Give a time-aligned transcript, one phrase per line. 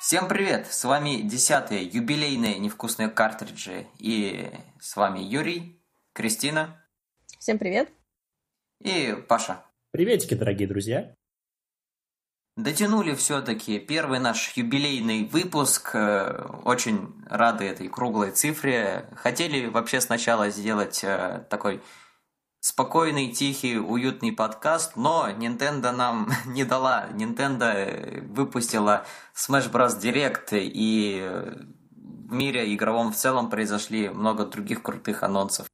[0.00, 0.66] Всем привет!
[0.66, 3.86] С вами десятые юбилейные невкусные картриджи.
[3.98, 5.80] И с вами Юрий,
[6.12, 6.86] Кристина.
[7.38, 7.88] Всем привет!
[8.80, 9.64] И Паша.
[9.92, 11.14] Приветики, дорогие друзья.
[12.56, 15.90] Дотянули все-таки первый наш юбилейный выпуск.
[15.94, 19.10] Э, очень рады этой круглой цифре.
[19.16, 21.82] Хотели вообще сначала сделать э, такой
[22.60, 27.08] спокойный, тихий, уютный подкаст, но Nintendo нам не дала.
[27.10, 30.00] Nintendo э, выпустила Smash Bros.
[30.00, 31.28] Direct, и
[31.90, 35.66] в мире игровом в целом произошли много других крутых анонсов.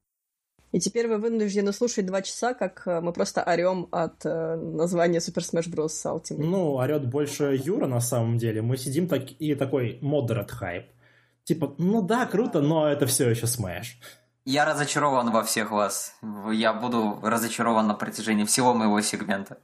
[0.73, 5.19] И теперь вы вынуждены слушать два часа, как э, мы просто орем от э, названия
[5.19, 5.89] Super Smash Bros.
[6.05, 6.45] Ultimate.
[6.45, 8.63] Ну, орет больше Юра на самом деле.
[8.63, 10.87] Мы сидим так и такой moderate хайп.
[11.45, 13.99] Типа, ну да, круто, но это все еще Smash.
[14.45, 16.15] Я разочарован во всех вас.
[16.53, 19.59] Я буду разочарован на протяжении всего моего сегмента.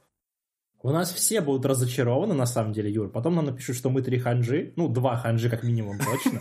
[0.81, 3.09] У нас все будут разочарованы, на самом деле, Юр.
[3.09, 4.73] Потом нам напишут, что мы три ханжи.
[4.75, 6.39] Ну, два ханжи, как минимум, точно.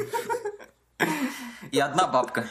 [1.70, 2.46] И одна бабка.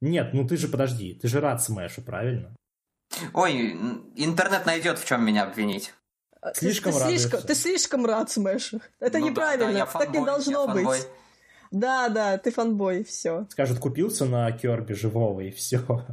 [0.00, 2.54] Нет, ну ты же подожди, ты же рад Smash у, правильно?
[3.32, 3.72] Ой,
[4.16, 5.92] интернет найдет, в чем меня обвинить.
[6.54, 8.80] Слишком ты, ты, слишком, ты слишком рад Smash у.
[9.00, 10.84] Это ну, неправильно, да, да, фанбой, так не должно быть.
[10.84, 10.98] Фанбой.
[11.70, 13.46] Да, да, ты фанбой, все.
[13.50, 16.06] Скажут, купился на Керби живого и все.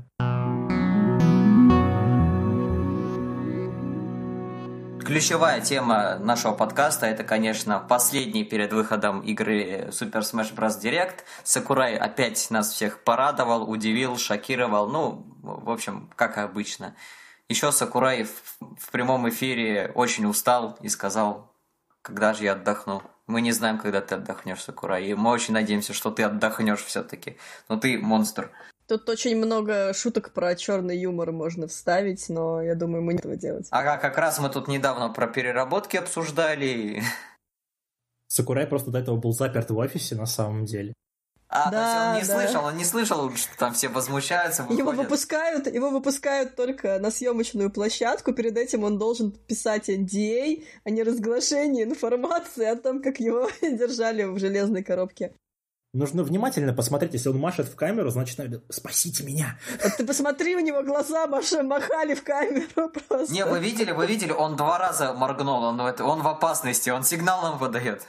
[5.05, 10.81] Ключевая тема нашего подкаста это, конечно, последний перед выходом игры Super Smash Bros.
[10.81, 11.19] Direct.
[11.43, 14.89] Сакурай опять нас всех порадовал, удивил, шокировал.
[14.89, 16.95] Ну, в общем, как обычно.
[17.49, 21.53] Еще Сакурай в, в прямом эфире очень устал и сказал,
[22.01, 23.03] когда же я отдохну.
[23.27, 27.37] Мы не знаем, когда ты отдохнешь, Сакура, и мы очень надеемся, что ты отдохнешь все-таки.
[27.69, 28.49] Но ты монстр.
[28.87, 33.35] Тут очень много шуток про черный юмор можно вставить, но я думаю, мы не этого
[33.35, 33.67] делать.
[33.71, 37.01] Ага, как раз мы тут недавно про переработки обсуждали.
[38.27, 40.93] Сакурай просто до этого был заперт в офисе на самом деле.
[41.47, 42.47] А, да, то есть он не да.
[42.47, 44.63] слышал, он не слышал, что там все возмущаются.
[44.63, 44.79] Выходят.
[44.79, 48.33] Его выпускают, его выпускают только на съемочную площадку.
[48.33, 54.23] Перед этим он должен писать NDA, а не разглашение информации о том, как его держали
[54.23, 55.33] в железной коробке.
[55.95, 59.57] Нужно внимательно посмотреть, если он машет в камеру, значит, наверное, спасите меня.
[59.81, 63.33] Вот ты посмотри, у него глаза маша, махали в камеру просто.
[63.33, 67.41] Не, вы видели, вы видели, он два раза моргнул, он, он в опасности, он сигнал
[67.43, 68.05] нам выдает.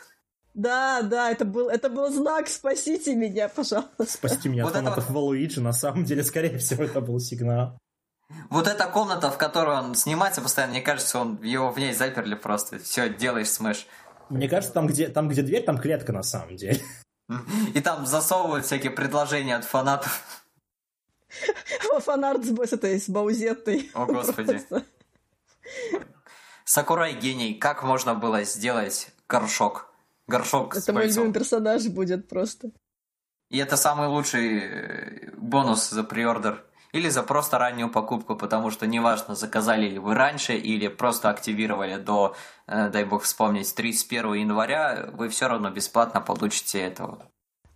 [0.52, 4.04] Да, да, это был, это был знак «Спасите меня, пожалуйста».
[4.04, 5.12] Спасите меня от вот фанатов это...
[5.12, 7.78] Валуиджи, на самом деле, скорее всего, это был сигнал.
[8.50, 12.34] Вот эта комната, в которой он снимается постоянно, мне кажется, он его в ней заперли
[12.34, 12.80] просто.
[12.80, 13.86] Все, делаешь смеш.
[14.28, 16.80] Мне кажется, там где, там, где дверь, там клетка на самом деле.
[17.74, 20.44] И там засовывают всякие предложения от фанатов.
[22.00, 23.90] Фанарт с этой, с Баузеттой.
[23.94, 24.62] О, господи.
[26.64, 27.54] Сакурай гений.
[27.54, 29.92] Как можно было сделать горшок?
[30.26, 32.70] горшок Это мой любимый персонаж будет просто.
[33.48, 36.64] И это самый лучший э, бонус за приордер.
[36.96, 41.96] Или за просто раннюю покупку, потому что неважно, заказали ли вы раньше или просто активировали
[41.96, 42.34] до,
[42.66, 47.18] э, дай бог вспомнить, 31 января, вы все равно бесплатно получите этого.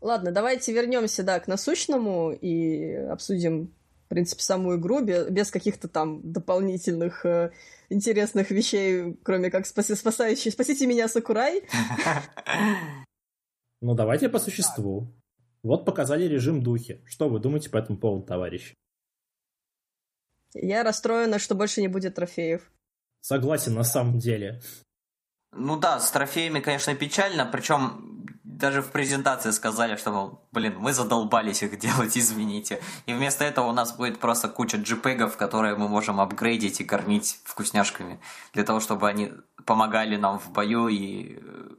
[0.00, 3.74] Ладно, давайте вернемся, да, к насущному и обсудим,
[4.06, 7.50] в принципе, саму игру без каких-то там дополнительных э,
[7.90, 11.62] интересных вещей, кроме как спаси, спасающий «Спасите меня, Сакурай».
[13.82, 15.12] Ну, давайте по существу.
[15.62, 17.02] Вот показали режим духи.
[17.06, 18.74] Что вы думаете по этому поводу, товарищ?
[20.54, 22.62] Я расстроена, что больше не будет трофеев.
[23.20, 24.60] Согласен, на самом деле.
[25.52, 28.26] Ну да, с трофеями, конечно, печально, причем
[28.60, 32.80] даже в презентации сказали, что, мол, блин, мы задолбались их делать, извините.
[33.06, 37.40] И вместо этого у нас будет просто куча джипегов, которые мы можем апгрейдить и кормить
[37.44, 38.20] вкусняшками,
[38.52, 39.32] для того, чтобы они
[39.64, 41.70] помогали нам в бою и э,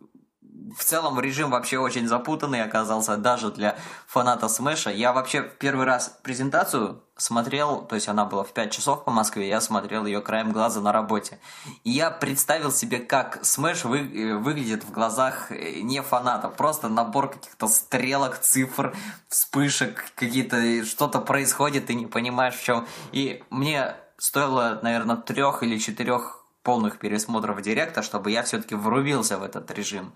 [0.77, 3.77] в целом режим вообще очень запутанный оказался даже для
[4.07, 4.91] фаната Smash а.
[4.91, 9.47] Я вообще первый раз презентацию смотрел, то есть она была в 5 часов по Москве,
[9.47, 11.39] я смотрел ее краем глаза на работе.
[11.83, 16.89] И я представил себе, как Smash вы, э, выглядит в глазах э, не фаната, просто
[16.89, 18.95] набор каких-то стрелок, цифр,
[19.27, 22.87] вспышек, какие-то что-то происходит, ты не понимаешь в чем.
[23.11, 29.43] И мне стоило, наверное, трех или четырех полных пересмотров директа, чтобы я все-таки врубился в
[29.43, 30.13] этот режим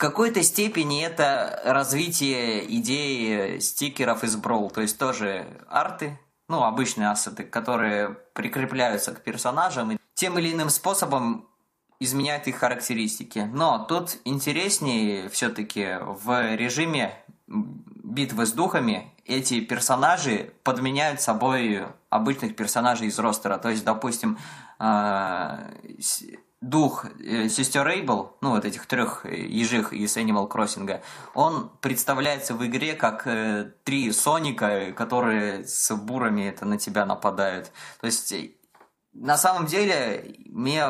[0.00, 6.18] какой-то степени это развитие идеи стикеров из Brawl, то есть тоже арты,
[6.48, 11.46] ну, обычные ассеты, которые прикрепляются к персонажам и тем или иным способом
[12.00, 13.40] изменяют их характеристики.
[13.52, 17.14] Но тут интереснее все-таки в режиме
[17.46, 23.58] битвы с духами эти персонажи подменяют собой обычных персонажей из ростера.
[23.58, 24.38] То есть, допустим,
[24.78, 25.72] э,
[26.60, 31.02] дух э, сестер Рейбл, ну вот этих трех ежих из Animal Crossing,
[31.34, 37.72] он представляется в игре как э, три Соника, которые с бурами это на тебя нападают.
[38.00, 38.34] То есть
[39.12, 40.84] на самом деле мне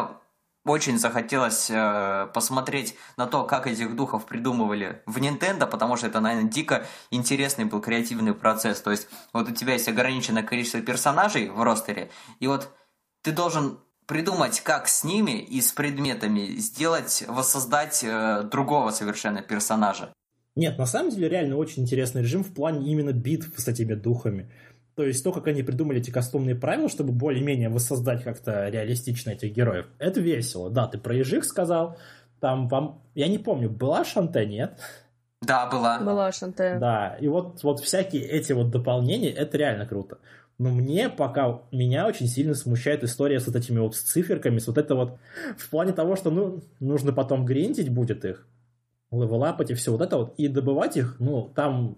[0.64, 6.20] очень захотелось э, посмотреть на то, как этих духов придумывали в Nintendo, потому что это,
[6.20, 8.80] наверное, дико интересный был креативный процесс.
[8.82, 12.76] То есть вот у тебя есть ограниченное количество персонажей в ростере, и вот
[13.22, 13.78] ты должен
[14.10, 20.12] придумать, как с ними и с предметами сделать, воссоздать э, другого совершенно персонажа.
[20.56, 24.50] Нет, на самом деле реально очень интересный режим в плане именно битв с этими духами.
[24.96, 29.52] То есть то, как они придумали эти кастомные правила, чтобы более-менее воссоздать как-то реалистично этих
[29.52, 30.70] героев, это весело.
[30.70, 31.96] Да, ты про ежих сказал,
[32.40, 34.76] там, вам, я не помню, была Шанте, нет?
[35.40, 36.00] Да, была.
[36.00, 36.78] Была Шанте.
[36.80, 40.18] Да, и вот, вот всякие эти вот дополнения, это реально круто.
[40.60, 44.76] Но мне пока, меня очень сильно смущает история с вот этими вот циферками, с вот
[44.76, 45.18] это вот,
[45.56, 48.46] в плане того, что, ну, нужно потом гриндить будет их,
[49.10, 51.96] левелапать и все вот это вот, и добывать их, ну, там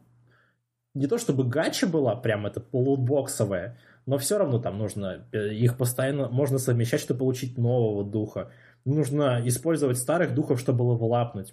[0.94, 5.76] не то чтобы гача была, прям это полубоксовая, но все равно там нужно, э, их
[5.76, 8.52] постоянно можно совмещать, чтобы получить нового духа.
[8.84, 11.52] Нужно использовать старых духов, чтобы левелапнуть.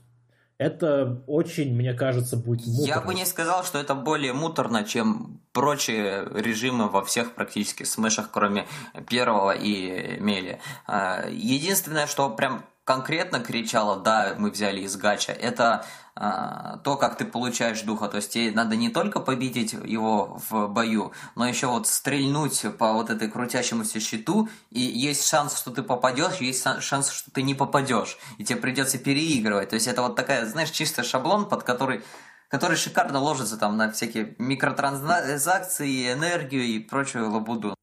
[0.59, 2.85] Это очень, мне кажется, будет муторно.
[2.85, 8.29] Я бы не сказал, что это более муторно, чем прочие режимы во всех практически смешах,
[8.29, 8.67] кроме
[9.07, 10.59] первого и мели.
[10.85, 15.85] А, единственное, что прям конкретно кричало, да, мы взяли из гача, это
[16.19, 18.09] то, как ты получаешь духа.
[18.09, 22.91] То есть тебе надо не только победить его в бою, но еще вот стрельнуть по
[22.91, 27.55] вот этой крутящемуся щиту, и есть шанс, что ты попадешь, есть шанс, что ты не
[27.55, 29.69] попадешь, и тебе придется переигрывать.
[29.69, 32.03] То есть это вот такая, знаешь, чисто шаблон, под который
[32.49, 37.78] который шикарно ложится там на всякие микротранзакции, энергию и прочую лабуду.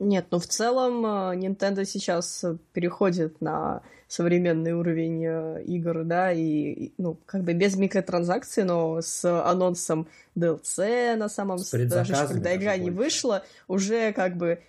[0.00, 6.92] Нет, ну в целом э, Nintendo сейчас переходит на современный уровень э, игр, да, и,
[6.96, 12.90] ну, как бы без микротранзакций, но с анонсом DLC на самом даже когда игра не
[12.90, 14.62] вышла, уже как бы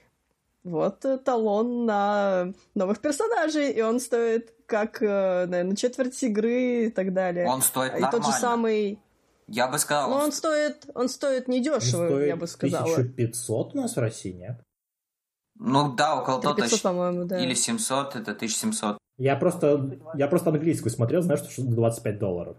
[0.66, 7.14] вот талон на новых персонажей, и он стоит как, э, наверное, четверть игры и так
[7.14, 7.48] далее.
[7.48, 8.08] Он стоит нормально.
[8.08, 9.00] И тот же самый...
[9.48, 10.10] Я бы сказал...
[10.10, 12.84] Но он стоит, он стоит недешево, я бы сказала.
[12.84, 14.62] 1500 у нас в России, нет?
[15.64, 16.56] Ну да, около того.
[16.56, 17.40] 500, по-моему, да.
[17.40, 18.98] Или 700, это 1700.
[19.18, 22.58] Я просто, я просто английскую смотрел, знаешь, что 25 долларов.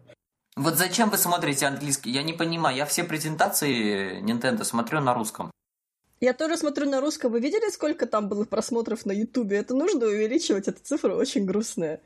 [0.54, 2.12] Вот зачем вы смотрите английский?
[2.12, 2.76] Я не понимаю.
[2.76, 5.50] Я все презентации Nintendo смотрю на русском.
[6.20, 7.32] Я тоже смотрю на русском.
[7.32, 9.56] Вы видели, сколько там было просмотров на Ютубе?
[9.56, 12.00] Это нужно увеличивать, эта цифра очень грустная.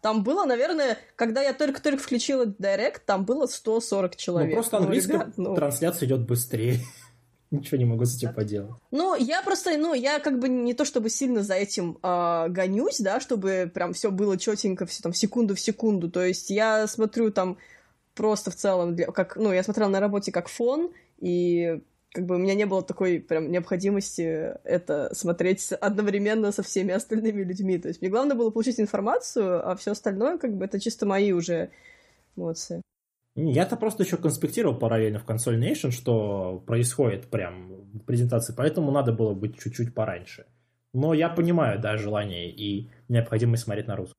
[0.00, 4.50] Там было, наверное, когда я только-только включила Direct, там было 140 человек.
[4.50, 5.54] Ну, просто английская ну, ребят, ну...
[5.54, 6.78] трансляция идет быстрее.
[7.50, 8.72] Ничего не могу с этим поделать.
[8.90, 13.00] Ну, я просто, ну, я как бы не то чтобы сильно за этим э, гонюсь,
[13.00, 16.10] да, чтобы прям все было четенько, все там секунду в секунду.
[16.10, 17.56] То есть я смотрю там
[18.14, 21.80] просто в целом, для, как, ну, я смотрела на работе как фон, и
[22.12, 27.42] как бы у меня не было такой прям необходимости это смотреть одновременно со всеми остальными
[27.42, 27.78] людьми.
[27.78, 31.32] То есть мне главное было получить информацию, а все остальное, как бы, это чисто мои
[31.32, 31.70] уже
[32.36, 32.82] эмоции.
[33.40, 39.12] Я-то просто еще конспектировал параллельно в консоль Nation, что происходит прям в презентации, поэтому надо
[39.12, 40.46] было быть чуть-чуть пораньше.
[40.92, 44.16] Но я понимаю, да, желание и необходимость смотреть на русском.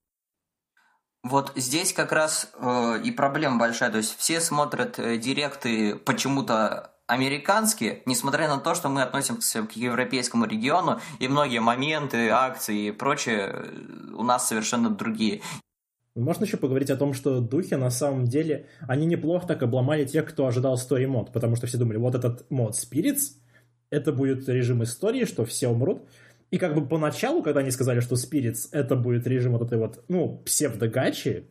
[1.23, 3.91] Вот здесь как раз э, и проблема большая.
[3.91, 9.73] То есть все смотрят э, директы почему-то американские, несмотря на то, что мы относимся к
[9.73, 15.41] европейскому региону, и многие моменты, акции и прочее э, у нас совершенно другие.
[16.15, 20.25] Можно еще поговорить о том, что духи на самом деле, они неплохо так обломали тех,
[20.25, 23.37] кто ожидал story мод, потому что все думали, вот этот мод Spirits,
[23.89, 26.03] это будет режим истории, что все умрут.
[26.51, 30.03] И как бы поначалу, когда они сказали, что Spirits это будет режим вот этой вот,
[30.07, 31.47] ну, псевдогачи,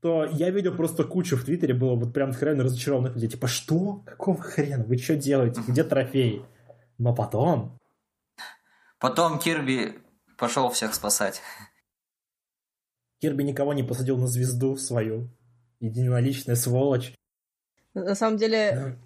[0.00, 3.30] то я видел просто кучу в Твиттере, было вот прям откровенно разочарованных людей.
[3.30, 4.02] Типа, что?
[4.06, 4.84] Какого хрена?
[4.84, 5.62] Вы что делаете?
[5.66, 6.42] Где трофеи?
[6.98, 7.78] Но потом...
[9.00, 9.94] Потом Кирби
[10.38, 11.40] пошел всех спасать.
[13.26, 15.28] Кирби никого не посадил на звезду свою.
[15.80, 17.12] Единоличная сволочь.
[17.92, 19.00] На самом деле,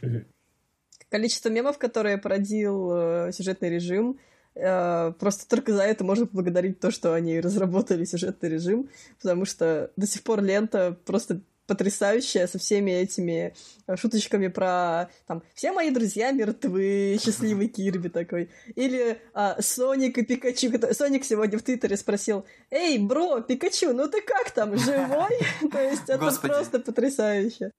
[1.09, 4.19] количество мемов, которые породил э, сюжетный режим,
[4.55, 9.91] э, просто только за это можно поблагодарить то, что они разработали сюжетный режим, потому что
[9.97, 13.55] до сих пор лента просто потрясающая со всеми этими
[13.87, 18.51] э, шуточками про там все мои друзья мертвы, счастливый Кирби такой.
[18.75, 20.73] Или а, Соник и Пикачу.
[20.93, 25.39] Соник сегодня в Твиттере спросил, эй, бро, Пикачу, ну ты как там, живой?
[25.71, 27.71] То есть это просто потрясающе.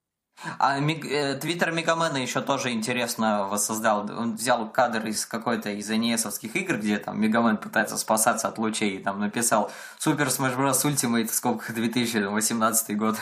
[0.57, 4.09] А э, Твиттер Мегамена еще тоже интересно воссоздал.
[4.09, 8.95] Он взял кадр из какой-то из NES игр, где там Мегамен пытается спасаться от лучей,
[8.95, 10.85] и там написал Супер Smash Bros.
[10.85, 13.17] Ultimate в скобках 2018 год.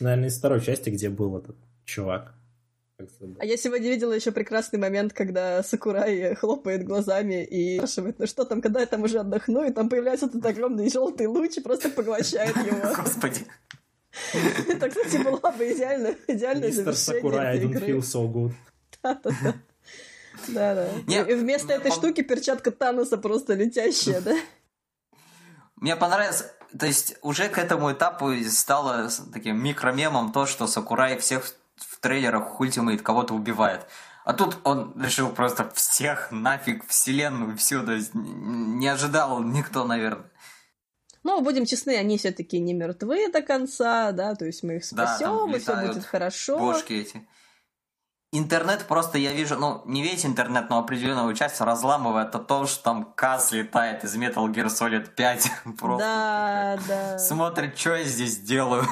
[0.00, 2.34] Наверное, из второй части, где был этот чувак.
[3.38, 8.44] А я сегодня видела еще прекрасный момент, когда Сакурай хлопает глазами и спрашивает, ну что
[8.44, 11.90] там, когда я там уже отдохну, и там появляется этот огромный желтый луч и просто
[11.90, 12.94] поглощает его.
[12.96, 13.46] Господи.
[14.68, 18.52] Это, кстати, была бы идеально, идеальное Мистер Сакурай, I don't feel so good.
[19.02, 19.54] Да-да-да.
[20.48, 20.88] Да-да.
[21.06, 24.36] И вместо этой штуки перчатка Таноса просто летящая, да?
[25.76, 26.44] Мне понравилось,
[26.76, 31.44] то есть уже к этому этапу стало таким микромемом то, что Сакурай всех
[31.76, 33.86] в трейлерах Ultimate кого-то убивает.
[34.24, 40.30] А тут он решил просто всех нафиг, вселенную, всю, то есть не ожидал никто, наверное.
[41.24, 45.50] Но, будем честны, они все-таки не мертвы до конца, да, то есть мы их спасем,
[45.50, 46.58] да, и все будет хорошо.
[46.58, 47.26] Бошки эти.
[48.30, 52.82] Интернет просто, я вижу, ну, не весь интернет, но определенную часть разламывает о том, что
[52.82, 55.50] там Каз летает из Metal Gear Solid 5.
[55.78, 57.18] просто да, да.
[57.18, 58.86] Смотрит, что я здесь делаю.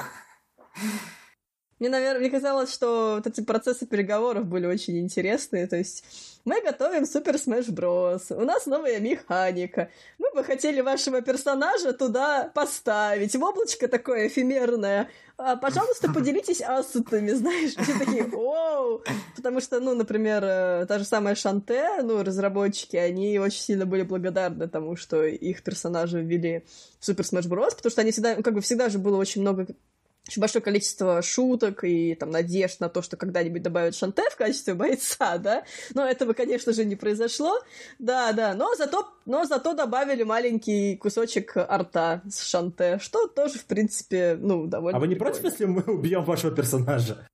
[1.79, 5.67] Мне, наверное, мне казалось, что вот эти процессы переговоров были очень интересные.
[5.67, 6.05] То есть
[6.47, 8.35] мы готовим Супер Smash Bros.
[8.35, 9.91] У нас новая механика.
[10.19, 13.37] Мы бы хотели вашего персонажа туда поставить.
[13.37, 15.11] В облачко такое эфемерное.
[15.37, 17.75] А, пожалуйста, поделитесь ассетами, знаешь.
[17.75, 19.03] Все такие, оу!
[19.35, 24.03] Потому что, ну, например, э, та же самая Шанте, ну, разработчики, они очень сильно были
[24.03, 26.65] благодарны тому, что их персонажи ввели
[27.01, 29.67] в Супер Smash Bros., потому что они всегда, как бы всегда же было очень много
[30.29, 34.75] очень большое количество шуток и там надежд на то, что когда-нибудь добавят Шанте в качестве
[34.75, 35.65] бойца, да,
[35.95, 37.61] но этого, конечно же, не произошло,
[37.99, 43.67] да, да, но зато, но зато добавили маленький кусочек арта с Шанте, что тоже, в
[43.67, 45.41] принципе, ну, довольно А вы не прикольно.
[45.41, 47.27] против, если мы убьем вашего персонажа?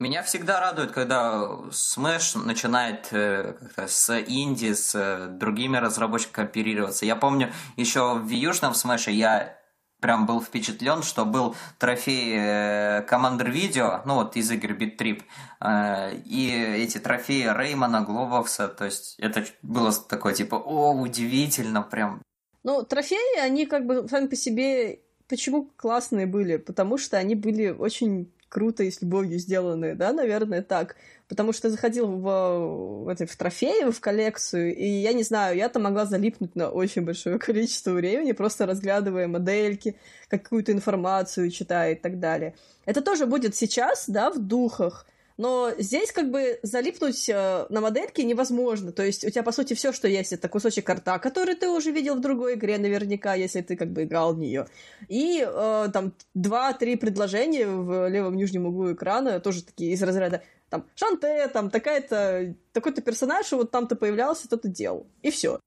[0.00, 7.06] Меня всегда радует, когда Smash начинает э, как-то с инди, с э, другими разработчиками оперироваться.
[7.06, 9.61] Я помню, еще в Южном Smash я
[10.02, 15.22] прям был впечатлен, что был трофей э, Commander Video, ну вот из игр Trip,
[15.60, 16.50] э, и
[16.84, 22.20] эти трофеи Реймона, Глобовса, то есть это было такое типа, о, удивительно прям.
[22.64, 25.00] Ну, трофеи, они как бы сами по себе
[25.32, 26.58] почему классные были?
[26.58, 30.96] Потому что они были очень круто и с любовью сделанные, да, наверное, так.
[31.26, 35.70] Потому что заходил в, в, эти, в трофеи, в коллекцию, и я не знаю, я
[35.70, 39.96] там могла залипнуть на очень большое количество времени, просто разглядывая модельки,
[40.28, 42.54] какую-то информацию читая и так далее.
[42.84, 45.06] Это тоже будет сейчас, да, в духах,
[45.42, 48.92] но здесь как бы залипнуть э, на модельке невозможно.
[48.92, 51.90] То есть у тебя, по сути, все, что есть, это кусочек карта, который ты уже
[51.90, 54.68] видел в другой игре наверняка, если ты как бы играл в нее.
[55.08, 60.86] И э, там два-три предложения в левом нижнем углу экрана, тоже такие из разряда там
[60.94, 65.08] Шанте, там такая-то, такой-то персонаж, вот там-то появлялся, то-то делал.
[65.22, 65.58] И все.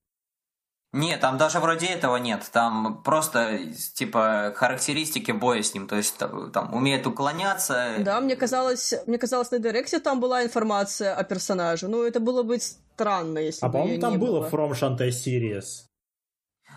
[0.95, 2.49] Нет, там даже вроде этого нет.
[2.53, 3.59] Там просто,
[3.95, 5.87] типа, характеристики боя с ним.
[5.87, 6.15] То есть,
[6.53, 7.95] там, умеет уклоняться.
[7.99, 11.89] Да, мне казалось, мне казалось, на Директе там была информация о персонаже.
[11.89, 14.49] Ну, это было бы странно, если а, бы по-моему, там не было было.
[14.49, 15.65] From Shantae Series.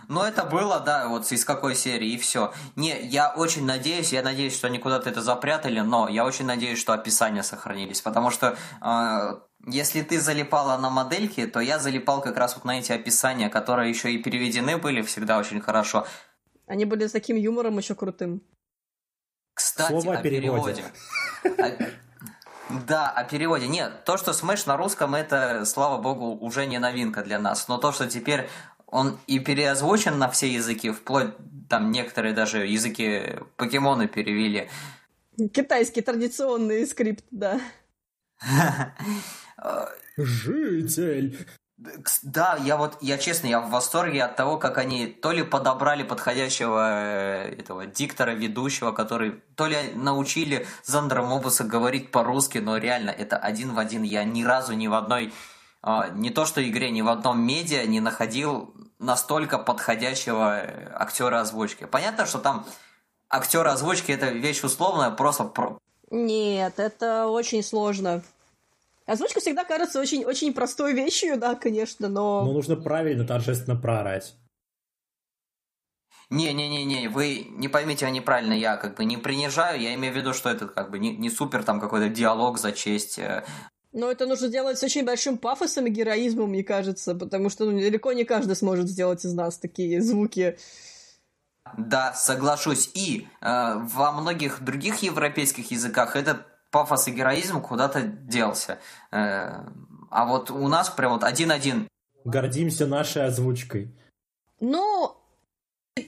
[0.09, 2.53] Ну, это было, да, вот из какой серии, и все.
[2.77, 6.79] Не, я очень надеюсь, я надеюсь, что они куда-то это запрятали, но я очень надеюсь,
[6.79, 12.39] что описания сохранились, потому что э, если ты залипала на модельки, то я залипал как
[12.39, 16.07] раз вот на эти описания, которые еще и переведены были всегда очень хорошо.
[16.67, 18.43] Они были с таким юмором еще крутым.
[19.53, 20.85] Кстати, Слово о о переводе.
[21.43, 21.93] переводе.
[22.87, 23.67] Да, о переводе.
[23.67, 27.67] Нет, то, что Smash на русском, это, слава богу, уже не новинка для нас.
[27.69, 28.49] Но то, что теперь
[28.91, 31.31] он и переозвучен на все языки, вплоть
[31.69, 34.69] там некоторые даже языки покемоны перевели.
[35.53, 37.61] Китайский традиционный скрипт, да.
[40.17, 41.47] Житель!
[42.25, 46.03] Да, я вот, я честно, я в восторге от того, как они то ли подобрали
[46.03, 53.11] подходящего э, этого диктора, ведущего, который то ли научили Зандра Мобуса говорить по-русски, но реально
[53.11, 54.03] это один в один.
[54.03, 55.33] Я ни разу ни в одной,
[55.85, 61.85] не то что игре, ни в одном медиа не находил настолько подходящего э, актера озвучки.
[61.85, 62.67] Понятно, что там
[63.31, 65.79] актер озвучки это вещь условная, просто про...
[66.11, 68.23] Нет, это очень сложно.
[69.07, 72.45] Озвучка всегда кажется очень, очень простой вещью, да, конечно, но...
[72.45, 74.35] Но нужно правильно, торжественно проорать.
[76.31, 80.35] Не-не-не-не, вы не поймите меня неправильно, я как бы не принижаю, я имею в виду,
[80.35, 83.19] что это как бы не, не супер там какой-то диалог за честь.
[83.99, 87.81] Но это нужно делать с очень большим пафосом и героизмом, мне кажется, потому что ну,
[87.81, 90.57] далеко не каждый сможет сделать из нас такие звуки.
[91.77, 92.93] Да, соглашусь.
[92.95, 98.79] И э, во многих других европейских языках это пафос и героизм куда-то делся.
[99.11, 99.65] Э,
[100.11, 101.89] а вот у нас прям вот один-один.
[102.25, 103.93] Гордимся нашей озвучкой.
[104.61, 105.17] Ну,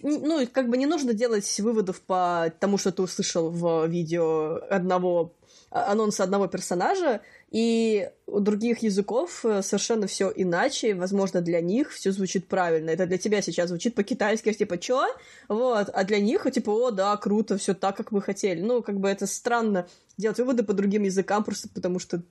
[0.03, 5.35] ну, как бы не нужно делать выводов по тому, что ты услышал в видео одного
[5.71, 7.21] а, анонса одного персонажа,
[7.51, 12.91] и у других языков э, совершенно все иначе, возможно, для них все звучит правильно.
[12.91, 15.05] Это для тебя сейчас звучит по-китайски, типа, чё?
[15.49, 18.61] Вот, а для них, типа, о, да, круто, все так, как мы хотели.
[18.61, 22.23] Ну, как бы это странно делать выводы по другим языкам, просто потому что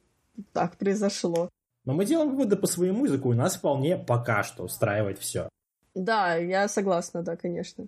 [0.53, 1.49] так произошло.
[1.83, 5.49] Но мы делаем выводы по своему языку, и нас вполне пока что устраивает все.
[5.95, 7.87] Да, я согласна, да, конечно.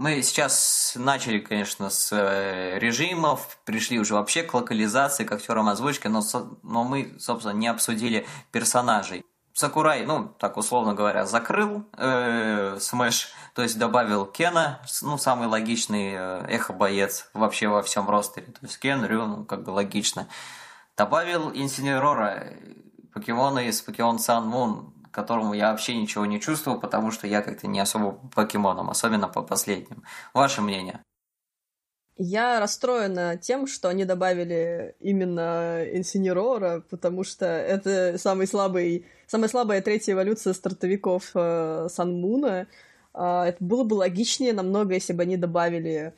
[0.00, 6.06] Мы сейчас начали, конечно, с э, режимов, пришли уже вообще к локализации, к актерам озвучки,
[6.06, 6.22] но,
[6.62, 9.26] но мы, собственно, не обсудили персонажей.
[9.52, 16.14] Сакурай, ну, так условно говоря, закрыл э, Smash, то есть добавил Кена, ну, самый логичный
[16.14, 18.46] э, эхо-боец вообще во всем ростере.
[18.46, 20.28] То есть Кен, Рю, ну, как бы логично.
[20.96, 22.54] Добавил Инсинерора,
[23.12, 27.66] покемона из Pokémon Sun Moon, которому я вообще ничего не чувствовал, потому что я как-то
[27.66, 30.04] не особо покемоном, особенно по последним.
[30.34, 31.02] Ваше мнение?
[32.22, 39.80] Я расстроена тем, что они добавили именно Инсинерора, потому что это самый слабый, самая слабая
[39.80, 42.66] третья эволюция стартовиков э, Sun Moon а.
[43.14, 46.12] Э, это было бы логичнее намного, если бы они добавили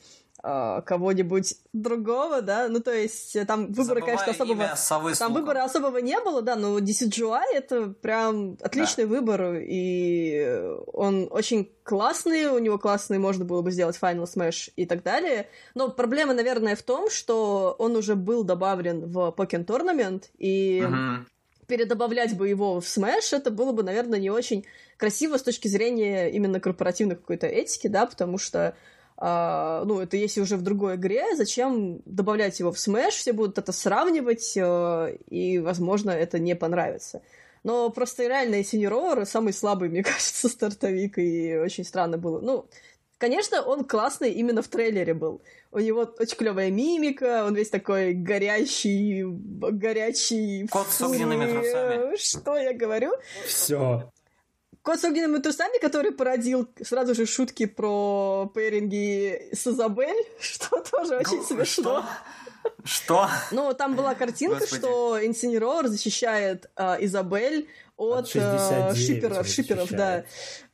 [0.45, 5.35] а, кого-нибудь другого, да, ну то есть э, там выбора, Забываю конечно, особого, совы там
[5.35, 9.11] выбора особого не было, да, но DCGI это прям отличный да.
[9.11, 10.61] выбор, и
[10.93, 15.49] он очень классный, у него классный, можно было бы сделать Final Smash и так далее,
[15.77, 21.25] но проблема, наверное, в том, что он уже был добавлен в Pokémon Tournament, и угу.
[21.69, 26.33] передобавлять бы его в Smash, это было бы, наверное, не очень красиво с точки зрения
[26.33, 28.75] именно корпоративной какой-то этики, да, потому что
[29.23, 33.57] Uh, ну, это если уже в другой игре, зачем добавлять его в Smash, все будут
[33.57, 37.23] это сравнивать, uh, и, возможно, это не понравится.
[37.63, 42.41] Но просто реально Синьор самый слабый, мне кажется, стартовик, и очень странно было.
[42.41, 42.67] Ну,
[43.19, 45.41] конечно, он классный именно в трейлере был.
[45.71, 50.67] У него очень клевая мимика, он весь такой горящий, горячий.
[50.67, 52.17] Кот с огненными трусами.
[52.17, 53.13] Что я говорю?
[53.47, 54.11] Все.
[54.83, 61.19] Кот с огненными трусами, который породил сразу же шутки про пейринги с Изабель, что тоже
[61.19, 62.05] очень смешно.
[62.85, 63.29] Что?
[63.53, 64.81] Ну, там была картинка, Господи.
[64.81, 70.25] что Инсинерор защищает э, Изабель от, от э, шиперов, шиперов, да.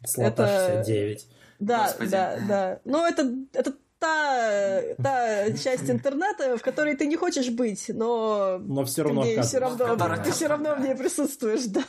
[0.07, 0.85] Слота это...
[0.85, 1.27] 69.
[1.59, 2.11] Да, Господи.
[2.11, 2.81] да, да.
[2.85, 8.59] Ну, это, это та, та часть интернета, в которой ты не хочешь быть, но...
[8.61, 9.23] Но все равно...
[9.43, 11.85] Все равно, ты все равно в ней присутствуешь, да.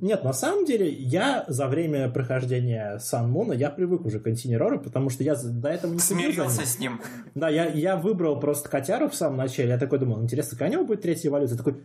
[0.00, 4.80] Нет, на самом деле, я за время прохождения Сан Муна, я привык уже к Антинерору,
[4.80, 7.00] потому что я до этого не Смирился с ним.
[7.34, 10.72] Да, я, я выбрал просто котяру в самом начале, я такой думал, интересно, какая у
[10.72, 11.56] него будет третья эволюция?
[11.56, 11.82] Я такой,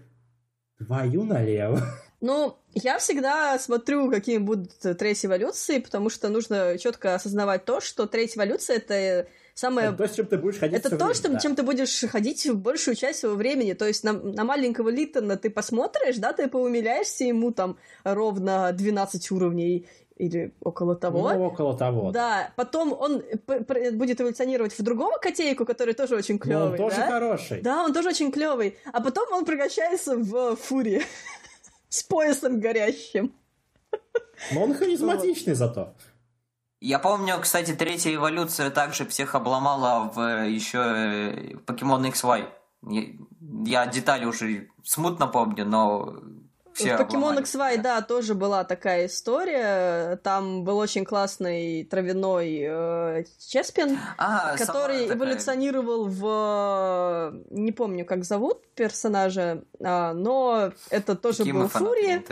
[0.78, 1.82] твою налево.
[2.22, 8.08] Ну, я всегда смотрю, какие будут третьи эволюции, потому что нужно четко осознавать то, что
[8.08, 9.88] третья эволюция— это самое...
[9.88, 11.40] Это то, с чем ты будешь ходить Это то, время, что, да.
[11.40, 13.74] чем ты будешь ходить большую часть своего времени.
[13.74, 19.32] То есть на, на маленького Литтона ты посмотришь, да, ты поумиляешься ему там ровно 12
[19.32, 19.88] уровней
[20.18, 21.34] или около того.
[21.34, 22.12] Ну, около того.
[22.12, 23.24] Да, потом он
[23.94, 26.72] будет эволюционировать в другого котейку, который тоже очень клевый.
[26.72, 27.08] он тоже да?
[27.08, 27.62] хороший.
[27.62, 28.78] Да, он тоже очень клевый.
[28.94, 31.02] А потом он превращается в фури
[31.90, 33.34] с поясом горящим.
[34.54, 35.96] Но он харизматичный зато.
[36.86, 42.46] Я помню, кстати, третья эволюция также всех обломала в э, еще э, Pokemon XY.
[43.66, 46.20] Я детали уже смутно помню, но
[46.76, 50.18] все в Pokemon XY, да, тоже была такая история.
[50.18, 57.34] Там был очень классный травяной э, Чеспин, а, который эволюционировал в...
[57.50, 62.24] Не помню, как зовут персонажа, а, но это тоже Какие был Фури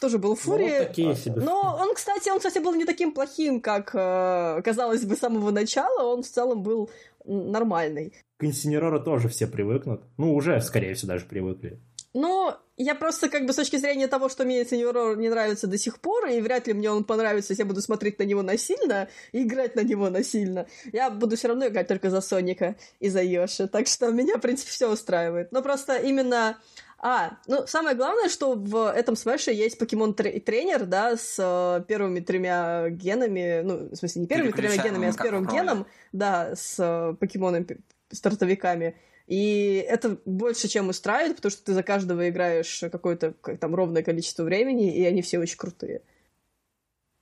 [0.00, 0.78] тоже был Фури.
[0.78, 1.40] Ну, такие себе.
[1.40, 5.50] Но он, кстати, он, кстати, был не таким плохим, как э, казалось бы с самого
[5.50, 6.12] начала.
[6.12, 6.90] Он в целом был
[7.24, 8.14] нормальный.
[8.38, 10.02] К Инсинерору тоже все привыкнут.
[10.16, 11.78] Ну, уже, скорее всего, даже привыкли.
[12.12, 15.78] Ну, я просто как бы с точки зрения того, что мне Сеньорор не нравится до
[15.78, 19.08] сих пор, и вряд ли мне он понравится, если я буду смотреть на него насильно
[19.30, 20.66] и играть на него насильно.
[20.92, 24.40] Я буду все равно играть только за Соника и за Йоши, так что меня, в
[24.40, 25.52] принципе, все устраивает.
[25.52, 26.58] Но просто именно
[27.02, 32.90] а, ну, самое главное, что в этом смеше есть покемон-тренер, да, с э, первыми тремя
[32.90, 37.14] генами, ну, в смысле, не первыми тремя генами, а с первым геном, да, с э,
[37.18, 38.96] покемонами-стартовиками.
[39.26, 44.02] И это больше, чем устраивает, потому что ты за каждого играешь какое-то как, там ровное
[44.02, 46.02] количество времени, и они все очень крутые.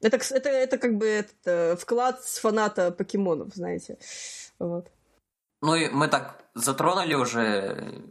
[0.01, 3.99] Это, это, это как бы это, вклад с фаната покемонов, знаете.
[4.59, 4.91] Вот.
[5.61, 8.03] Ну и мы так затронули уже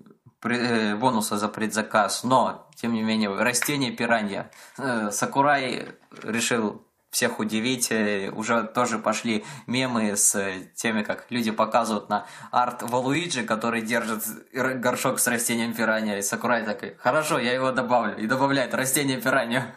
[0.44, 4.52] э, бонусы за предзаказ, но, тем не менее, растение пиранья.
[4.78, 5.88] Э, Сакурай
[6.24, 7.92] решил всех удивить.
[7.92, 10.38] Э, уже тоже пошли мемы с
[10.76, 14.24] теми, как люди показывают на арт Валуиджи, который держит
[14.54, 16.18] горшок с растением пиранья.
[16.18, 18.18] И Сакурай такой, хорошо, я его добавлю.
[18.18, 19.76] И добавляет растение пиранья.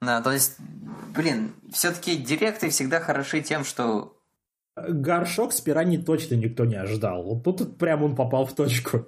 [0.00, 0.56] Да, то есть,
[1.14, 4.18] блин, все-таки директы всегда хороши тем, что...
[4.76, 7.22] Горшок с пираньей точно никто не ожидал.
[7.22, 9.06] Вот тут прям он попал в точку.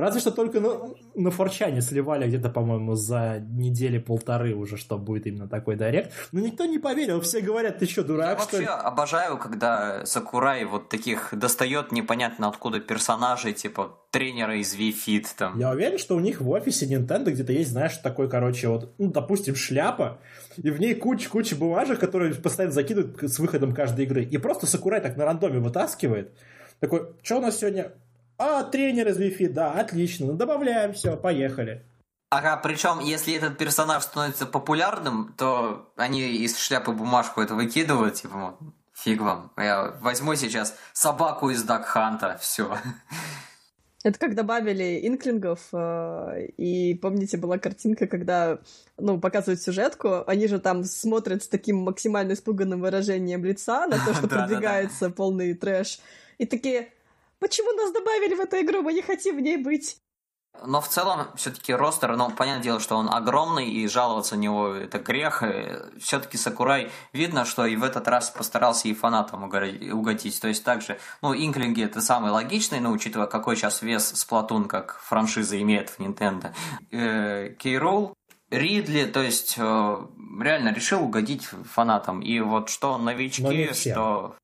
[0.00, 5.26] Разве что только на, на Форчане сливали где-то, по-моему, за недели полторы уже, что будет
[5.26, 6.12] именно такой директ.
[6.32, 10.64] Но никто не поверил, все говорят, ты что, дурак, Я что вообще обожаю, когда Сакурай
[10.64, 15.58] вот таких достает непонятно откуда персонажей, типа тренера из Wii там.
[15.58, 19.10] Я уверен, что у них в офисе Nintendo где-то есть, знаешь, такой, короче, вот, ну,
[19.10, 20.18] допустим, шляпа,
[20.56, 24.24] и в ней куча-куча бумажек, которые постоянно закидывают с выходом каждой игры.
[24.24, 26.32] И просто Сакурай так на рандоме вытаскивает.
[26.80, 27.92] Такой, что у нас сегодня?
[28.42, 30.28] А, тренер из Wi-Fi, да, отлично.
[30.28, 31.84] Ну, добавляем, все, поехали.
[32.30, 38.56] Ага, причем, если этот персонаж становится популярным, то они из шляпы бумажку это выкидывают, типа,
[38.94, 42.78] фиг вам, я возьму сейчас собаку из Дакханта, все.
[44.04, 48.60] Это как добавили инклингов, э, и помните, была картинка, когда,
[48.96, 54.14] ну, показывают сюжетку, они же там смотрят с таким максимально испуганным выражением лица на то,
[54.14, 56.00] что продвигается полный трэш,
[56.38, 56.88] и такие,
[57.40, 58.82] Почему нас добавили в эту игру?
[58.82, 59.96] Мы не хотим в ней быть.
[60.62, 64.68] Но в целом, все-таки ростер, ну, понятное дело, что он огромный, и жаловаться на него
[64.74, 65.42] это грех.
[65.98, 70.40] Все-таки Сакурай видно, что и в этот раз постарался и фанатам угодить.
[70.40, 75.00] То есть также, ну, Инклинги это самый логичный, но учитывая, какой сейчас вес Сплатун как
[75.00, 76.52] франшиза имеет в Nintendo.
[76.90, 78.12] Э, Кейрол,
[78.50, 80.06] Ридли, то есть э,
[80.40, 82.20] реально решил угодить фанатам.
[82.20, 84.36] И вот что новички, что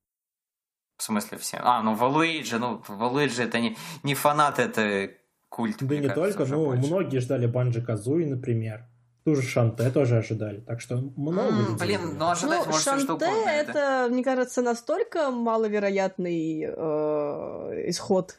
[0.97, 1.59] в смысле все?
[1.61, 5.11] А, ну Валуиджи, ну Валуиджи это не, не фанат, это
[5.49, 5.77] культ.
[5.81, 6.87] Да не кажется, только, ну больше.
[6.87, 8.85] многие ждали Банджи Казуи, например.
[9.25, 10.61] Ту же Шанте тоже ожидали.
[10.61, 13.49] Так что много mm, Блин, ну ожидать ну, может Шанте что угодно.
[13.49, 18.39] это, это, мне кажется, настолько маловероятный э, исход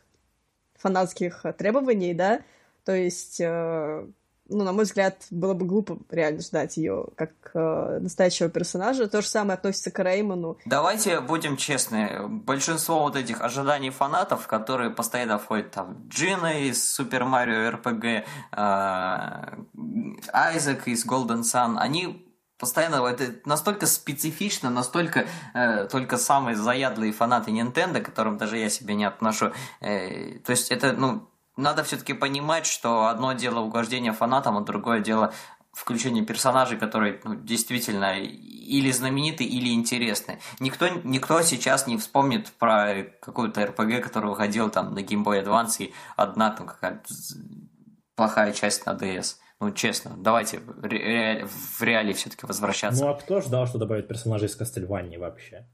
[0.75, 2.41] фанатских требований, да?
[2.85, 4.07] То есть э,
[4.49, 9.07] ну, на мой взгляд, было бы глупо реально ждать ее как э, настоящего персонажа.
[9.07, 10.57] То же самое относится к Реймону.
[10.65, 12.27] Давайте будем честны.
[12.27, 18.23] Большинство вот этих ожиданий фанатов, которые постоянно входят там Джина из Супер Марио РПГ, э,
[20.33, 22.23] Айзек из Golden Sun, они
[22.57, 28.69] постоянно это настолько специфично, настолько э, только самые заядлые фанаты Nintendo, к которым даже я
[28.69, 29.51] себе не отношу.
[29.79, 34.99] Э, то есть это, ну, надо все-таки понимать, что одно дело угождение фанатам, а другое
[34.99, 35.33] дело
[35.73, 40.39] включение персонажей, которые ну, действительно или знамениты, или интересны.
[40.59, 45.83] Никто, никто сейчас не вспомнит про какую-то РПГ, который выходил там на Game Boy Advance,
[45.85, 47.07] и одна там какая-то
[48.15, 49.35] плохая часть на DS.
[49.59, 53.03] Ну, честно, давайте в, ре- в реалии все-таки возвращаться.
[53.03, 55.67] Ну, а кто ждал, что добавят персонажей из Кастельвании вообще?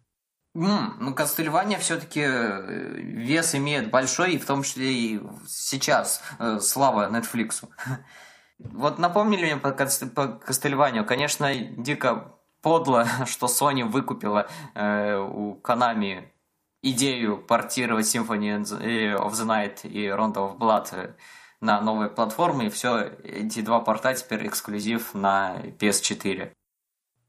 [0.56, 6.22] Ну, Кастельвания все-таки э, вес имеет большой, и в том числе и сейчас.
[6.40, 7.64] Э, слава Netflix.
[8.60, 11.06] Вот напомнили мне по, Кастельванию.
[11.06, 16.30] Конечно, дико подло, что Sony выкупила э, у Konami
[16.84, 21.14] идею портировать Symphony of the Night и Round of Blood э,
[21.62, 26.52] на новые платформы, и все, эти два порта теперь эксклюзив на PS4.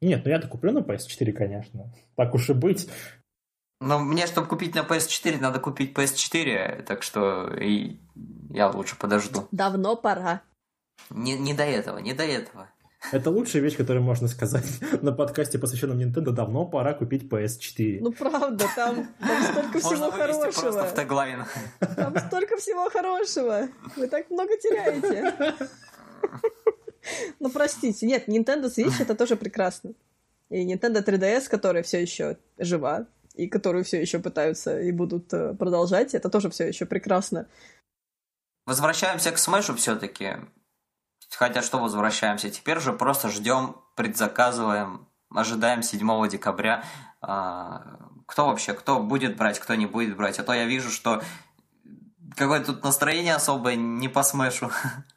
[0.04, 1.92] Нет, ну я-то куплю на PS4, конечно.
[2.16, 2.88] Так уж и быть.
[3.80, 8.00] Но мне, чтобы купить на PS4, надо купить PS4, так что и
[8.50, 9.48] я лучше подожду.
[9.50, 10.42] Давно пора.
[11.10, 12.68] Не, не до этого, не до этого.
[13.12, 14.64] Это лучшая вещь, которую можно сказать
[15.02, 16.30] на подкасте, посвященном Nintendo.
[16.30, 17.98] Давно пора купить PS4.
[18.00, 20.60] Ну правда, там, там столько всего хорошего.
[20.60, 21.44] просто в теглайн.
[21.96, 23.68] Там столько всего хорошего.
[23.96, 25.34] Вы так много теряете.
[27.40, 28.06] Ну, простите.
[28.06, 29.92] Нет, Nintendo Switch это тоже прекрасно.
[30.50, 35.54] И Nintendo 3DS, которая все еще жива, и которую все еще пытаются и будут э,
[35.54, 37.48] продолжать, это тоже все еще прекрасно.
[38.66, 40.36] Возвращаемся к Смешу все-таки.
[41.30, 42.50] Хотя что возвращаемся?
[42.50, 46.84] Теперь же просто ждем, предзаказываем, ожидаем 7 декабря.
[47.20, 50.38] А, кто вообще, кто будет брать, кто не будет брать.
[50.38, 51.22] А то я вижу, что
[52.36, 54.70] какое-то тут настроение особое не по смешу.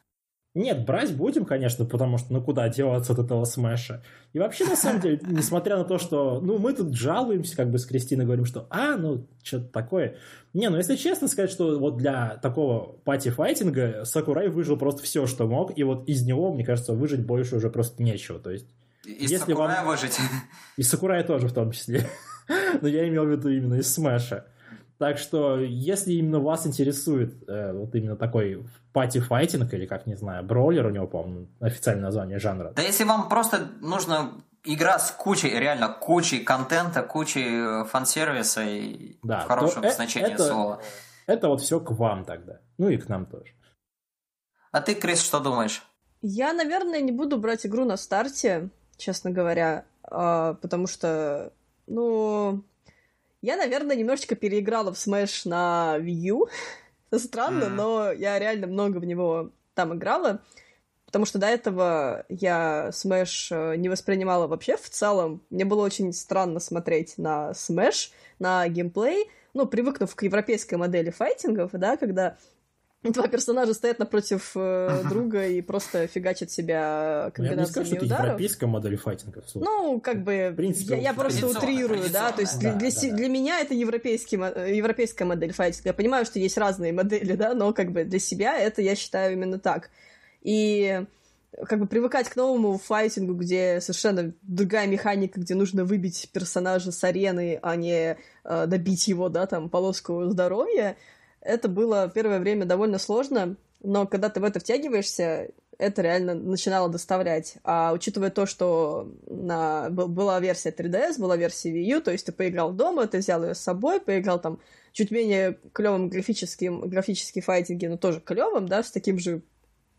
[0.58, 4.02] Нет, брать будем, конечно, потому что ну куда деваться от этого смеша.
[4.32, 7.78] И вообще, на самом деле, несмотря на то, что ну мы тут жалуемся, как бы
[7.78, 10.16] с Кристиной говорим, что а, ну что-то такое.
[10.54, 15.46] Не, ну если честно сказать, что вот для такого пати-файтинга Сакурай выжил просто все, что
[15.46, 18.40] мог, и вот из него, мне кажется, выжить больше уже просто нечего.
[18.40, 18.66] То есть,
[19.04, 19.92] из если Сакурая вам...
[19.92, 20.18] выжить.
[20.76, 22.04] Из Сакурая тоже в том числе.
[22.82, 24.46] Но я имел в виду именно из Смеша.
[24.98, 30.42] Так что, если именно вас интересует э, вот именно такой пати-файтинг, или как, не знаю,
[30.44, 32.72] броулер у него, по-моему, официальное название жанра.
[32.74, 34.32] Да если вам просто нужно
[34.64, 40.32] игра с кучей, реально кучей контента, кучей э, фан-сервиса и Да, в хорошем э- значении
[40.32, 40.80] это- слова.
[41.26, 42.60] Это вот все к вам тогда.
[42.78, 43.52] Ну и к нам тоже.
[44.72, 45.82] А ты, Крис, что думаешь?
[46.22, 51.52] Я, наверное, не буду брать игру на старте, честно говоря, а, потому что,
[51.86, 52.64] ну,
[53.42, 56.48] я, наверное, немножечко переиграла в Smash на Wii U.
[57.18, 57.76] Странно, Мгм.
[57.76, 60.42] но я реально много в него там играла,
[61.06, 65.42] потому что до этого я Smash э, не воспринимала вообще в целом.
[65.50, 71.70] Мне было очень странно смотреть на Smash, на геймплей, ну, привыкнув к европейской модели файтингов,
[71.72, 72.36] да, когда
[73.04, 77.86] два персонажа стоят напротив э, друга и просто фигачат себя Ну, Я бы не комбинациями
[77.86, 78.24] что это ударов.
[78.26, 79.42] европейская модель файтинга.
[79.54, 82.96] Ну, как бы, В принципе, я, я просто утрирую, да, то есть для, для, Да,
[82.96, 83.16] се- да, да.
[83.18, 85.90] для меня это европейский, э, европейская модель файтинга.
[85.90, 89.32] Я понимаю, что есть разные модели, да, но как бы для себя это я считаю
[89.34, 89.90] именно так.
[90.42, 91.04] И
[91.66, 97.02] как бы привыкать к новому файтингу, где совершенно другая механика, где нужно выбить персонажа с
[97.04, 100.96] арены, а не э, добить его, да, там, полоску здоровья,
[101.40, 106.88] это было первое время довольно сложно, но когда ты в это втягиваешься, это реально начинало
[106.88, 107.56] доставлять.
[107.62, 109.88] А учитывая то, что на...
[109.90, 113.44] был- была версия 3DS, была версия Wii U, то есть ты поиграл дома, ты взял
[113.44, 114.58] ее с собой, поиграл там
[114.92, 119.42] чуть менее клевым графическим, графические файтинги, но тоже клевым, да, с таким же,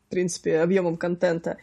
[0.07, 1.57] в принципе, объемом контента.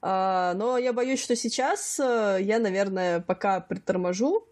[0.00, 4.46] А, но я боюсь, что сейчас э, я, наверное, пока приторможу,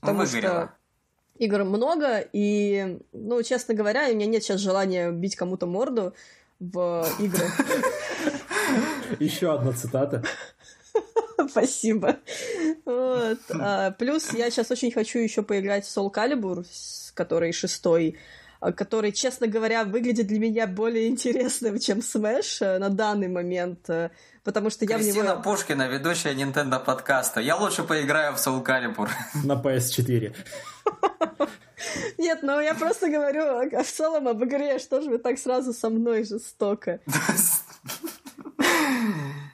[0.00, 0.54] потому Выгорела.
[0.54, 0.85] что
[1.38, 6.14] игр много, и, ну, честно говоря, у меня нет сейчас желания бить кому-то морду
[6.58, 7.46] в игры.
[9.20, 10.22] Еще одна цитата.
[11.50, 12.16] Спасибо.
[12.84, 13.38] Вот.
[13.50, 16.64] А, плюс я сейчас очень хочу еще поиграть в Soul Calibur,
[17.14, 18.16] который шестой,
[18.60, 23.88] а, который, честно говоря, выглядит для меня более интересным, чем Smash э, на данный момент,
[23.90, 24.10] э,
[24.46, 25.42] потому что я в Кристина него...
[25.42, 27.40] Пушкина, ведущая Nintendo подкаста.
[27.40, 29.10] Я лучше поиграю в Soul Calibur.
[29.44, 30.34] На PS4.
[32.16, 35.90] Нет, ну я просто говорю в целом об игре, что же вы так сразу со
[35.90, 37.00] мной жестоко.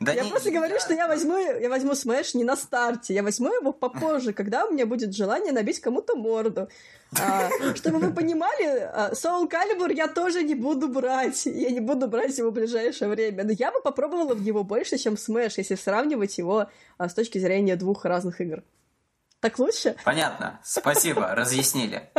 [0.00, 3.22] Да Я не- просто говорю, что я возьму, я возьму Smash не на старте, я
[3.22, 6.68] возьму его попозже, когда у меня будет желание набить кому-то морду.
[7.18, 11.46] А, чтобы вы понимали, а, Soul Calibur я тоже не буду брать.
[11.46, 13.44] Я не буду брать его в ближайшее время.
[13.44, 17.38] Но я бы попробовала в него больше, чем Smash, если сравнивать его а, с точки
[17.38, 18.62] зрения двух разных игр.
[19.40, 19.96] Так лучше?
[20.04, 20.60] Понятно.
[20.64, 22.10] Спасибо, разъяснили.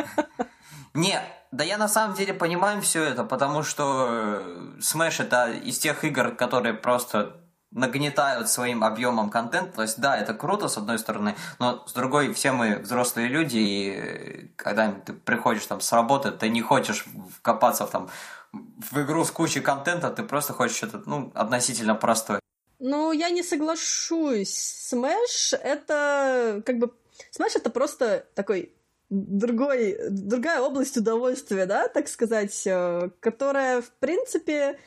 [0.94, 5.78] Не, да я на самом деле понимаю все это, потому что э, Smash это из
[5.78, 7.40] тех игр, которые просто
[7.72, 9.76] нагнетают своим объемом контент.
[9.76, 13.58] То есть, да, это круто, с одной стороны, но с другой, все мы взрослые люди,
[13.58, 17.06] и э, когда ты приходишь там с работы, ты не хочешь
[17.38, 18.10] вкопаться в, там,
[18.52, 22.40] в игру с кучей контента, ты просто хочешь что-то, ну, относительно простое.
[22.80, 24.92] Ну, я не соглашусь.
[24.92, 26.94] Smash— это как бы...
[27.38, 28.74] Smash— это просто такой
[29.10, 34.80] другой, другая область удовольствия, да, так сказать, э, которая, в принципе,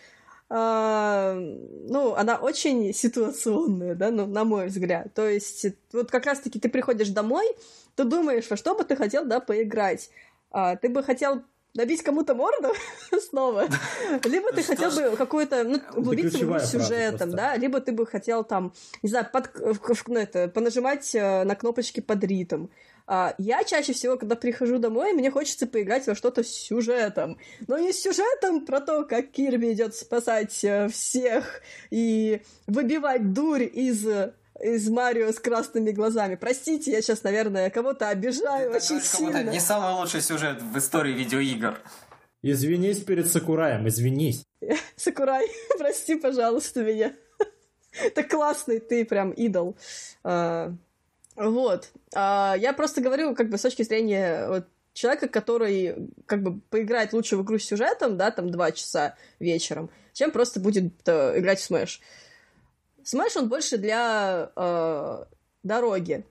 [0.53, 1.35] э,
[1.89, 5.13] ну, она очень ситуационная, да, ну, на мой взгляд.
[5.15, 7.47] То есть, вот как раз-таки ты приходишь домой,
[7.97, 10.11] ты думаешь, во что бы ты хотел, да, поиграть.
[10.51, 11.43] А, ты бы хотел
[11.75, 12.69] набить кому-то морду
[13.31, 13.65] снова,
[14.25, 18.45] либо ты хотел бы какую-то, ну, углубиться в игру сюжетом, да, либо ты бы хотел
[18.45, 22.67] там, не знаю, под, в- в- ну, это, понажимать э, на кнопочки под ритм.
[23.15, 27.37] А, я чаще всего, когда прихожу домой, мне хочется поиграть во что-то с сюжетом.
[27.69, 33.65] Но не с сюжетом про то, как Кирби идет спасать э, всех и выбивать дурь
[33.65, 34.07] из
[34.63, 36.37] из Марио с красными глазами.
[36.37, 39.43] Простите, я сейчас, наверное, кого-то обижаю Это очень сильно.
[39.43, 41.79] не самый лучший сюжет в истории видеоигр.
[42.41, 44.43] Извинись перед Сакураем, извинись.
[44.97, 45.47] Сакурай,
[45.79, 47.13] прости, пожалуйста, меня.
[48.03, 49.77] Это классный ты, прям идол.
[51.37, 51.91] Вот.
[52.15, 57.13] А, Я просто говорю, как бы, с точки зрения вот, человека, который как бы поиграет
[57.13, 61.61] лучше в игру с сюжетом, да, там, два часа вечером, чем просто будет э, играть
[61.61, 62.01] в Smash.
[63.05, 65.25] Smash, он больше для э,
[65.63, 66.25] дороги.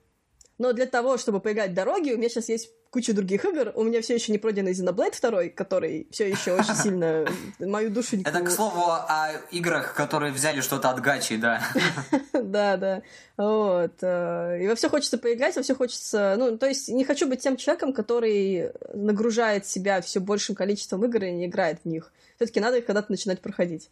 [0.58, 3.72] Но для того, чтобы поиграть в дороги, у меня сейчас есть куча других игр.
[3.76, 7.26] У меня все еще не пройденный Xenoblade 2, который все еще очень сильно
[7.60, 8.30] мою душеньку...
[8.30, 11.64] Это, к слову, о играх, которые взяли что-то от гачи, да.
[12.34, 13.02] Да, да.
[13.38, 13.94] Вот.
[14.02, 16.36] э, И во все хочется поиграть, во все хочется.
[16.38, 21.24] Ну, то есть не хочу быть тем человеком, который нагружает себя все большим количеством игр
[21.24, 22.12] и не играет в них.
[22.36, 23.90] Все-таки надо их когда-то начинать проходить.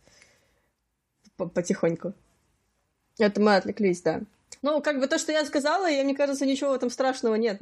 [1.37, 2.13] Потихоньку.
[3.17, 4.21] Это мы отвлеклись, да.
[4.61, 7.59] Ну, как бы то, что я сказала, и мне кажется, ничего в этом страшного нет.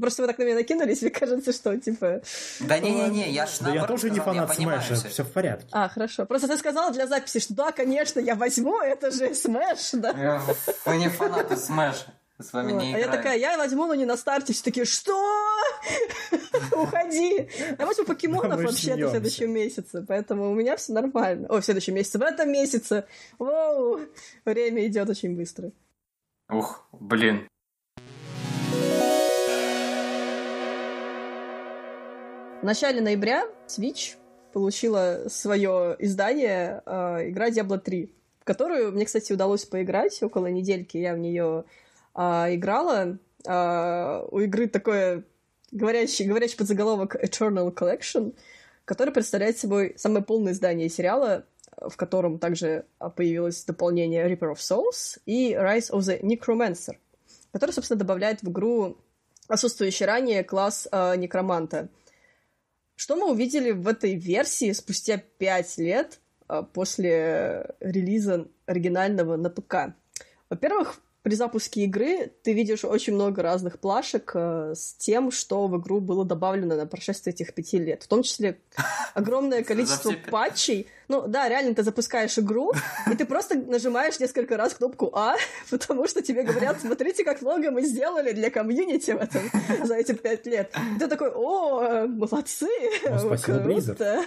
[0.00, 2.22] Просто вы так на меня накинулись, мне кажется, что, типа...
[2.60, 5.68] Да не-не-не, я ж Да я тоже не фанат Smash а, все в порядке.
[5.72, 6.24] А, хорошо.
[6.26, 10.40] Просто ты сказала для записи, что да, конечно, я возьму, это же Smash, да?
[10.84, 12.12] Вы не фанаты Smash а.
[12.38, 12.82] С вами вот.
[12.82, 13.04] не играю.
[13.04, 14.52] А я такая, я возьму, но не на старте.
[14.52, 15.18] Все такие, что?
[16.72, 17.48] Уходи.
[17.78, 20.04] Я возьму покемонов вообще-то в следующем месяце.
[20.06, 21.48] Поэтому у меня все нормально.
[21.48, 22.18] О, в следующем месяце.
[22.18, 23.06] В этом месяце.
[23.38, 24.00] Воу.
[24.44, 25.72] Время идет очень быстро.
[26.48, 27.48] Ух, блин.
[32.60, 34.14] В начале ноября Switch
[34.52, 40.96] получила свое издание э, игра Diablo 3, в которую мне, кстати, удалось поиграть около недельки.
[40.96, 41.64] Я в нее
[42.14, 43.18] а, играла.
[43.46, 45.24] А, у игры такое
[45.72, 48.34] говорящий, говорящий подзаголовок Eternal Collection,
[48.84, 51.44] который представляет собой самое полное издание сериала,
[51.80, 52.86] в котором также
[53.16, 56.96] появилось дополнение Reaper of Souls и Rise of the Necromancer,
[57.52, 58.98] который, собственно, добавляет в игру
[59.48, 61.88] отсутствующий ранее класс э, Некроманта.
[62.94, 69.94] Что мы увидели в этой версии спустя пять лет э, после релиза оригинального на ПК?
[70.48, 75.76] Во-первых, при запуске игры ты видишь очень много разных плашек э, с тем, что в
[75.76, 78.04] игру было добавлено на прошествии этих пяти лет.
[78.04, 78.60] В том числе
[79.14, 80.86] огромное количество патчей.
[81.08, 82.72] Ну да, реально ты запускаешь игру,
[83.10, 85.34] и ты просто нажимаешь несколько раз кнопку А,
[85.70, 89.50] потому что тебе говорят, смотрите, как много мы сделали для комьюнити в этом
[89.84, 90.72] за эти пять лет.
[90.94, 92.68] И ты такой, о, молодцы,
[93.02, 94.24] ну, спасибо, круто.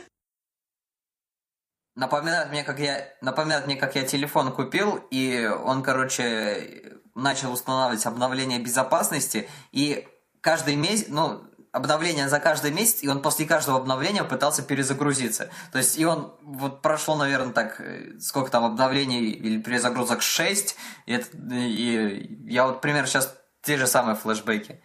[1.96, 8.06] Напоминает мне, как я, напоминает мне, как я телефон купил, и он, короче, начал устанавливать
[8.06, 10.08] обновление безопасности, и
[10.42, 15.50] каждый месяц, ну, обновление за каждый месяц, и он после каждого обновления пытался перезагрузиться.
[15.72, 20.76] То есть, и он, вот прошло, наверное, так, э, сколько там обновлений или перезагрузок 6,
[21.06, 24.82] и, это, и я вот, примерно, сейчас те же самые флешбеки.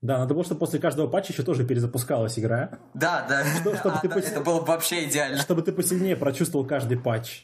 [0.00, 2.78] Да, надо было, чтобы после каждого патча еще тоже перезапускалась игра.
[2.94, 3.44] Да, да.
[3.60, 4.24] Что, чтобы а, ты да, пос...
[4.26, 5.38] Это было бы вообще идеально.
[5.38, 7.42] Чтобы ты посильнее прочувствовал каждый патч.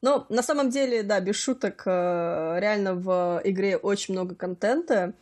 [0.00, 5.14] Но на самом деле, да, без шуток, э, реально в игре очень много контента.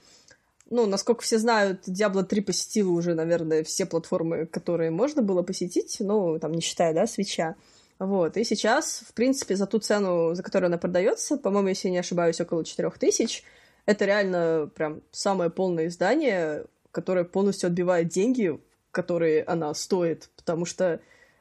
[0.71, 5.99] Ну, насколько все знают, Diablo 3 посетила уже, наверное, все платформы, которые можно было посетить,
[6.01, 7.57] ну, там, не считая, да, свеча.
[7.99, 11.93] Вот, и сейчас, в принципе, за ту цену, за которую она продается, по-моему, если я
[11.93, 13.45] не ошибаюсь, около 4000, тысяч,
[13.87, 21.01] это реально прям самое полное издание, которое полностью отбивает деньги, которые она стоит, потому что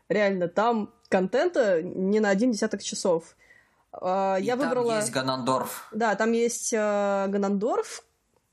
[0.10, 3.36] реально там контента не на один десяток часов.
[3.92, 4.98] А, И я там выбрала...
[4.98, 5.90] есть Ганандорф.
[5.92, 6.78] Да, там есть э,
[7.28, 8.04] Ганандорф.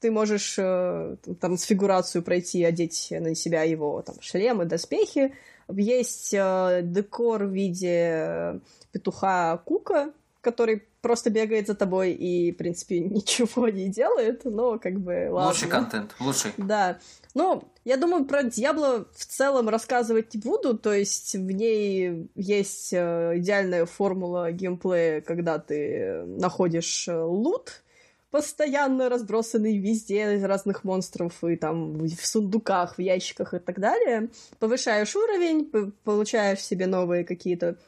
[0.00, 5.34] Ты можешь э, там с фигурацию пройти, одеть на себя его там, шлемы, доспехи.
[5.68, 13.00] Есть э, декор в виде петуха Кука, который просто бегает за тобой и, в принципе,
[13.00, 15.50] ничего не делает, но как бы ладно.
[15.50, 16.52] Лучший контент, лучший.
[16.56, 16.98] Да.
[17.34, 22.92] Ну, я думаю, про Диабло в целом рассказывать не буду, то есть в ней есть
[22.92, 27.82] э, идеальная формула геймплея, когда ты находишь э, лут,
[28.30, 34.28] постоянно разбросанный везде из разных монстров и там в сундуках, в ящиках и так далее.
[34.58, 35.70] Повышаешь уровень,
[36.04, 37.78] получаешь себе новые какие-то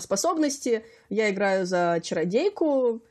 [0.00, 0.84] способности.
[1.08, 3.02] Я играю за чародейку,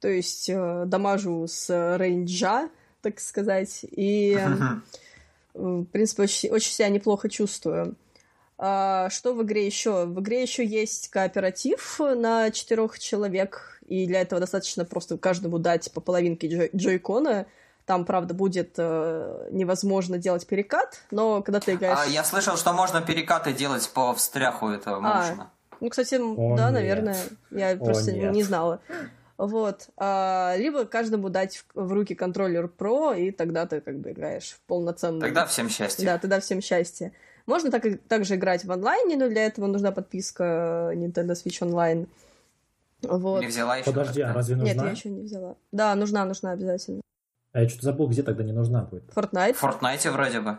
[0.00, 2.70] то есть э, дамажу с рейнджа,
[3.02, 4.48] так сказать, и, э,
[5.54, 7.96] в принципе, очень, очень себя неплохо чувствую.
[8.62, 10.04] А, что в игре еще?
[10.04, 15.90] В игре еще есть кооператив на четырех человек, и для этого достаточно просто каждому дать
[15.92, 17.46] по половинке джой- джойкона.
[17.86, 21.98] Там, правда, будет э, невозможно делать перекат, но когда ты играешь...
[22.02, 25.50] А, я слышал, что можно перекаты делать по встряху этого моушена.
[25.50, 26.72] А, ну, кстати, О, да, нет.
[26.72, 27.16] наверное.
[27.50, 28.32] Я О, просто нет.
[28.32, 28.80] не знала.
[29.38, 29.88] Вот.
[29.96, 34.50] А, либо каждому дать в, в руки контроллер Pro, и тогда ты как бы играешь
[34.50, 35.20] в полноценный...
[35.20, 36.04] Тогда всем счастье.
[36.04, 37.12] Да, тогда всем счастье.
[37.46, 42.06] Можно так, также играть в онлайне, но для этого нужна подписка Nintendo Switch Online.
[43.02, 43.40] Вот.
[43.40, 43.90] Не взяла еще?
[43.90, 44.74] Подожди, а разве нужна?
[44.74, 45.56] Нет, я еще не взяла.
[45.72, 47.00] Да, нужна, нужна обязательно.
[47.52, 49.04] А я что-то забыл, где тогда не нужна будет.
[49.14, 49.54] Fortnite.
[49.54, 50.58] В Fortnite вроде бы.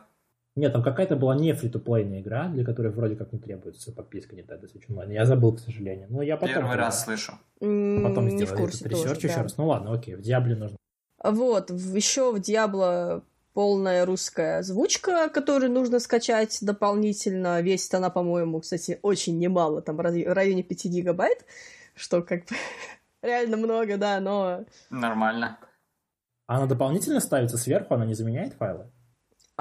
[0.55, 4.35] Нет, там какая-то была не free-to-play ная игра, для которой вроде как не требуется подписка
[4.35, 5.13] Nintendo Switch Online.
[5.13, 6.07] Я забыл, к сожалению.
[6.09, 6.55] Но я потом...
[6.55, 7.33] Первый раз слышу.
[7.61, 9.57] А потом не сделаю этот research еще раз.
[9.57, 10.77] Ну ладно, окей, в Диабле нужно.
[11.23, 13.23] Вот, еще в Диабло
[13.53, 17.61] полная русская озвучка, которую нужно скачать дополнительно.
[17.61, 21.45] Весит она, по-моему, кстати, очень немало, там в районе 5 гигабайт,
[21.95, 22.55] что как бы
[23.21, 24.65] реально много, да, но...
[24.89, 25.59] Нормально.
[26.47, 28.91] А она дополнительно ставится сверху, она не заменяет файлы?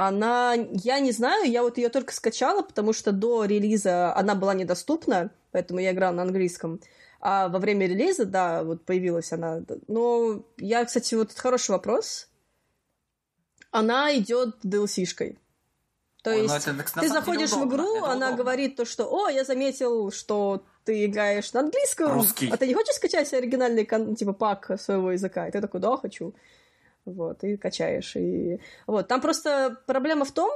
[0.02, 4.54] Она, я не знаю, я вот ее только скачала, потому что до релиза она была
[4.54, 6.80] недоступна, поэтому я играла на английском.
[7.20, 9.60] А во время релиза, да, вот появилась она.
[9.88, 12.30] Но я, кстати, вот хороший вопрос.
[13.72, 15.38] Она идет DLC-шкой.
[16.22, 18.36] То Ой, ну есть это, ты заходишь в игру, она удобно.
[18.36, 22.48] говорит то, что «О, я заметил, что ты играешь на английском, Русский.
[22.50, 23.84] а ты не хочешь скачать оригинальный
[24.16, 26.34] типа пак своего языка?» И ты такой «Да, хочу».
[27.04, 28.14] Вот, и качаешь.
[28.16, 28.60] И...
[28.86, 29.08] Вот.
[29.08, 30.50] Там просто проблема в том,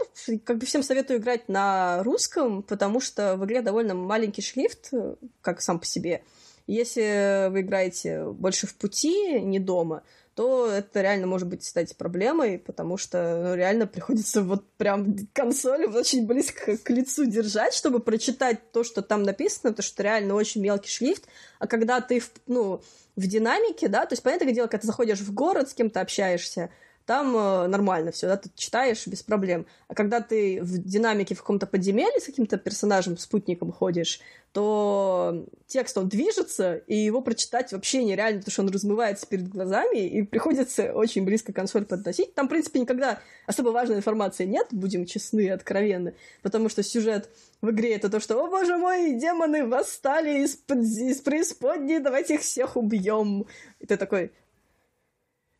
[0.44, 4.92] как бы всем советую играть на русском, потому что в игре довольно маленький шрифт,
[5.40, 6.22] как сам по себе.
[6.66, 10.02] Если вы играете больше в пути, не дома,
[10.34, 15.86] то это реально может быть стать проблемой, потому что ну, реально приходится вот прям консоль
[15.86, 20.60] очень близко к лицу держать, чтобы прочитать то, что там написано, потому что реально очень
[20.60, 21.24] мелкий шрифт,
[21.58, 22.82] а когда ты, ну,
[23.16, 26.70] в динамике, да, то есть, понятное дело, когда ты заходишь в город, с кем-то общаешься,
[27.06, 29.66] там э, нормально все, да, ты читаешь без проблем.
[29.88, 34.20] А когда ты в динамике в каком-то подземелье с каким-то персонажем, спутником ходишь,
[34.52, 40.06] то текст, он движется, и его прочитать вообще нереально, потому что он размывается перед глазами,
[40.06, 42.34] и приходится очень близко консоль подносить.
[42.34, 47.28] Там, в принципе, никогда особо важной информации нет, будем честны и откровенны, потому что сюжет
[47.60, 52.42] в игре это то, что «О, боже мой, демоны восстали из, из преисподней, давайте их
[52.42, 53.46] всех убьем!»
[53.80, 54.30] И ты такой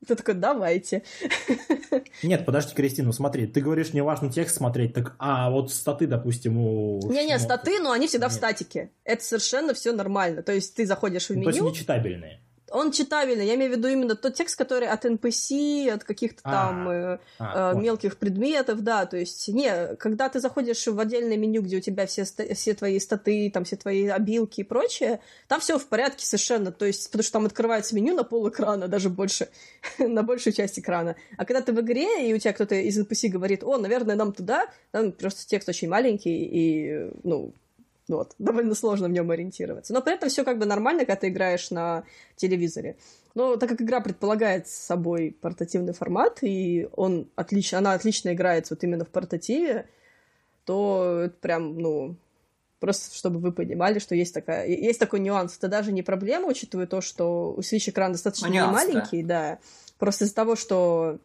[0.05, 1.03] ты такой, давайте.
[2.23, 6.59] Нет, подожди, Кристина, смотри, ты говоришь, не важно текст смотреть, так, а вот статы, допустим,
[6.59, 7.01] у...
[7.11, 8.33] Не-не, статы, но они всегда Нет.
[8.33, 8.91] в статике.
[9.05, 10.43] Это совершенно все нормально.
[10.43, 11.45] То есть ты заходишь в меню...
[11.45, 13.47] Ну, то есть нечитабельные он читабельный.
[13.47, 17.19] Я имею в виду именно тот текст, который от NPC, от каких-то а, там э,
[17.39, 19.07] а, э, мелких предметов, да.
[19.07, 22.99] То есть, не, когда ты заходишь в отдельное меню, где у тебя все, все твои
[22.99, 26.73] статы, там все твои обилки и прочее, там все в порядке совершенно.
[26.73, 29.49] То есть, потому что там открывается меню на пол экрана, даже больше,
[29.99, 31.17] на большую часть экрана.
[31.37, 34.33] А когда ты в игре, и у тебя кто-то из NPC говорит, о, наверное, нам
[34.33, 37.55] туда, там просто текст очень маленький, и, ну,
[38.09, 39.93] вот, довольно сложно в нем ориентироваться.
[39.93, 42.05] Но при этом все как бы нормально, когда ты играешь на
[42.37, 42.97] телевизоре.
[43.35, 48.85] Но так как игра предполагает собой портативный формат, и он отлично, она отлично играется вот
[48.85, 49.89] именно в портативе,
[50.65, 52.17] то это прям, ну,
[52.79, 55.57] просто чтобы вы понимали, что есть, такая, есть такой нюанс.
[55.59, 59.53] Это даже не проблема, учитывая то, что у Switch экран достаточно нюанс, маленький, да.
[59.53, 59.59] да.
[59.99, 61.19] Просто из-за того, что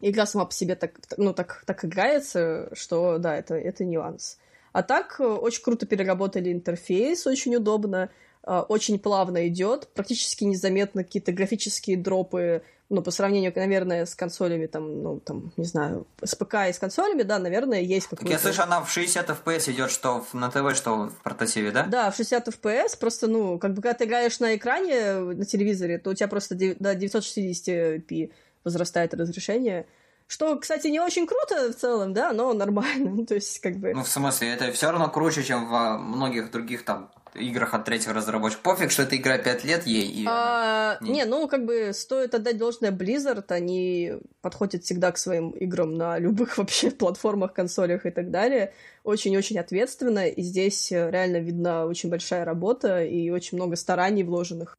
[0.00, 4.38] игра сама по себе так, ну, так, так играется, что, да, это, это нюанс.
[4.76, 8.10] А так, э, очень круто переработали интерфейс, очень удобно,
[8.46, 14.66] э, очень плавно идет, практически незаметно какие-то графические дропы, ну, по сравнению, наверное, с консолями,
[14.66, 18.30] там, ну, там, не знаю, с ПК и с консолями, да, наверное, есть какой-то...
[18.30, 21.86] Я слышу, она в 60 FPS идет, что на ТВ, что в портативе, да?
[21.86, 25.96] Да, в 60 FPS, просто, ну, как бы, когда ты играешь на экране, на телевизоре,
[25.96, 28.30] то у тебя просто до 960p
[28.62, 29.86] возрастает разрешение,
[30.26, 33.10] что, кстати, не очень круто в целом, да, но нормально.
[33.16, 33.94] Ну, то есть, как бы...
[33.94, 38.12] Ну, в смысле, это все равно круче, чем в многих других там играх от третьих
[38.12, 38.62] разработчиков.
[38.62, 40.06] Пофиг, что эта игра 5 лет ей.
[40.06, 41.12] И а, не...
[41.12, 46.18] не, ну, как бы стоит отдать должное Blizzard, они подходят всегда к своим играм на
[46.18, 48.74] любых вообще платформах, консолях и так далее.
[49.04, 54.76] Очень-очень ответственно, и здесь реально видна очень большая работа и очень много стараний вложенных.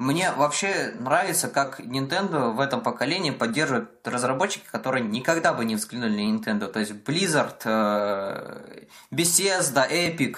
[0.00, 6.22] Мне вообще нравится, как Nintendo в этом поколении поддерживает разработчики, которые никогда бы не взглянули
[6.22, 6.68] на Nintendo.
[6.68, 10.36] То есть Blizzard, э, Bethesda, Epic.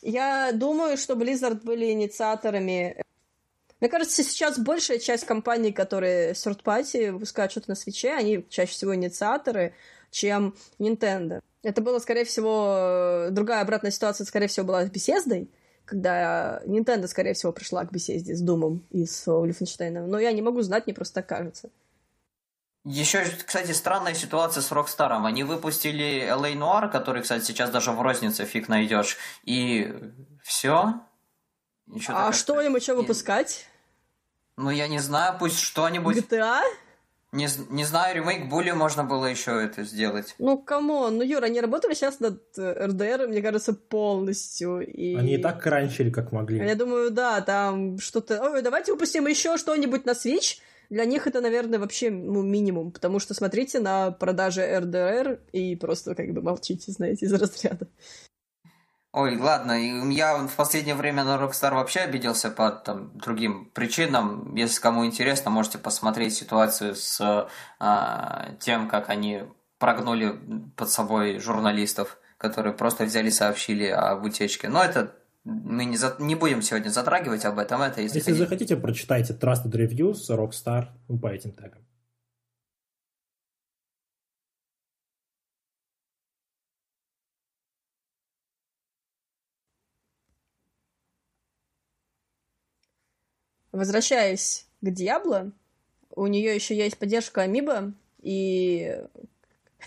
[0.00, 3.02] Я думаю, что Blizzard были инициаторами.
[3.80, 8.72] Мне кажется, сейчас большая часть компаний, которые third party выпускают что-то на свече, они чаще
[8.72, 9.74] всего инициаторы,
[10.10, 11.40] чем Nintendo.
[11.62, 15.46] Это было, скорее всего, другая обратная ситуация, скорее всего, была с Bethesda,
[15.86, 20.06] когда Nintendo, скорее всего, пришла к беседе с Думом из Wolfenstein.
[20.06, 21.70] Но я не могу знать, мне просто так кажется.
[22.84, 25.24] Еще, кстати, странная ситуация с Rockstar.
[25.24, 29.16] Они выпустили LA Noir, который, кстати, сейчас даже в рознице фиг найдешь.
[29.44, 29.92] И
[30.42, 31.00] все.
[32.08, 33.66] а что им еще выпускать?
[34.56, 36.16] Ну, я не знаю, пусть что-нибудь...
[36.16, 36.62] GTA?
[37.32, 40.34] Не, не знаю, ремейк более можно было еще это сделать.
[40.38, 44.80] Ну, come on, ну, Юра, они работали сейчас над RDR, э, мне кажется, полностью.
[44.80, 45.16] И...
[45.16, 46.58] Они и так кранчили, как могли.
[46.58, 48.40] Я думаю, да, там что-то...
[48.42, 50.60] Ой, давайте выпустим еще что-нибудь на Switch.
[50.88, 56.14] Для них это, наверное, вообще ну, минимум, потому что смотрите на продажи RDR и просто
[56.14, 57.88] как бы молчите, знаете, из разряда.
[59.16, 59.72] Ой, ладно,
[60.12, 64.54] я в последнее время на Rockstar вообще обиделся по там, другим причинам.
[64.54, 67.48] Если кому интересно, можете посмотреть ситуацию с
[67.80, 69.44] а, тем, как они
[69.78, 70.38] прогнули
[70.76, 74.68] под собой журналистов, которые просто взяли и сообщили об утечке.
[74.68, 75.14] Но это
[75.44, 76.14] мы не, за...
[76.18, 77.80] не будем сегодня затрагивать об этом.
[77.80, 80.88] Это, если если захотите, прочитайте Trusted Reviews Rockstar
[81.22, 81.80] по этим тегам.
[93.76, 95.52] Возвращаясь к Диабло,
[96.14, 98.98] у нее еще есть поддержка Амиба, и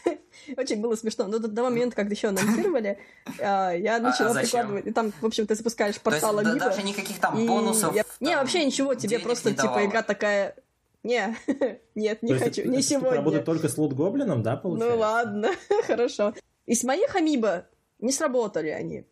[0.57, 1.25] очень было смешно.
[1.27, 2.99] Но до того момента, когда еще анонсировали,
[3.39, 4.85] а, я А- начала а прикладывать.
[4.87, 6.65] И там, в общем, ты запускаешь То есть портал да- Амиба.
[6.67, 7.95] даже никаких там и бонусов.
[7.95, 9.85] я- Не, вообще ничего, тебе просто, типа, давало.
[9.85, 10.55] игра такая...
[11.01, 11.35] Не,
[11.95, 13.17] нет, не То хочу, это- не штука сегодня.
[13.17, 14.95] работает только с лут-гоблином, да, получается?
[14.95, 15.49] Ну ладно,
[15.87, 16.33] хорошо.
[16.67, 17.65] Из моих амибо
[17.99, 19.05] не сработали они.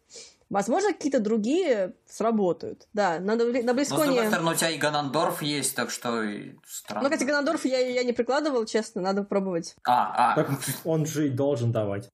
[0.50, 2.88] Возможно, какие-то другие сработают.
[2.93, 4.28] Да, на, на Но, с другой Близконе...
[4.28, 7.04] стороны, у тебя и Ганандорф есть, так что и странно.
[7.04, 9.76] Ну, кстати, Ганадорф я, я не прикладывал, честно, надо пробовать.
[9.86, 10.36] А, а.
[10.36, 10.50] Так
[10.86, 12.10] он же и должен давать.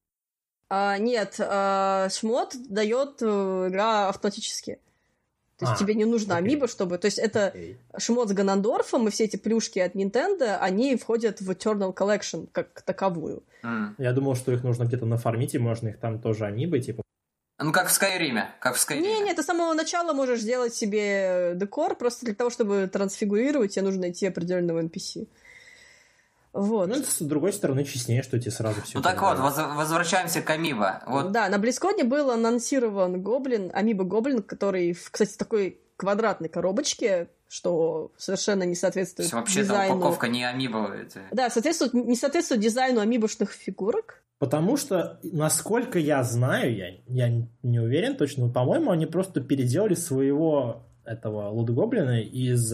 [0.69, 4.79] А, нет, а, шмот дает э, игра автоматически.
[5.59, 6.47] То есть А, тебе не нужно окей.
[6.47, 6.97] амибо, чтобы...
[6.97, 7.77] То есть это Окей.
[7.99, 12.81] шмот с Ганандорфом и все эти плюшки от Nintendo, они входят в Eternal Collection как
[12.81, 13.43] таковую.
[13.61, 13.95] М.
[13.99, 17.03] Я думал, что их нужно где-то нафармить, и можно их там тоже амибы, типа.
[17.63, 19.07] Ну, как в Скайриме, как в Скайриме.
[19.07, 23.83] Не-не, ты с самого начала можешь сделать себе декор, просто для того, чтобы трансфигурировать, тебе
[23.83, 25.27] нужно найти определенного NPC.
[26.51, 26.87] Вот.
[26.87, 28.97] Ну, это, с другой стороны, честнее, что тебе сразу все.
[28.97, 31.01] Ну так вот, воз- возвращаемся к Амибо.
[31.07, 37.27] Вот Да, на Близконе был анонсирован гоблин, Амибо Гоблин, который в, кстати, такой квадратной коробочке,
[37.47, 39.95] что совершенно не соответствует вообще дизайну.
[39.95, 40.93] упаковка не Амибо.
[40.93, 41.21] Это...
[41.31, 44.22] Да, соответствует, не соответствует дизайну амибошных фигурок.
[44.39, 49.93] Потому что, насколько я знаю, я, я не уверен точно, но, по-моему, они просто переделали
[49.93, 52.73] своего этого лут-гоблина из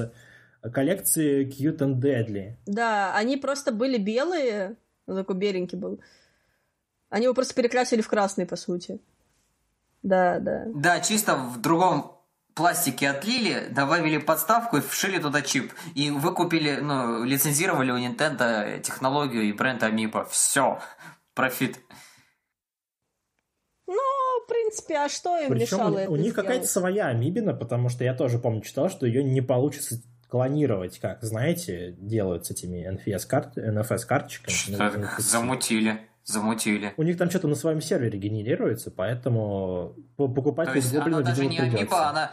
[0.74, 2.56] коллекции Cute and Deadly.
[2.66, 6.00] Да, они просто были белые, он такой беленький был.
[7.10, 9.00] Они его просто перекрасили в красный, по сути.
[10.04, 10.66] Да, да.
[10.74, 12.20] Да, чисто в другом
[12.54, 15.74] пластике отлили, добавили подставку и вшили туда чип.
[15.96, 20.26] И выкупили, ну, лицензировали у Nintendo технологию и бренд Амибо.
[20.26, 20.80] Все.
[21.40, 21.80] Профит.
[23.88, 23.94] Ну,
[24.44, 26.36] в принципе, а что им Причем мешало у, это у них сделать?
[26.36, 31.24] какая-то своя амибина, потому что я тоже, помню, читал, что ее не получится клонировать, как,
[31.24, 34.54] знаете, делают с этими NFS-карт, NFS-карточками.
[34.54, 36.02] Что замутили.
[36.26, 36.94] Замутили.
[36.98, 41.46] У них там что-то на своем сервере генерируется, поэтому по- покупать То есть она даже
[41.46, 41.58] не.
[41.58, 42.32] Амибо, она...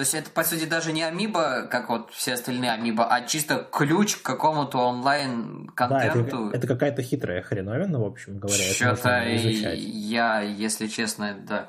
[0.00, 3.68] То есть это, по сути, даже не Амибо, как вот все остальные Амибо, а чисто
[3.70, 6.48] ключ к какому-то Да, это, онлайн-контенту.
[6.52, 8.64] это какая-то хитрая хреновина, в общем говоря.
[8.72, 11.68] Что-то я, если честно, да,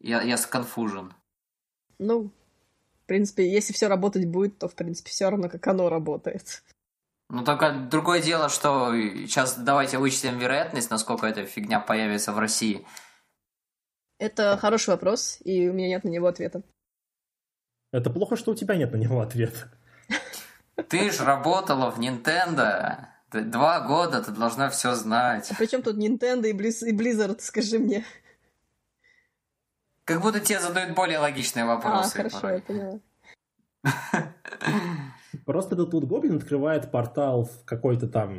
[0.00, 1.14] я, я сконфужен.
[1.98, 2.30] Ну,
[3.04, 6.62] в принципе, если все работать будет, то, в принципе, все равно, как оно работает.
[7.30, 12.86] Ну, только другое дело, что сейчас давайте вычтем вероятность, насколько эта фигня появится в России.
[14.18, 16.62] Это хороший вопрос, и у меня нет на него ответа.
[17.92, 19.70] Это плохо, что у тебя нет на него ответа.
[20.88, 23.06] Ты ж работала в Nintendo.
[23.30, 25.50] Два года, ты должна все знать.
[25.50, 28.04] А при чем тут Nintendo и, Blizzard, скажи мне?
[30.04, 32.16] Как будто тебе задают более логичные А, вопросы.
[32.16, 32.56] хорошо, порой.
[32.56, 33.00] я поняла.
[35.46, 38.34] Просто этот тут гоблин открывает портал в какой-то там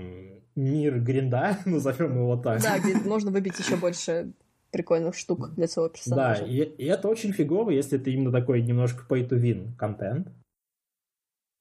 [0.56, 2.62] мир гринда, назовем его так.
[2.62, 4.34] Да, где можно выбить еще больше
[4.74, 6.44] прикольных штук для своего Да, персонажа.
[6.46, 10.28] и, и это очень фигово, если это именно такой немножко pay-to-win контент.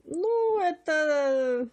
[0.04, 1.68] Ну, это...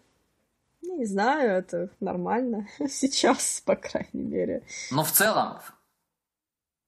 [0.84, 2.68] ну, Не знаю, это нормально.
[2.88, 4.64] Сейчас, по крайней мере.
[4.92, 5.60] Ну, в целом,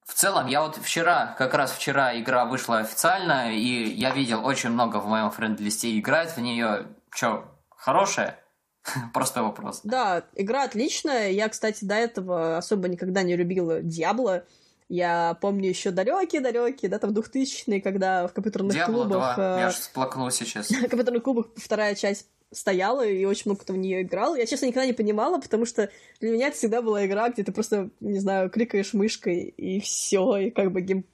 [0.05, 4.69] в целом, я вот вчера, как раз вчера игра вышла официально, и я видел очень
[4.69, 6.87] много в моем френд-листе играть в нее.
[7.13, 8.37] Че, хорошая?
[9.13, 9.81] Простой вопрос.
[9.83, 11.31] Да, игра отличная.
[11.31, 14.45] Я, кстати, до этого особо никогда не любила Диабло.
[14.89, 19.35] Я помню еще далекие-далекие, да, там 2000-е, когда в компьютерных Диабло клубах...
[19.35, 20.69] 2, э, я аж всплакнул сейчас.
[20.69, 24.35] в компьютерных клубах вторая часть стояла, и очень много кто в нее играл.
[24.35, 27.53] Я, честно, никогда не понимала, потому что для меня это всегда была игра, где ты
[27.53, 31.05] просто, не знаю, кликаешь мышкой, и все, и как бы гейм...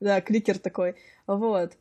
[0.00, 0.96] Да, кликер такой.
[1.28, 1.74] Вот.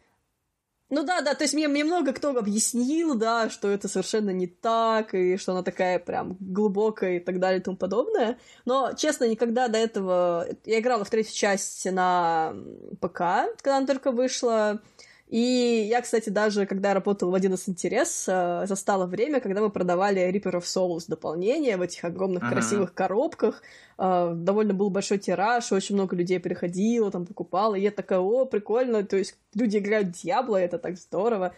[0.91, 4.45] Ну да, да, то есть мне, мне много кто объяснил, да, что это совершенно не
[4.45, 8.37] так, и что она такая прям глубокая и так далее и тому подобное.
[8.65, 10.45] Но, честно, никогда до этого...
[10.65, 12.53] Я играла в третью часть на
[12.99, 14.81] ПК, когда она только вышла.
[15.31, 20.59] И я, кстати, даже когда работала в 11 интерес, застала время, когда мы продавали Reaper
[20.59, 22.51] of Souls дополнение в этих огромных Мгм.
[22.51, 23.63] красивых коробках.
[23.97, 27.75] Э, Довольно был большой тираж, очень много людей приходило, там покупало.
[27.75, 31.53] И я такая, о, прикольно, то есть люди играют в Диабло, это так здорово.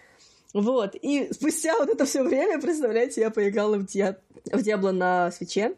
[0.54, 4.18] Вот, и спустя вот это все время, представляете, я поиграла в, Диа...
[4.52, 5.74] в Диабло на свече,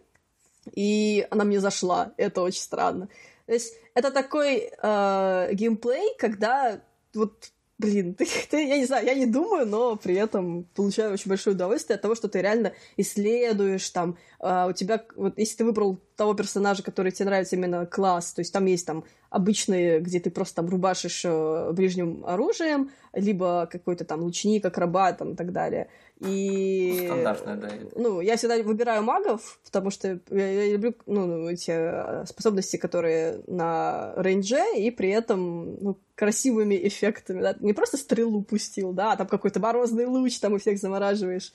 [0.73, 2.11] и она мне зашла.
[2.17, 3.07] Это очень странно.
[3.45, 6.81] То есть это такой э, геймплей, когда
[7.13, 11.29] вот Блин, ты, ты, я не знаю, я не думаю, но при этом получаю очень
[11.29, 15.65] большое удовольствие от того, что ты реально исследуешь там, а, у тебя, вот если ты
[15.65, 18.33] выбрал того персонажа, который тебе нравится именно класс.
[18.33, 23.67] То есть там есть там обычные, где ты просто там рубашишь э, ближним оружием, либо
[23.69, 25.89] какой-то там лучник, акробат там, и так далее.
[26.19, 27.03] И...
[27.05, 27.69] Стандартная, да.
[27.95, 33.41] Ну, я всегда выбираю магов, потому что я, я люблю ну, эти э, способности, которые
[33.47, 37.41] на рейнже, и при этом ну, красивыми эффектами.
[37.41, 37.55] Да?
[37.59, 41.51] Не просто стрелу пустил, да, а там какой-то морозный луч, там и всех замораживаешь.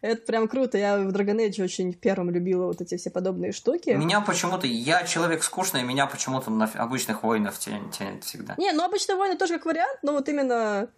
[0.00, 0.76] Это прям круто.
[0.76, 3.88] Я в Dragon Age очень первым любила вот эти все подобные штуки.
[3.88, 4.66] Меня почему-то...
[4.66, 8.54] Я человек скучный, меня почему-то на обычных воинов тянет, тянет всегда.
[8.58, 10.88] Не, ну обычные воины тоже как вариант, но вот именно Ну,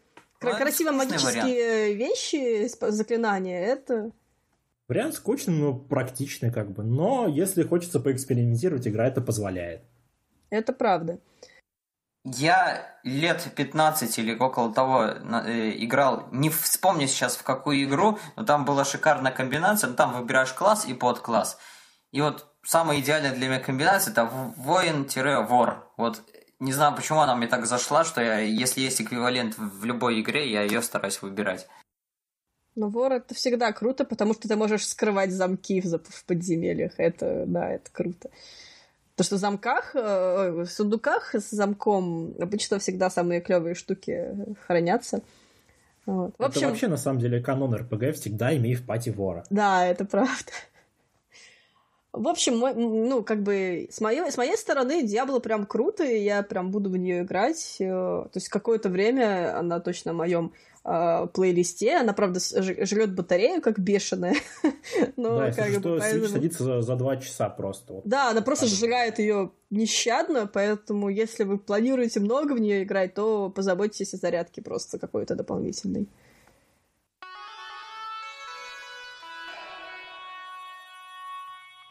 [0.41, 4.11] красиво магические вещи, заклинания, это...
[4.89, 6.85] Вариант скучный, но практичный как бы.
[6.85, 9.83] Но если хочется поэкспериментировать, игра это позволяет.
[10.51, 11.19] Это правда.
[12.25, 18.45] Я лет 15 или около того э, играл, не вспомню сейчас в какую игру, но
[18.45, 21.57] там была шикарная комбинация, ну, там выбираешь класс и подкласс.
[22.11, 25.93] И вот самая идеальная для меня комбинация это воин-вор.
[25.97, 26.23] Вот
[26.59, 30.51] не знаю, почему она мне так зашла, что я, если есть эквивалент в любой игре,
[30.51, 31.69] я ее стараюсь выбирать.
[32.75, 36.93] Но вор это всегда круто, потому что ты можешь скрывать замки в, в подземельях.
[36.99, 38.31] Это, да, это круто.
[39.17, 44.37] То, что в замках, э, в сундуках с замком обычно всегда самые клевые штуки
[44.67, 45.23] хранятся.
[46.05, 46.33] Вот.
[46.37, 49.45] В Это общем, вообще на самом деле канон РПГ всегда имей в пати вора.
[49.49, 50.53] Да, это правда.
[52.17, 56.23] В общем, мой- ну, как бы, с моей, с моей стороны, Диабло прям круто, и
[56.23, 57.77] я прям буду в нее играть.
[57.79, 60.53] Э, То есть какое-то время она точно в моем
[60.89, 61.97] э, плейлисте.
[61.97, 64.35] Она, правда, жрет батарею, как бешеная.
[65.17, 67.93] Но, да, если как бы, что, поэтому- садится за, за два часа просто.
[67.95, 68.03] Вот.
[68.07, 73.51] Да, она просто сжигает ее нещадно, поэтому если вы планируете много в нее играть, то
[73.51, 76.07] позаботьтесь о зарядке просто какой-то дополнительной.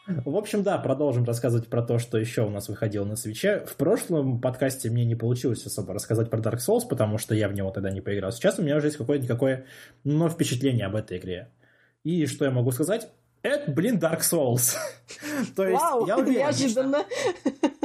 [0.06, 3.64] В общем, да, продолжим рассказывать про то, что еще у нас выходило на свече.
[3.66, 7.54] В прошлом подкасте мне не получилось особо рассказать про Dark Souls, потому что я в
[7.54, 8.30] него тогда не поиграл.
[8.30, 9.66] Сейчас у меня уже есть какое-никакое,
[10.04, 11.50] но впечатление об этой игре.
[12.04, 13.08] И что я могу сказать?
[13.42, 14.76] Это, блин, Dark Souls.
[15.56, 17.04] То есть, Вау, я уверен, неожиданно.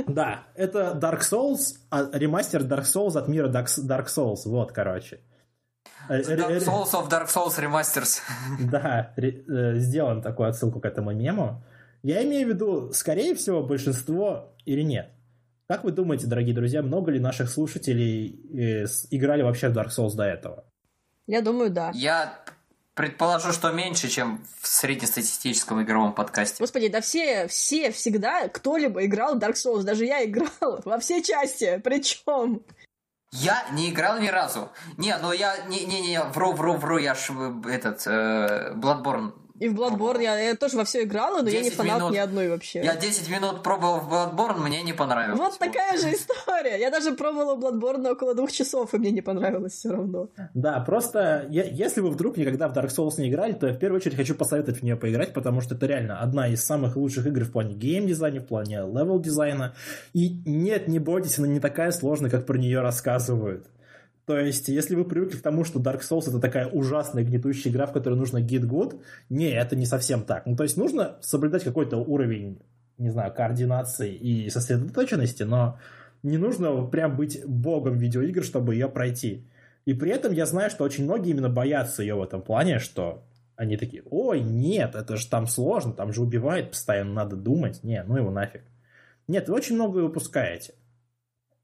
[0.08, 4.42] Да, это Dark Souls, а, ремастер Dark Souls от мира Dark Dark Souls.
[4.46, 5.22] Вот, короче.
[6.08, 8.20] Э, э, Dark э, Souls of Dark Souls Remasters.
[8.72, 11.64] Да, сделан такую отсылку к этому мему.
[12.04, 15.12] Я имею в виду, скорее всего, большинство или нет.
[15.68, 19.90] Как вы думаете, дорогие друзья, много ли наших слушателей э, с- играли вообще в Dark
[19.90, 20.66] Souls до этого?
[21.28, 21.92] Я думаю, да.
[21.94, 22.44] Я
[22.94, 26.58] предположу, что меньше, чем в среднестатистическом игровом подкасте.
[26.60, 29.84] Господи, да все, все всегда кто-либо играл в Dark Souls.
[29.84, 31.80] Даже я играл во все части.
[31.84, 32.62] Причем
[33.32, 34.70] Я не играл ни разу.
[34.98, 39.32] Не, ну я не, не, не, вру, вру, вру, я ж э, этот э, Bloodborne.
[39.62, 42.12] И в Bloodborne я, я тоже во все играла, но я не 10 фанат минут.
[42.14, 42.82] ни одной вообще.
[42.84, 45.38] Я 10 минут пробовал в Bloodborne, мне не понравилось.
[45.40, 46.80] Вот такая же история.
[46.80, 50.30] Я даже пробовала Bloodborne около двух часов, и мне не понравилось все равно.
[50.54, 53.78] Да, просто е- если вы вдруг никогда в Dark Souls не играли, то я в
[53.80, 57.28] первую очередь хочу посоветовать в нее поиграть, потому что это реально одна из самых лучших
[57.28, 59.74] игр в плане гейм-дизайна, в плане левел-дизайна.
[60.14, 63.68] И нет, не бойтесь, она не такая сложная, как про нее рассказывают.
[64.32, 67.86] То есть, если вы привыкли к тому, что Dark Souls это такая ужасная гнетущая игра,
[67.86, 70.46] в которой нужно get good, не, это не совсем так.
[70.46, 72.62] Ну, то есть, нужно соблюдать какой-то уровень,
[72.98, 75.80] не знаю, координации и сосредоточенности, но
[76.24, 79.50] не нужно прям быть богом видеоигр, чтобы ее пройти.
[79.84, 83.26] И при этом я знаю, что очень многие именно боятся ее в этом плане, что
[83.58, 87.84] они такие, ой, нет, это же там сложно, там же убивает постоянно, надо думать.
[87.84, 88.62] Не, ну его нафиг.
[89.28, 90.74] Нет, вы очень многое выпускаете.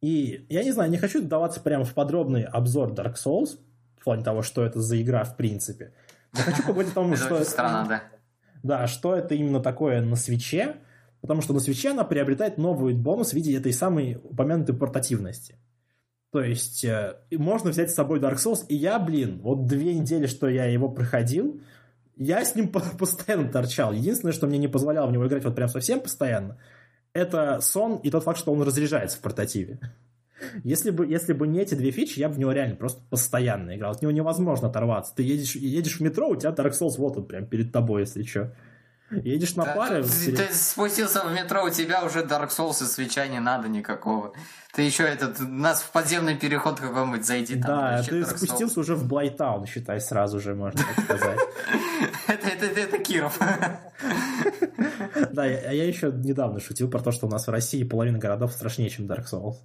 [0.01, 3.57] И я не знаю, не хочу вдаваться прямо в подробный обзор Dark Souls,
[3.97, 5.93] в плане того, что это за игра в принципе.
[6.33, 7.43] Я хочу поговорить о том, что...
[7.43, 8.03] странно, да.
[8.63, 10.77] Да, что это именно такое на свече,
[11.21, 15.55] потому что на свече она приобретает новый бонус в виде этой самой упомянутой портативности.
[16.31, 20.27] То есть э, можно взять с собой Dark Souls, и я, блин, вот две недели,
[20.27, 21.61] что я его проходил,
[22.17, 23.93] я с ним по- постоянно торчал.
[23.93, 26.57] Единственное, что мне не позволяло в него играть вот прям совсем постоянно,
[27.17, 29.79] это сон и тот факт, что он разряжается в портативе.
[30.63, 33.75] Если бы, если бы не эти две фичи, я бы в него реально просто постоянно
[33.75, 33.93] играл.
[33.93, 35.15] От него невозможно оторваться.
[35.15, 38.21] Ты едешь, едешь в метро, у тебя Dark Souls вот он прям перед тобой, если
[38.21, 38.53] что.
[39.09, 40.03] Едешь на Да, паре...
[40.03, 44.33] ты, ты спустился в метро, у тебя уже Dark Souls и свеча не надо никакого.
[44.73, 47.77] Ты еще этот, нас в подземный переход какой-нибудь зайди там.
[47.77, 48.37] Да, ты Dark Souls.
[48.37, 51.39] спустился уже в Блайтаун, считай, сразу же, можно так сказать.
[52.27, 53.39] это, Киров.
[55.31, 58.89] Да, я еще недавно шутил про то, что у нас в России половина городов страшнее,
[58.89, 59.55] чем Dark Souls.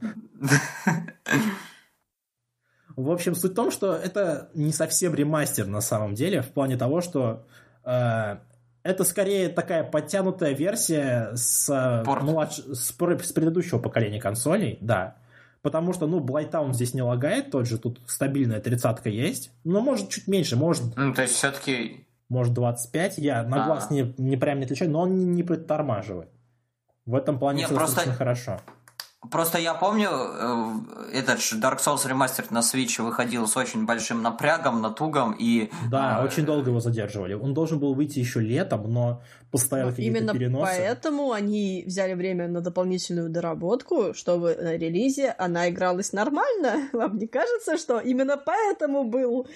[2.95, 6.76] В общем, суть в том, что это не совсем ремастер на самом деле, в плане
[6.76, 7.47] того, что
[7.84, 8.36] э,
[8.83, 12.57] это скорее такая подтянутая версия с, младш...
[12.57, 15.16] с, с предыдущего поколения консолей, да.
[15.62, 19.53] Потому что, ну, Блайтаун здесь не лагает тот же, тут стабильная тридцатка есть.
[19.62, 20.97] Но может чуть меньше, может...
[20.97, 22.07] Ну, то есть все-таки...
[22.28, 26.30] Может 25, я на глаз не, не прям не отличаю, но он не, не притормаживает.
[27.05, 27.97] В этом плане не, все просто...
[27.97, 28.61] достаточно хорошо.
[29.31, 34.83] Просто я помню, э, этот Dark Souls Remastered на Switch выходил с очень большим напрягом,
[34.83, 35.70] натугом и...
[35.89, 36.25] Да, э...
[36.25, 37.35] очень долго его задерживали.
[37.35, 40.64] Он должен был выйти еще летом, но постоянно но какие-то именно переносы.
[40.64, 46.89] поэтому они взяли время на дополнительную доработку, чтобы на релизе она игралась нормально.
[46.93, 49.47] Вам не кажется, что именно поэтому был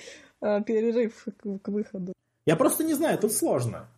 [0.43, 2.13] э, перерыв к, к выходу?
[2.47, 3.89] Я просто не знаю, тут сложно.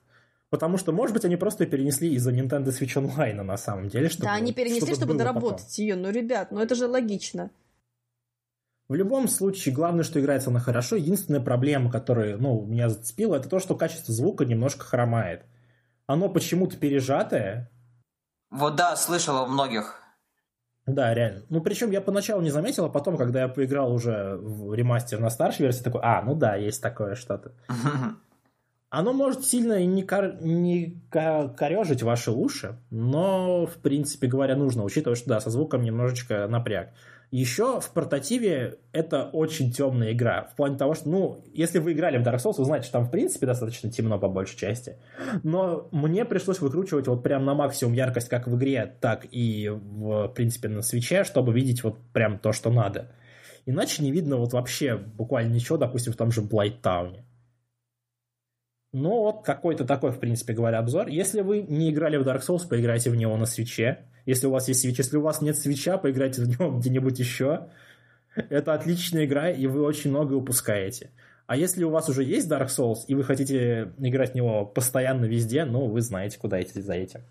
[0.51, 4.09] Потому что, может быть, они просто перенесли из-за Nintendo Switch Online на самом деле.
[4.09, 5.84] Чтобы, да, они перенесли, чтобы, чтобы доработать потом.
[5.84, 5.96] ее.
[5.96, 7.51] Ну, ребят, ну это же логично.
[8.88, 10.96] В любом случае, главное, что играется она хорошо.
[10.96, 15.44] Единственная проблема, которая ну, меня зацепила, это то, что качество звука немножко хромает.
[16.07, 17.70] Оно почему-то пережатое.
[18.51, 20.01] Вот да, слышал у многих.
[20.86, 21.42] Да, реально.
[21.51, 25.28] Ну, причем я поначалу не заметил, а потом, когда я поиграл уже в ремастер на
[25.28, 27.53] старшей версии, такой, а, ну да, есть такое что-то.
[28.91, 30.36] Оно может сильно не, кор...
[30.41, 36.47] не корежить ваши уши, но, в принципе говоря, нужно, учитывая, что да, со звуком немножечко
[36.49, 36.91] напряг.
[37.30, 40.45] Еще в портативе это очень темная игра.
[40.45, 43.05] В плане того, что, ну, если вы играли в Dark Souls, вы знаете, что там,
[43.05, 44.97] в принципе, достаточно темно по большей части.
[45.43, 50.28] Но мне пришлось выкручивать вот прям на максимум яркость как в игре, так и, в
[50.28, 53.12] принципе, на свече, чтобы видеть вот прям то, что надо.
[53.66, 57.26] Иначе не видно вот вообще буквально ничего, допустим, в том же Блайттауне.
[58.93, 61.09] Ну, вот какой-то такой, в принципе говоря, обзор.
[61.09, 64.07] Если вы не играли в Dark Souls, поиграйте в него на свече.
[64.24, 67.68] Если у вас есть свеч, если у вас нет свеча, поиграйте в него где-нибудь еще.
[68.34, 71.11] Это отличная игра, и вы очень много упускаете.
[71.47, 75.26] А если у вас уже есть Dark Souls, и вы хотите играть в него постоянно
[75.26, 77.22] везде, ну, вы знаете, куда идти за этим.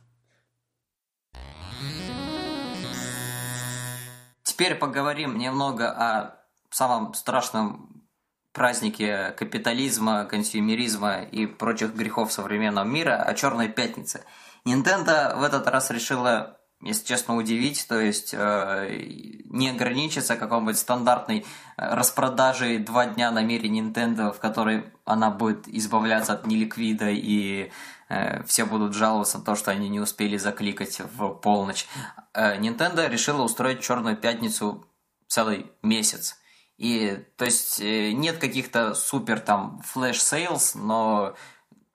[4.44, 6.36] Теперь поговорим немного о
[6.70, 7.97] самом страшном
[8.58, 14.24] праздники капитализма, консюмеризма и прочих грехов современного мира, о Черной Пятнице.
[14.66, 18.90] Nintendo в этот раз решила, если честно, удивить, то есть э,
[19.46, 21.44] не ограничиться какой-нибудь стандартной э,
[21.78, 27.72] распродажей два дня на мире Nintendo, в которой она будет избавляться от неликвида и
[28.10, 31.88] э, все будут жаловаться на то, что они не успели закликать в полночь.
[32.34, 34.88] Э, Nintendo решила устроить Черную Пятницу
[35.28, 36.38] целый месяц.
[36.78, 41.36] И, то есть, э, нет каких-то супер там flash sales, но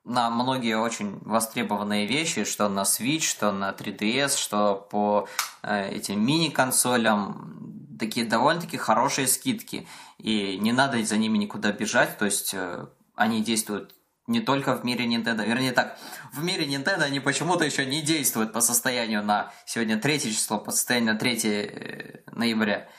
[0.03, 5.27] на многие очень востребованные вещи, что на Switch, что на 3DS, что по
[5.61, 9.87] э, этим мини-консолям, такие довольно-таки хорошие скидки.
[10.17, 13.95] И не надо за ними никуда бежать, то есть э, они действуют
[14.27, 15.45] не только в мире Nintendo.
[15.45, 15.97] Вернее так,
[16.33, 20.71] в мире Nintendo они почему-то еще не действуют по состоянию на сегодня 3 число, по
[20.71, 22.89] состоянию на 3 э, ноября.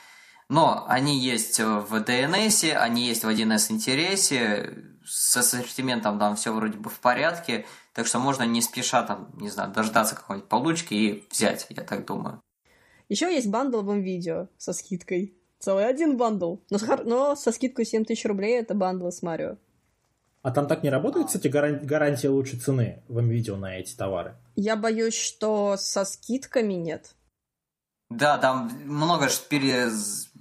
[0.49, 4.75] Но они есть в DNS, они есть в 1С интересе,
[5.05, 9.49] с ассортиментом там все вроде бы в порядке, так что можно не спеша там, не
[9.49, 12.41] знаю, дождаться какой-нибудь получки и взять, я так думаю.
[13.09, 15.37] Еще есть бандл в М.Видео со скидкой.
[15.59, 16.57] Целый один бандл.
[16.71, 19.57] Но, но со скидкой 7 тысяч рублей это бандл с Марио.
[20.43, 24.37] А там так не работает, кстати, гарантия лучшей цены в видео на эти товары?
[24.57, 27.15] Я боюсь, что со скидками нет.
[28.11, 29.89] Да, там много пере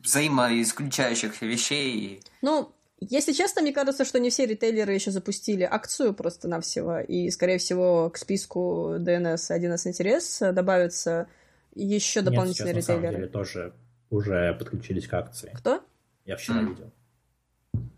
[0.04, 2.22] взаимоисключающих вещей.
[2.42, 7.58] Ну, если честно, мне кажется, что не все ритейлеры еще запустили акцию просто-навсего, и, скорее
[7.58, 11.28] всего, к списку DNS 1С интерес добавятся
[11.76, 13.06] еще дополнительные Нет, сейчас, ритейлеры.
[13.06, 13.74] На самом деле, тоже
[14.10, 15.52] уже подключились к акции.
[15.56, 15.84] Кто?
[16.26, 16.70] Я вчера мм.
[16.70, 16.92] видел.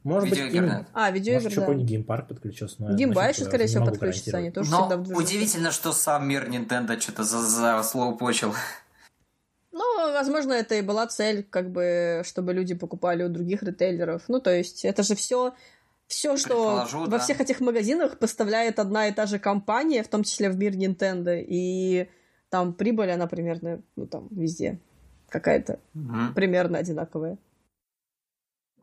[0.03, 0.88] Может быть, гейм...
[0.93, 1.62] А, видеоигры, Может, да.
[1.62, 2.76] какой-нибудь GamePark подключился.
[2.80, 4.38] Но GameBuy еще, скорее всего, подключится.
[4.38, 8.53] Они тоже но удивительно, что сам мир Nintendo что-то за, за слово почил.
[9.78, 14.21] Ну, возможно, это и была цель, как бы, чтобы люди покупали у других ритейлеров.
[14.30, 15.53] Ну, то есть, это же все
[16.07, 17.19] все, что во да.
[17.19, 21.43] всех этих магазинах поставляет одна и та же компания, в том числе в мир Nintendo,
[21.45, 22.09] и
[22.49, 24.80] там прибыль, она примерно, ну, там, везде
[25.28, 26.34] какая-то угу.
[26.36, 27.38] примерно одинаковая.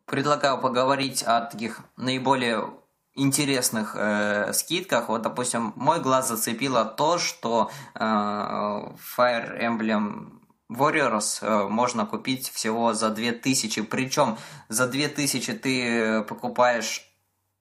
[0.04, 2.68] Предлагаю поговорить о таких наиболее
[3.14, 5.08] интересных э, скидках.
[5.08, 10.41] Вот, допустим, мой глаз зацепило то, что э, Fire Emblem
[10.76, 13.82] Warriors э, можно купить всего за 2000.
[13.82, 17.08] Причем за 2000 ты э, покупаешь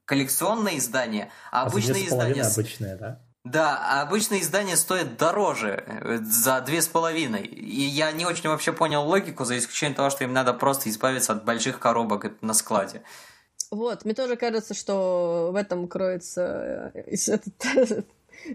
[0.05, 2.43] коллекционные издания, а, а обычные издания...
[2.43, 3.19] обычные, да?
[3.43, 7.43] Да, а обычные издания стоят дороже, э, за две с половиной.
[7.43, 11.33] И я не очень вообще понял логику, за исключением того, что им надо просто избавиться
[11.33, 13.01] от больших коробок на складе.
[13.71, 18.05] Вот, мне тоже кажется, что в этом кроется этот,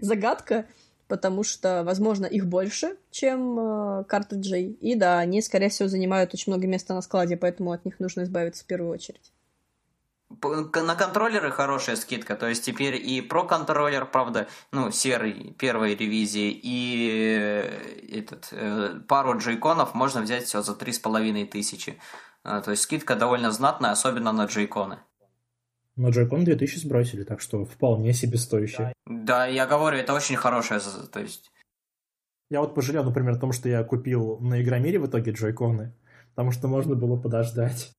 [0.01, 0.65] загадка,
[1.07, 4.71] потому что, возможно, их больше, чем э, картриджей.
[4.81, 8.23] И да, они, скорее всего, занимают очень много места на складе, поэтому от них нужно
[8.23, 9.31] избавиться в первую очередь.
[10.29, 16.51] На контроллеры хорошая скидка, то есть теперь и про контроллер, правда, ну, серый первой ревизии,
[16.51, 21.97] и э, этот, э, пару джейконов можно взять все за три с половиной тысячи.
[22.43, 24.99] А, то есть скидка довольно знатная, особенно на джейконы.
[25.97, 28.93] Но джойкон 2000 сбросили, так что вполне себе стоящий.
[29.05, 31.51] Да, я говорю, это очень хорошая, то есть...
[32.49, 35.93] Я вот пожалел, например, о том, что я купил на Игромире в итоге джойконы,
[36.29, 37.91] потому что можно было подождать.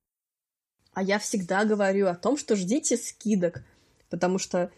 [0.95, 3.63] А я всегда говорю о том, что ждите скидок,
[4.09, 4.71] потому что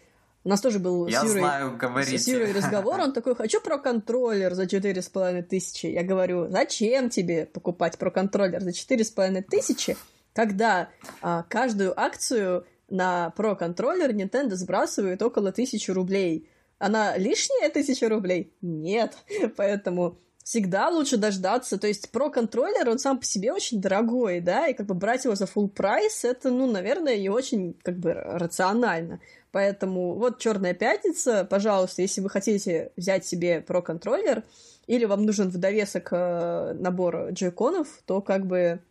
[0.43, 1.79] у нас тоже был я с, Юрой, знаю,
[2.17, 5.85] с Юрой разговор, он такой, хочу про контроллер за четыре с половиной тысячи.
[5.85, 9.95] Я говорю, зачем тебе покупать про контроллер за четыре с половиной тысячи,
[10.33, 10.89] когда
[11.21, 16.49] а, каждую акцию на Pro контроллер Nintendo сбрасывает около тысячи рублей.
[16.77, 18.53] Она лишняя тысяча рублей?
[18.61, 19.17] Нет.
[19.57, 21.77] Поэтому всегда лучше дождаться.
[21.77, 25.25] То есть Pro контроллер, он сам по себе очень дорогой, да, и как бы брать
[25.25, 29.21] его за full прайс, это, ну, наверное, не очень как бы рационально.
[29.51, 34.43] Поэтому вот Черная пятница, пожалуйста, если вы хотите взять себе Pro контроллер,
[34.87, 38.81] или вам нужен в довесок э, набор джойконов, то как бы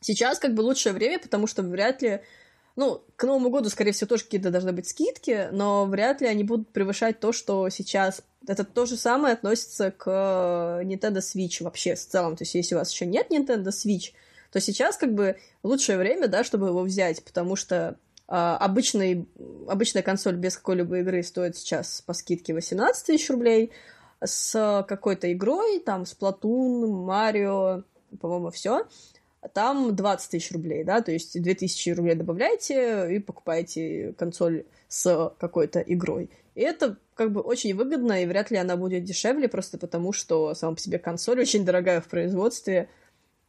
[0.00, 2.20] сейчас как бы лучшее время, потому что вряд ли
[2.76, 6.44] ну, к Новому году, скорее всего, тоже какие-то должны быть скидки, но вряд ли они
[6.44, 8.22] будут превышать то, что сейчас.
[8.46, 10.08] Это то же самое относится к
[10.82, 12.36] Nintendo Switch вообще в целом.
[12.36, 14.12] То есть, если у вас еще нет Nintendo Switch,
[14.50, 19.28] то сейчас как бы лучшее время, да, чтобы его взять, потому что а, обычный,
[19.68, 23.72] обычная консоль без какой-либо игры стоит сейчас по скидке 18 тысяч рублей,
[24.22, 27.82] с какой-то игрой, там, с Platoon, Марио,
[28.20, 28.86] по-моему, все,
[29.52, 35.80] там 20 тысяч рублей, да, то есть 2000 рублей добавляете и покупаете консоль с какой-то
[35.80, 36.30] игрой.
[36.54, 40.54] И это как бы очень выгодно, и вряд ли она будет дешевле, просто потому что
[40.54, 42.88] сама по себе консоль очень дорогая в производстве,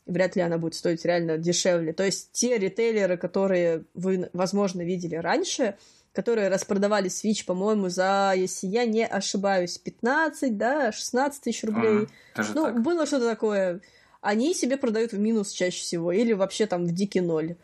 [0.06, 1.94] вряд ли она будет стоить реально дешевле.
[1.94, 5.76] То есть те ритейлеры, которые вы, возможно, видели раньше,
[6.14, 12.08] которые распродавали Switch, по-моему, за, если я не ошибаюсь, 15, да, 16 тысяч рублей.
[12.36, 12.82] А, ну, так.
[12.82, 13.82] было что-то такое
[14.22, 17.56] они себе продают в минус чаще всего, или вообще там в дикий ноль.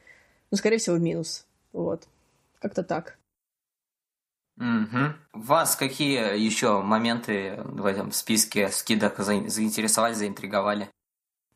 [0.51, 1.45] Ну, скорее всего, в минус.
[1.71, 2.07] Вот.
[2.59, 3.17] Как-то так.
[4.57, 5.13] Угу.
[5.33, 10.89] Вас какие еще моменты в этом списке скидок заинтересовали, заинтриговали?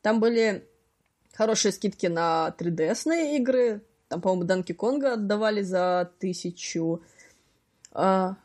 [0.02, 0.68] Там были
[1.34, 3.82] хорошие скидки на 3DS-ные игры.
[4.08, 7.02] Там, по-моему, Данки Конга отдавали за тысячу.
[7.90, 8.36] А,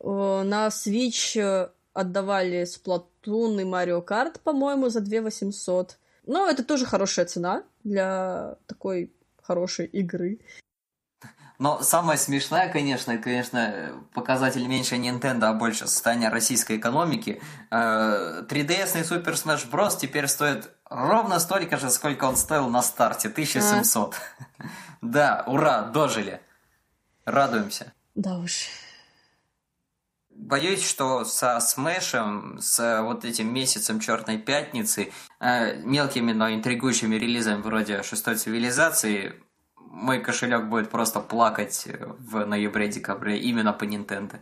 [0.00, 5.98] на Switch отдавали Splatoon и Mario Kart, по-моему, за 2 800.
[6.26, 10.40] Но это тоже хорошая цена для такой хорошей игры.
[11.58, 17.40] Но самое смешное, конечно, конечно, показатель меньше Nintendo, а больше состояние российской экономики.
[17.70, 19.96] 3DS и Super Smash Bros.
[19.98, 24.14] теперь стоит ровно столько же, сколько он стоил на старте, 1700.
[24.14, 24.64] А.
[25.02, 26.40] Да, ура, дожили.
[27.24, 27.92] Радуемся.
[28.14, 28.68] Да уж.
[30.38, 35.10] Боюсь, что со Смешем, с вот этим месяцем Черной Пятницы,
[35.40, 39.34] э, мелкими, но интригующими релизами вроде шестой цивилизации,
[39.76, 44.40] мой кошелек будет просто плакать в ноябре-декабре именно по Nintendo.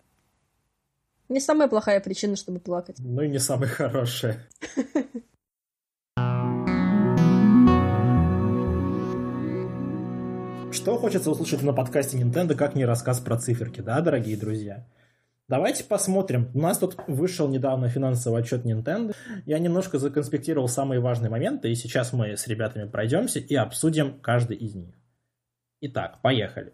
[1.28, 2.96] Не самая плохая причина, чтобы плакать.
[2.98, 4.46] Ну и не самая хорошая.
[10.72, 14.84] Что хочется услышать на подкасте Nintendo, как не рассказ про циферки, да, дорогие друзья?
[15.46, 16.50] Давайте посмотрим.
[16.54, 19.14] У нас тут вышел недавно финансовый отчет Nintendo.
[19.44, 24.56] Я немножко законспектировал самые важные моменты, и сейчас мы с ребятами пройдемся и обсудим каждый
[24.56, 24.94] из них.
[25.82, 26.72] Итак, поехали.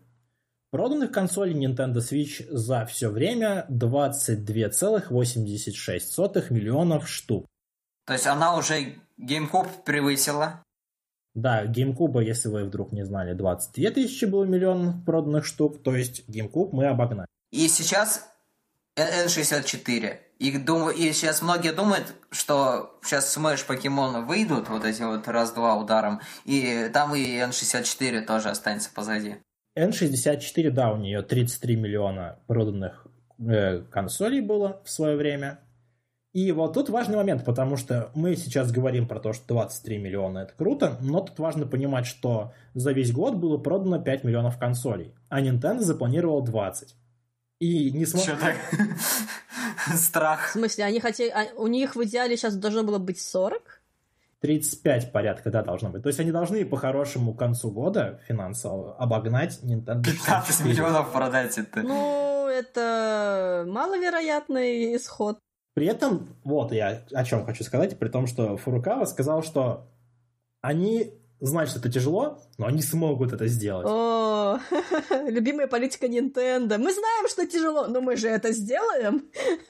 [0.70, 7.46] Проданных консолей Nintendo Switch за все время 22,86 миллионов штук.
[8.06, 10.62] То есть она уже GameCube превысила?
[11.34, 16.22] Да, GameCube, если вы вдруг не знали, 22 тысячи было миллион проданных штук, то есть
[16.28, 17.26] GameCube мы обогнали.
[17.50, 18.30] И сейчас
[19.00, 20.16] N64.
[20.38, 20.90] И, дум...
[20.90, 26.90] и сейчас многие думают, что сейчас Smash покемоны выйдут, вот эти вот раз-два ударом, и
[26.92, 29.36] там и N64 тоже останется позади.
[29.78, 33.06] N64, да, у нее 33 миллиона проданных
[33.38, 35.60] э, консолей было в свое время.
[36.32, 40.38] И вот тут важный момент, потому что мы сейчас говорим про то, что 23 миллиона
[40.40, 45.12] это круто, но тут важно понимать, что за весь год было продано 5 миллионов консолей,
[45.28, 46.94] а Nintendo запланировал 20.
[47.60, 48.56] И не Что так?
[49.94, 50.48] Страх.
[50.48, 51.28] В смысле, они хотели...
[51.28, 53.80] А, у них в идеале сейчас должно было быть 40?
[54.40, 56.02] 35 порядка, да, должно быть.
[56.02, 61.82] То есть они должны по-хорошему к концу года финансово обогнать Nintendo 15 миллионов продать это.
[61.82, 65.38] Ну, это маловероятный исход.
[65.74, 69.86] При этом, вот я о чем хочу сказать, при том, что Фурукава сказал, что
[70.62, 73.86] они знают, что это тяжело, но они смогут это сделать.
[73.88, 74.58] О,
[75.26, 76.78] любимая политика Nintendo.
[76.78, 79.24] Мы знаем, что тяжело, но мы же это сделаем.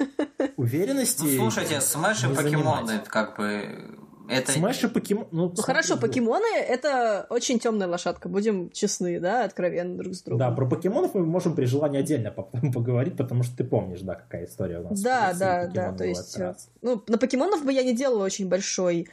[0.57, 1.23] Уверенности.
[1.23, 3.97] Ну, слушайте, Smash и покемоны, как бы
[4.31, 4.53] это...
[4.53, 5.27] Smash и покемон...
[5.33, 10.39] Ну, ну хорошо, покемоны— это очень темная лошадка, будем честны, да, откровенно друг с другом.
[10.39, 12.31] Да, про покемонов мы можем при желании отдельно
[12.75, 15.01] поговорить, потому что ты помнишь, да, какая история у нас.
[15.01, 16.39] Да, да, да, то есть...
[16.81, 19.09] Ну, на покемонов бы я не делала очень большой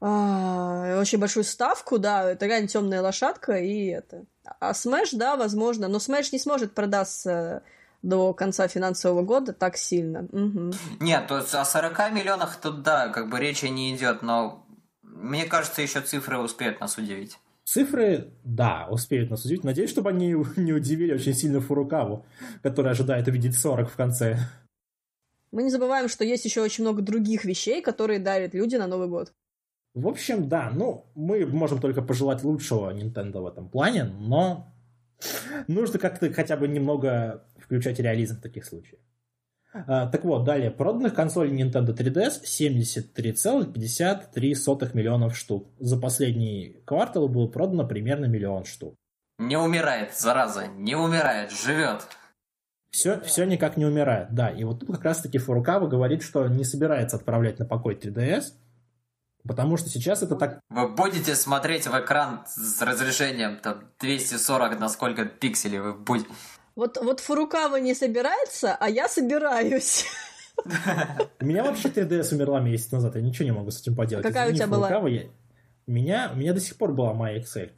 [0.00, 4.24] а, очень большую ставку, да, это реально темная лошадка, и это.
[4.60, 7.62] А Smash, да, возможно, но Smash не сможет продаться
[8.02, 10.28] до конца финансового года так сильно.
[10.30, 10.72] Угу.
[11.00, 14.66] Нет, то есть о 40 миллионах тут да, как бы речи не идет, но
[15.02, 17.38] мне кажется, еще цифры успеют нас удивить.
[17.64, 19.64] Цифры, да, успеют нас удивить.
[19.64, 22.24] Надеюсь, чтобы они не удивили очень сильно Фурукаву,
[22.62, 24.38] который ожидает увидеть 40 в конце.
[25.50, 29.08] Мы не забываем, что есть еще очень много других вещей, которые дарят люди на Новый
[29.08, 29.32] год.
[29.96, 34.70] В общем, да, ну, мы можем только пожелать лучшего Nintendo в этом плане, но
[35.68, 39.00] нужно как-то хотя бы немного включать реализм в таких случаях.
[39.72, 40.70] А, так вот, далее.
[40.70, 45.70] Проданных консолей Nintendo 3DS 73,53 миллионов штук.
[45.78, 48.96] За последний квартал было продано примерно миллион штук.
[49.38, 52.06] Не умирает, зараза, не умирает, живет.
[52.90, 54.50] Все, все никак не умирает, да.
[54.50, 58.52] И вот тут как раз-таки Фурукава говорит, что не собирается отправлять на покой 3DS,
[59.46, 60.60] потому что сейчас это так...
[60.68, 66.28] Вы будете смотреть в экран с разрешением там 240 на сколько пикселей вы будете...
[66.74, 70.04] Вот, вот Фурукава не собирается, а я собираюсь.
[71.40, 74.24] У меня вообще 3DS умерла месяц назад, я ничего не могу с этим поделать.
[74.24, 75.10] Какая Извини, у тебя Фурукава, была?
[75.10, 75.22] Я...
[75.86, 77.70] У, меня, у меня до сих пор была моя Excel.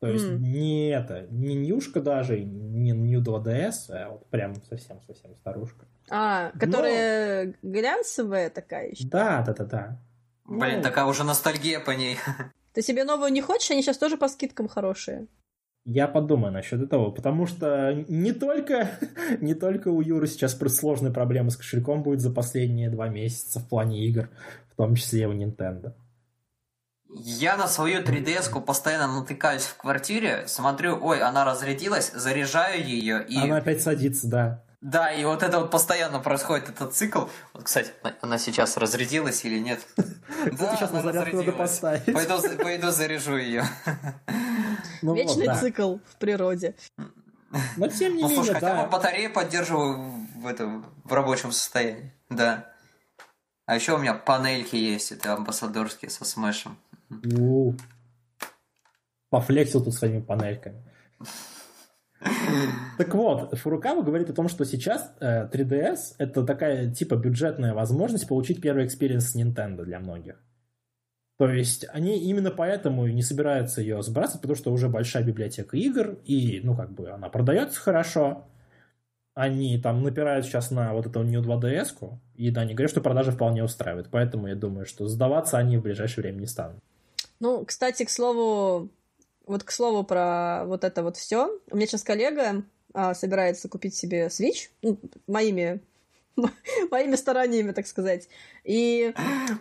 [0.00, 0.38] То есть mm.
[0.38, 5.86] не это, не нюшка даже, не New 2DS, а вот прям совсем-совсем старушка.
[6.08, 7.52] А, которая Но...
[7.62, 9.06] глянцевая такая еще?
[9.06, 10.00] Да, да, да, да.
[10.50, 10.82] Блин, ну...
[10.82, 12.18] такая уже ностальгия по ней.
[12.74, 13.70] Ты себе новую не хочешь?
[13.70, 15.28] Они сейчас тоже по скидкам хорошие.
[15.84, 18.90] Я подумаю насчет этого, потому что не только,
[19.40, 23.68] не только у Юры сейчас сложные проблемы с кошельком будет за последние два месяца в
[23.68, 24.28] плане игр,
[24.72, 25.94] в том числе и у Nintendo.
[27.12, 33.36] Я на свою 3DS-ку постоянно натыкаюсь в квартире, смотрю, ой, она разрядилась, заряжаю ее и...
[33.36, 34.64] Она опять садится, да.
[34.80, 37.26] Да, и вот это вот постоянно происходит этот цикл.
[37.52, 39.80] Вот, кстати, она сейчас разрядилась или нет?
[40.58, 42.04] Да, сейчас на зарядку надо поставить.
[42.06, 43.64] Пойду заряжу ее.
[45.02, 46.74] Ну Вечный цикл в природе.
[47.76, 48.86] Но тем не ну, менее, слушай, да.
[48.86, 49.98] батарею поддерживаю
[50.36, 52.12] в, этом, в рабочем состоянии.
[52.28, 52.70] Да.
[53.66, 56.76] А еще у меня панельки есть, это амбассадорские со Smash ем.
[59.30, 60.82] Пофлексил тут своими панельками.
[62.98, 68.28] Так вот, Фурукава говорит о том, что сейчас 3DS э, это такая типа бюджетная возможность
[68.28, 70.36] получить первый experience Nintendo для многих.
[71.38, 75.74] То есть они именно поэтому и не собираются ее сбрасывать, потому что уже большая библиотека
[75.74, 78.44] игр, и, ну, как бы, она продается хорошо.
[79.32, 83.30] Они там напирают сейчас на вот эту New 2DS, и да, они говорят, что продажи
[83.32, 84.08] вполне устраивают.
[84.10, 86.76] Поэтому я думаю, что сдаваться они в ближайшее время не станут.
[87.40, 88.90] Ну, кстати, к слову,
[89.50, 91.50] вот к слову про вот это вот все.
[91.70, 92.62] У меня сейчас коллега
[92.94, 95.80] а, собирается купить себе Switch, ну, моими
[96.90, 98.28] моими стараниями, так сказать.
[98.64, 99.12] И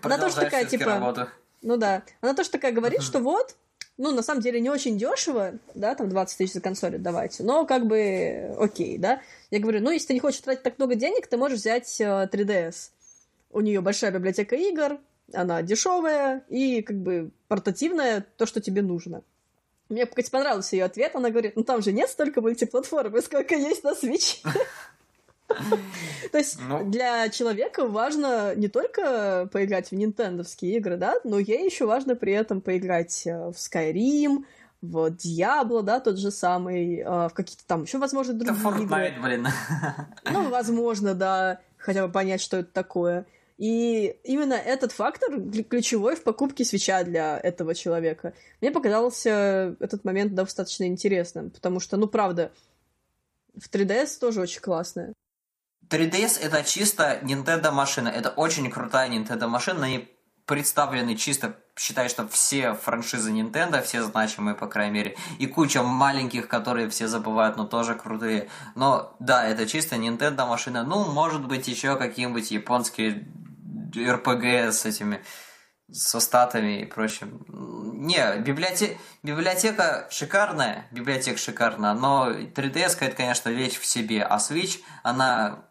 [0.01, 0.85] она тоже такая, типа...
[0.85, 1.27] Работу.
[1.61, 2.03] Ну да.
[2.21, 3.55] Она тоже такая говорит, что вот,
[3.97, 7.65] ну, на самом деле, не очень дешево, да, там 20 тысяч за консоль давайте, но
[7.65, 9.21] как бы окей, да.
[9.51, 12.69] Я говорю, ну, если ты не хочешь тратить так много денег, ты можешь взять 3DS.
[12.69, 12.71] Э,
[13.51, 14.99] У нее большая библиотека игр,
[15.33, 19.23] она дешевая и как бы портативная, то, что тебе нужно.
[19.89, 21.15] Мне, кстати, понравился ее ответ.
[21.15, 24.45] Она говорит, ну там же нет столько мультиплатформы, сколько есть на Switch.
[26.31, 26.83] То есть ну...
[26.85, 32.33] для человека важно не только поиграть в нинтендовские игры, да, но ей еще важно при
[32.33, 34.45] этом поиграть э, в Skyrim,
[34.81, 39.09] в Diablo, да, тот же самый, э, в какие-то там еще, возможно, другие это Fortnite,
[39.09, 39.21] игры.
[39.23, 39.47] блин.
[40.31, 43.25] Ну, возможно, да, хотя бы понять, что это такое.
[43.59, 45.29] И именно этот фактор
[45.69, 48.33] ключевой в покупке свеча для этого человека.
[48.61, 52.53] Мне показался этот момент достаточно интересным, потому что, ну, правда,
[53.53, 55.13] в 3DS тоже очень классная.
[55.89, 58.07] 3DS это чисто Nintendo машина.
[58.07, 59.81] Это очень крутая Nintendo машина.
[59.81, 60.01] На
[60.45, 66.47] представлены чисто, считай, что все франшизы Nintendo, все значимые, по крайней мере, и куча маленьких,
[66.47, 68.49] которые все забывают, но тоже крутые.
[68.75, 70.83] Но да, это чисто Nintendo машина.
[70.83, 73.27] Ну, может быть, еще какие-нибудь японские
[73.95, 75.23] RPG с этими
[75.91, 77.43] со статами и прочим.
[77.47, 84.81] Не, библиотека, библиотека шикарная, библиотека шикарная, но 3DS это, конечно, вещь в себе, а Switch,
[85.03, 85.65] она,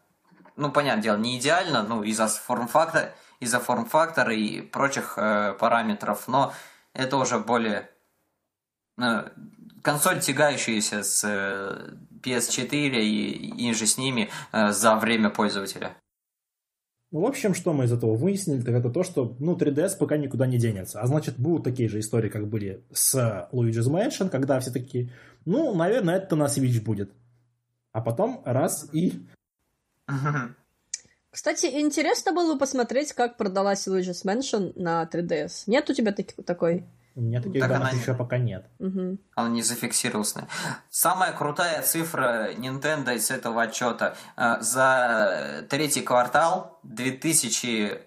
[0.57, 6.53] ну, понятное дело, не идеально, ну, из-за форм-фактора, из-за форм-фактора и прочих э, параметров, но
[6.95, 7.89] это уже более
[9.01, 9.29] э,
[9.83, 15.97] консоль, тягающаяся с э, PS4 и, и же с ними э, за время пользователя.
[17.11, 20.18] Ну, в общем, что мы из этого выяснили, так это то, что ну, 3DS пока
[20.18, 21.00] никуда не денется.
[21.00, 25.11] А значит, будут такие же истории, как были с Luigi's Mansion, когда все такие,
[25.46, 27.11] ну, наверное, это на Switch будет.
[27.92, 29.26] А потом раз и...
[31.30, 35.64] Кстати, интересно было бы посмотреть, как продалась Luigi's Mansion на 3DS.
[35.66, 36.84] Нет у тебя таки, такой?
[37.19, 38.01] У меня таких так данных она...
[38.01, 38.71] еще пока нет.
[38.79, 39.19] Угу.
[39.35, 40.37] Она не зафиксировалась.
[40.89, 44.14] Самая крутая цифра Nintendo из этого отчета.
[44.37, 48.03] Э, за третий квартал 2000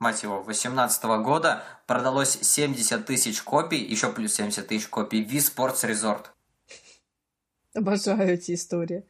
[0.00, 5.88] мать его, 2018 года продалось 70 тысяч копий, еще плюс 70 тысяч копий Wii Sports
[5.88, 6.24] Resort.
[7.72, 9.04] Обожаю эти истории.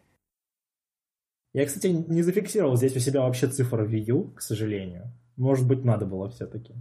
[1.54, 5.10] Я, кстати, не зафиксировал здесь у себя вообще цифру Wii U, к сожалению.
[5.36, 6.74] Может быть, надо было все-таки.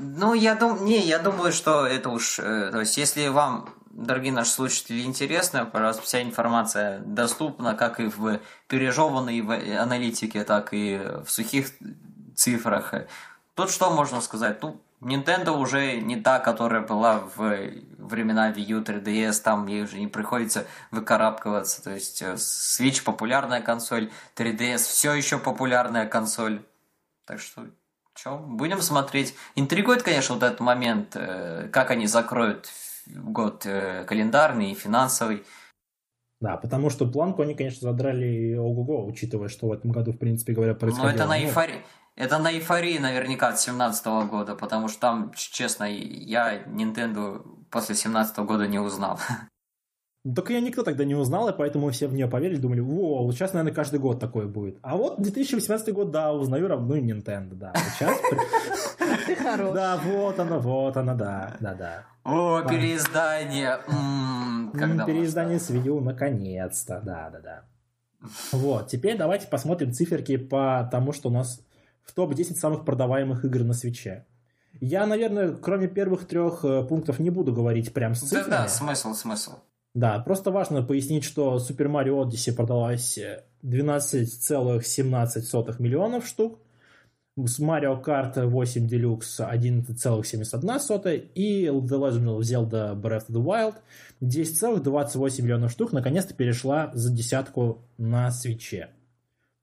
[0.00, 4.32] Ну, я думаю, не, я думаю, что это уж, э, то есть, если вам, дорогие
[4.32, 9.40] наши слушатели, интересно, пожалуйста, вся информация доступна, как и в пережеванной
[9.76, 11.70] аналитике, так и в сухих
[12.36, 12.94] цифрах.
[13.54, 14.62] Тут что можно сказать?
[14.62, 19.98] Ну, Nintendo уже не та, которая была в времена Wii U 3DS, там ей уже
[19.98, 21.82] не приходится выкарабкиваться.
[21.82, 26.62] То есть э, Switch популярная консоль, 3DS все еще популярная консоль.
[27.26, 27.66] Так что
[28.22, 29.34] Че, будем смотреть.
[29.54, 32.68] Интригует, конечно, вот этот момент, э, как они закроют
[33.06, 35.44] год э, календарный и финансовый.
[36.40, 40.52] Да, потому что планку они, конечно, задрали ого-го, учитывая, что в этом году, в принципе
[40.52, 41.10] говоря, происходило.
[41.10, 41.84] Но это на эйфории.
[42.16, 48.38] Это на эйфории наверняка от 17 года, потому что там, честно, я Nintendo после 17
[48.40, 49.20] года не узнал.
[50.34, 53.52] Так ее никто тогда не узнал, и поэтому все в нее поверили, думали, о, сейчас,
[53.52, 54.78] наверное, каждый год такое будет.
[54.82, 57.72] А вот 2018 год, да, узнаю равно Nintendo, да.
[57.98, 58.16] Сейчас...
[59.26, 59.74] Ты хорош.
[59.74, 62.04] Да, вот она, вот она, да, да, да.
[62.24, 63.78] О, переиздание.
[65.06, 67.62] Переиздание с видео, наконец-то, да, да, да.
[68.52, 71.60] Вот, теперь давайте посмотрим циферки по тому, что у нас
[72.02, 74.26] в топ-10 самых продаваемых игр на свече.
[74.80, 78.50] Я, наверное, кроме первых трех э, пунктов не буду говорить прям с цифрами.
[78.50, 79.52] Да-да, смысл, смысл.
[79.94, 83.18] Да, просто важно пояснить, что Super Mario Odyssey продалась
[83.62, 86.58] 12,17 миллионов штук,
[87.46, 93.76] с Mario Kart 8 Deluxe 11,71 и The Legend of Zelda Breath of the Wild
[94.20, 98.90] 10,28 миллионов штук наконец-то перешла за десятку на свече.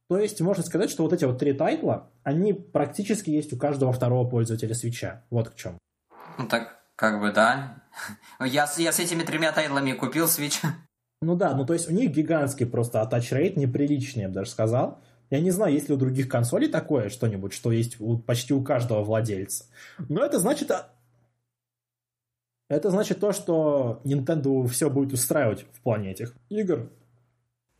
[0.07, 3.91] То есть можно сказать, что вот эти вот три тайтла, они практически есть у каждого
[3.91, 5.23] второго пользователя свеча.
[5.29, 5.77] Вот к чем.
[6.37, 7.81] Ну так, как бы да.
[8.39, 10.57] Я, я с этими тремя тайтлами купил Switch.
[11.21, 14.51] Ну да, ну то есть у них гигантский просто attach rate, неприличный, я бы даже
[14.51, 15.01] сказал.
[15.29, 18.61] Я не знаю, есть ли у других консолей такое что-нибудь, что есть у, почти у
[18.61, 19.65] каждого владельца.
[19.97, 20.69] Но это значит...
[20.71, 20.89] А,
[22.69, 26.91] это значит то, что Nintendo все будет устраивать в плане этих игр.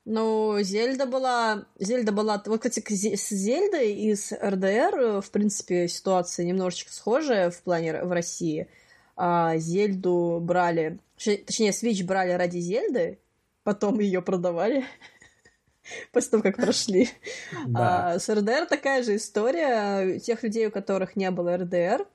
[0.05, 1.65] Ну, Зельда была...
[1.77, 2.41] Зельда была...
[2.45, 8.11] Вот, кстати, с Зельдой и с РДР, в принципе, ситуация немножечко схожая в плане в
[8.11, 8.69] России–
[9.15, 13.19] а, Зельду брали, точнее, Switch брали ради Зельды,
[13.63, 14.85] потом ее продавали
[16.11, 17.09] после того, как прошли.
[17.67, 18.13] Да.
[18.13, 20.19] А с РДР такая же история.
[20.19, 22.05] Тех людей, у которых не было РДР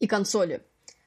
[0.00, 0.62] и консоли,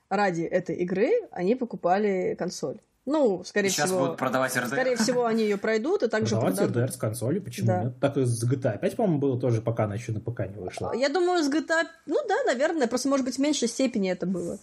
[0.09, 2.79] ради этой игры они покупали консоль.
[3.07, 3.99] Ну, скорее Сейчас всего...
[3.99, 4.67] будут продавать РДР.
[4.67, 6.83] Скорее всего, они ее пройдут и также продавать продадут.
[6.83, 7.83] РДР с консоли, почему да.
[7.83, 7.99] нет?
[7.99, 10.91] Так и с GTA 5, по-моему, было тоже, пока она еще на ПК не вышла.
[10.95, 11.83] Я думаю, с GTA...
[12.07, 14.57] Ну да, наверное, просто, может быть, в меньшей степени это было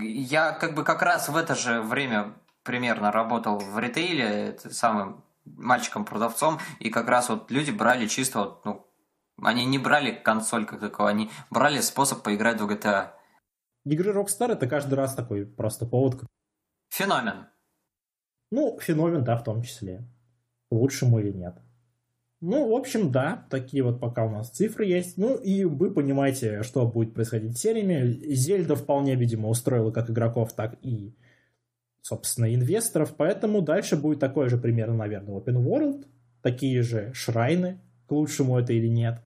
[0.00, 6.58] я как бы как раз в это же время примерно работал в ритейле, самым мальчиком-продавцом,
[6.80, 8.86] и как раз вот люди брали чисто вот, ну,
[9.42, 13.10] они не брали консоль как таковую, они брали способ поиграть в GTA.
[13.84, 16.22] Игры Rockstar это каждый раз такой просто повод.
[16.90, 17.46] Феномен.
[18.50, 20.08] Ну, феномен, да, в том числе.
[20.70, 21.58] Лучшему или нет.
[22.46, 25.16] Ну, в общем, да, такие вот пока у нас цифры есть.
[25.16, 28.34] Ну, и вы понимаете, что будет происходить с сериями.
[28.34, 31.16] Зельда вполне, видимо, устроила как игроков, так и,
[32.02, 33.14] собственно, инвесторов.
[33.16, 36.06] Поэтому дальше будет такое же примерно, наверное, Open World.
[36.42, 39.24] Такие же шрайны, к лучшему это или нет.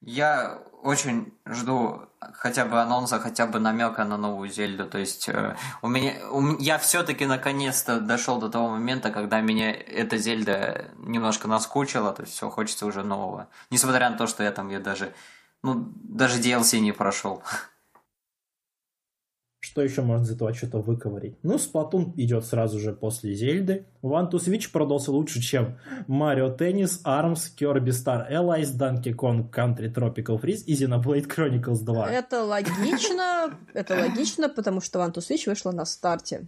[0.00, 4.86] Я очень жду хотя бы анонса, хотя бы намека на новую Зельду.
[4.86, 9.72] То есть э, у меня, у, я все-таки наконец-то дошел до того момента, когда меня
[9.72, 13.48] эта Зельда немножко наскучила, то есть все хочется уже нового.
[13.70, 15.12] Несмотря на то, что я там ее даже
[15.62, 17.42] Ну, даже DLC не прошел.
[19.60, 21.36] Что еще можно из этого что-то выковырить?
[21.42, 23.86] Ну, Splatoon идет сразу же после Зельды.
[24.02, 29.92] One to Switch продался лучше, чем Mario Tennis, ARMS, Kirby Star Allies, Donkey Kong Country
[29.92, 32.08] Tropical Freeze и Xenoblade Chronicles 2.
[32.08, 36.46] Это логично, это логично, потому что One to Switch вышла на старте,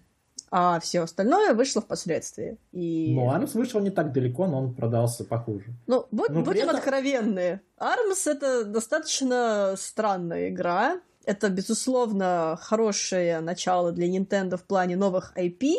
[0.53, 2.59] а все остальное вышло впоследствии.
[2.70, 3.12] И...
[3.15, 5.74] Ну, ARMS вышел не так далеко, но он продался похуже.
[5.89, 7.61] Ну, будь, Но при будем этом- откровенны.
[7.77, 11.01] ARMS— это достаточно странная игра.
[11.31, 15.77] Это, безусловно, хорошее начало для Nintendo в плане новых IP,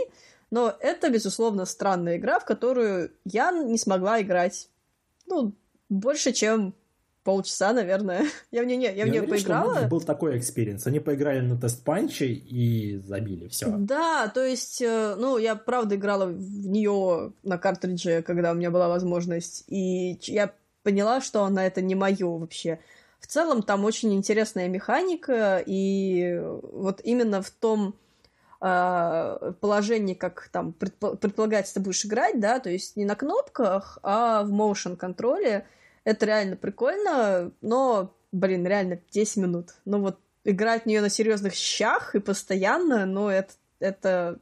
[0.49, 4.69] но это, безусловно, странная игра, в которую я не смогла играть,
[5.27, 5.53] ну,
[5.89, 6.73] больше, чем
[7.25, 8.27] полчаса, наверное.
[8.51, 9.71] Я в нее, не, я в нее что поиграла.
[9.71, 10.87] многих был такой experience.
[10.87, 13.49] Они поиграли на Testpunch е и забили.
[13.49, 13.67] Все.
[13.77, 18.71] Да, то есть, э, ну, я правда играла в нее на картридже, когда у меня
[18.71, 20.53] была возможность, и я
[20.83, 22.79] поняла, что она это не мое вообще.
[23.21, 27.95] В целом там очень интересная механика, и вот именно в том
[28.59, 33.99] э, положении, как там предпо- предполагается, ты будешь играть, да, то есть не на кнопках,
[34.03, 35.65] а в motion контроле.
[36.03, 39.75] Это реально прикольно, но, блин, реально 10 минут.
[39.85, 44.39] Ну вот играть в нее на серьезных щах и постоянно, ну это это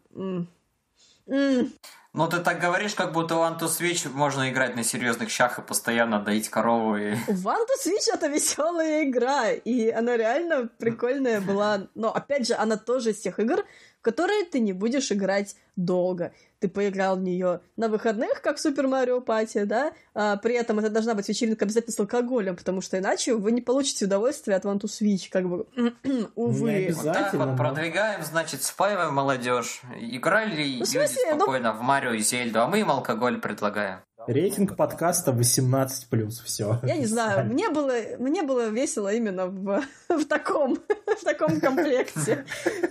[2.11, 5.61] Ну, ты так говоришь, как будто One to Switch можно играть на серьезных щах и
[5.61, 7.13] постоянно доить корову и...
[7.13, 11.87] To Switch это веселая игра, и она реально прикольная была.
[11.93, 13.63] Но опять же, она тоже из тех игр,
[13.99, 16.31] в которые ты не будешь играть долго.
[16.59, 19.93] Ты поиграл в нее на выходных, как Супер Марио Пати, да?
[20.13, 23.61] А при этом это должна быть вечеринка обязательно с алкоголем, потому что иначе вы не
[23.61, 25.65] получите удовольствие от One to Switch, как бы,
[26.35, 26.71] увы.
[26.71, 29.81] Не Вот так Обязательно, вот но- продвигаем, значит, спаиваем молодежь.
[29.99, 33.39] Играли Ну, в смысле, люди ну- спокойно в Марио и Зельду, а мы им алкоголь
[33.39, 33.99] предлагаем.
[34.29, 36.79] Рейтинг подкаста 18+, все.
[36.83, 40.75] Я не знаю, мне было, мне было весело именно в, в таком,
[41.19, 42.45] в таком комплекте.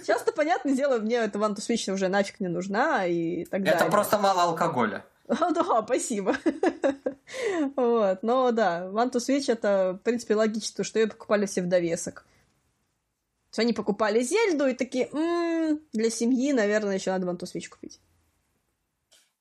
[0.05, 3.81] Часто, понятное дело, мне эта to Switch уже нафиг не нужна и так далее.
[3.81, 5.05] Это просто мало алкоголя.
[5.28, 6.35] А, Да, спасибо.
[7.77, 11.69] Вот, но да, One to Switch это, в принципе, логично, что ее покупали все в
[11.69, 12.23] довесок.
[13.51, 17.44] То есть они покупали Зельду и такие, «М, для семьи, наверное, еще надо One to
[17.44, 18.01] Switch купить.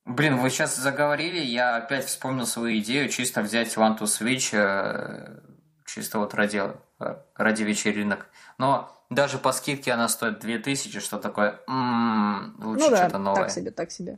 [0.08, 5.42] Блин, вы сейчас заговорили, я опять вспомнил свою идею чисто взять One to Switch э,
[5.86, 6.64] чисто вот ради,
[7.02, 8.28] э, ради вечеринок.
[8.58, 13.42] Но даже по скидке она стоит 2000, что такое, м лучше ну да, что-то новое.
[13.44, 14.18] так себе, так себе.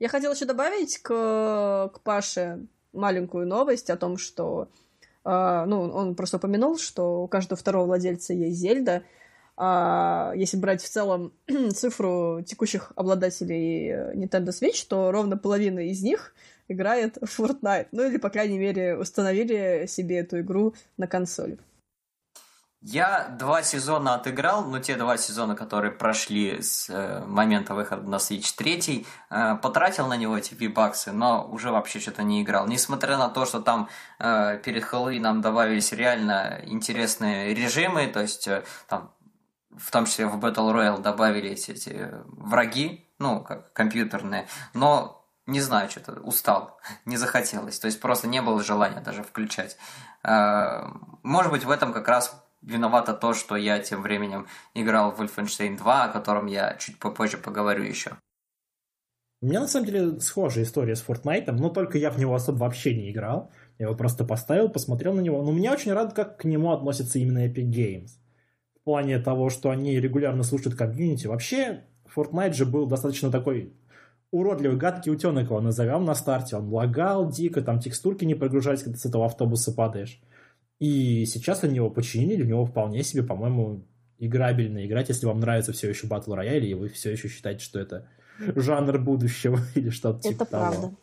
[0.00, 4.68] Я хотела еще добавить к, к Паше маленькую новость о том, что
[5.24, 9.04] э, ну, он просто упомянул, что у каждого второго владельца есть Зельда.
[9.60, 11.32] А если брать в целом
[11.74, 16.32] цифру текущих обладателей э, Nintendo Switch, то ровно половина из них
[16.68, 17.88] играет в Fortnite.
[17.90, 21.58] Ну или, по крайней мере, установили себе эту игру на консоли.
[22.80, 28.16] Я два сезона отыграл, ну те два сезона, которые прошли с э, момента выхода на
[28.16, 32.68] Switch 3, э, потратил на него эти V-баксы, но уже вообще что-то не играл.
[32.68, 33.88] Несмотря на то, что там
[34.20, 39.10] э, перед Хэллоуином добавились реально интересные режимы, то есть э, там
[39.78, 45.88] в том числе в Battle Royale добавились эти враги, ну, как компьютерные, но не знаю,
[45.88, 49.76] что-то устал, не захотелось, то есть просто не было желания даже включать.
[50.22, 50.82] Э,
[51.22, 55.76] Может быть, в этом как раз виновато то, что я тем временем играл в Wolfenstein
[55.76, 58.16] 2, о котором я чуть попозже поговорю еще.
[59.40, 62.58] У меня на самом деле схожая история с Fortnite, но только я в него особо
[62.58, 63.52] вообще не играл.
[63.78, 65.40] Я его просто поставил, посмотрел на него.
[65.42, 68.10] Но меня очень рад, как к нему относятся именно Epic Games.
[68.88, 71.26] В плане того, что они регулярно слушают комьюнити.
[71.26, 71.84] Вообще,
[72.16, 73.74] Fortnite же был достаточно такой
[74.30, 76.56] уродливый, гадкий утенок его назовем на старте.
[76.56, 80.22] Он лагал дико, там текстурки не прогружались, когда с этого автобуса падаешь.
[80.78, 83.84] И сейчас они его починили, в него вполне себе, по-моему,
[84.16, 87.78] играбельно играть, если вам нравится все еще Battle Royale, и вы все еще считаете, что
[87.78, 88.08] это
[88.38, 90.76] жанр будущего или что-то типа Это правда.
[90.76, 90.94] того.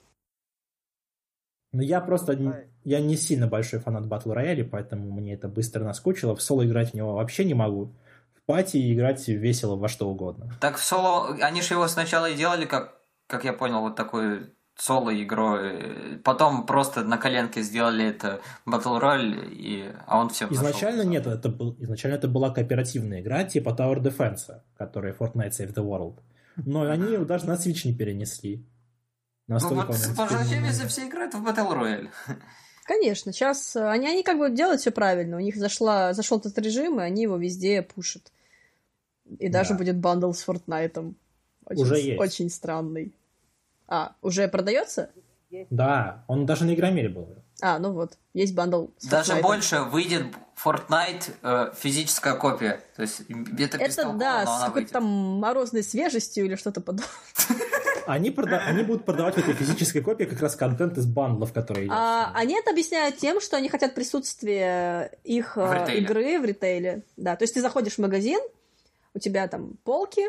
[1.72, 2.52] Но я просто не,
[2.86, 6.36] я не сильно большой фанат Battle Royale, поэтому мне это быстро наскучило.
[6.36, 7.96] В соло играть в него вообще не могу.
[8.36, 10.54] В пати играть весело во что угодно.
[10.62, 14.54] Так в соло, они же его сначала и делали, как, как я понял, вот такой
[14.78, 16.20] соло игрой.
[16.24, 19.92] Потом просто на коленке сделали это Battle Royale, и...
[20.06, 24.62] а он всем Изначально нет, это был, изначально это была кооперативная игра типа Tower Defense,
[24.78, 26.20] которая Fortnite Save the World.
[26.58, 28.64] Но они его даже на Switch не перенесли.
[29.48, 32.10] Ну Настолько вот, он зачем если все играют в Battle Royale?
[32.86, 35.38] Конечно, сейчас они, они как бы делают все правильно.
[35.38, 38.32] У них зашла, зашел этот режим, и они его везде пушат.
[39.40, 39.78] И даже Да.
[39.80, 41.16] будет бандл с Fortnite.
[41.66, 42.20] Очень, Уже есть.
[42.20, 43.12] Очень странный.
[43.88, 45.10] А, уже продается?
[45.72, 47.28] Да, он даже на Игромире был.
[47.62, 48.88] А, ну вот, есть бандл.
[49.04, 50.26] Даже больше выйдет
[50.62, 52.82] Fortnite э, физическая копия.
[52.96, 53.22] То есть
[53.60, 57.10] это, это да, с какой-то там морозной свежестью или что-то подобное.
[58.08, 58.60] Они, прода...
[58.60, 62.54] они будут продавать в этой физической копии как раз контент из бандлов, которые А, они
[62.54, 67.02] это объясняют тем, что они хотят присутствия их в э, игры в ритейле.
[67.18, 68.40] Да, то есть ты заходишь в магазин,
[69.16, 70.22] у тебя там полки,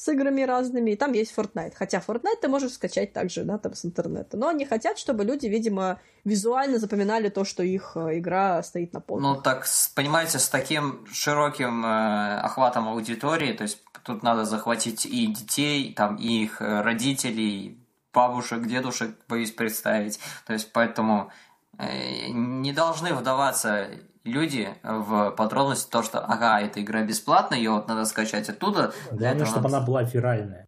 [0.00, 1.74] с играми разными, и там есть Fortnite.
[1.76, 4.38] Хотя Fortnite ты можешь скачать также, да, там с интернета.
[4.38, 9.00] Но они хотят, чтобы люди, видимо, визуально запоминали то, что их э, игра стоит на
[9.00, 9.22] полке.
[9.22, 15.26] Ну, так, понимаете, с таким широким э, охватом аудитории, то есть тут надо захватить и
[15.26, 17.78] детей, там, и их э, родителей,
[18.14, 20.18] бабушек, дедушек, боюсь представить.
[20.46, 21.30] То есть, поэтому
[21.76, 23.90] э, не должны вдаваться
[24.24, 28.92] люди в подробности то, что ага, эта игра бесплатная, ее вот надо скачать оттуда.
[29.10, 29.76] Главное, чтобы надо...
[29.78, 30.66] она была виральная.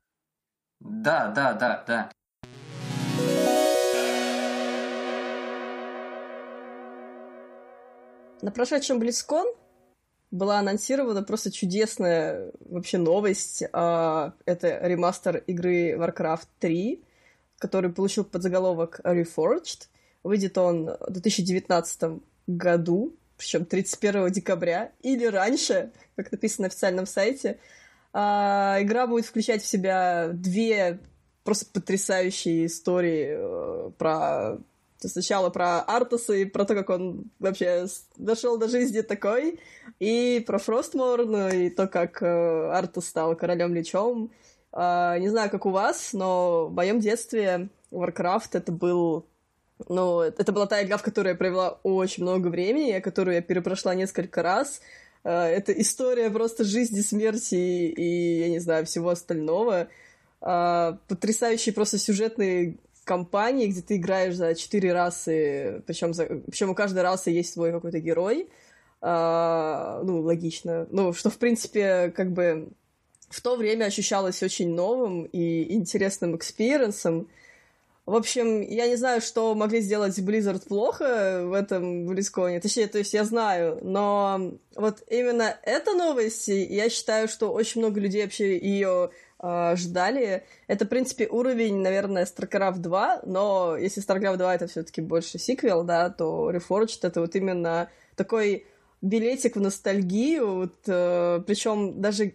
[0.81, 2.11] Да, да, да, да.
[8.43, 9.47] На прошедшем Близкон
[10.33, 13.62] была анонсирована просто чудесная вообще новость.
[13.73, 17.05] А, это ремастер игры Warcraft 3,
[17.59, 19.87] который получил подзаголовок Reforged.
[20.24, 27.59] Выйдет он в 2019 году причем 31 декабря или раньше, как написано на официальном сайте.
[28.12, 31.01] А, игра будет включать в себя две
[31.43, 34.59] просто потрясающие истории э, про
[35.01, 37.86] сначала про Артаса и про то, как он вообще
[38.16, 39.59] дошел до жизни такой,
[39.98, 44.31] и про Фростморн, и то, как э, Артас стал королем-лечом.
[44.73, 49.27] Э, не знаю, как у вас, но в моем детстве Warcraft это был
[49.88, 53.94] но это была та игра, в которой я провела очень много времени, которую я перепрошла
[53.94, 54.80] несколько раз.
[55.24, 59.88] Э, это история просто жизни, смерти и, я не знаю, всего остального.
[60.40, 66.26] Э, потрясающие просто сюжетные кампании, где ты играешь за четыре расы, причем, за...
[66.26, 68.48] причем у каждой расы есть свой какой-то герой.
[69.00, 70.86] А, ну, логично.
[70.90, 72.68] Ну, что, в принципе, как бы
[73.28, 77.28] в то время ощущалось очень новым и интересным experience ом.
[78.05, 82.61] В общем, я не знаю, что могли сделать Blizzard плохо в этом BlizzCon.
[82.61, 88.01] Точнее, то есть я знаю, но вот именно эта новость, я считаю, что очень много
[88.01, 89.11] людей вообще ее
[89.41, 90.43] э, ждали.
[90.66, 95.85] Это, в принципе, уровень, наверное, StarCraft 2, но если StarCraft 2 это все-таки больше сиквел,
[95.85, 98.66] да, то Reforged это вот именно такой
[99.01, 102.35] билетик в ностальгию, вот, э, причем даже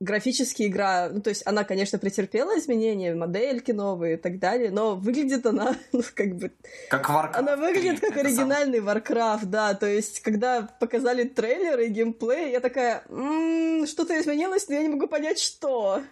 [0.00, 4.94] графически игра, ну, то есть она, конечно, претерпела изменения, модельки новые и так далее, но
[4.94, 6.52] выглядит она, ну, как бы...
[6.88, 8.88] Как Warcraft Она выглядит как оригинальный сам...
[8.88, 14.74] Warcraft, да, то есть, когда показали трейлеры и геймплей, я такая, м-м, что-то изменилось, но
[14.74, 16.02] я не могу понять, что.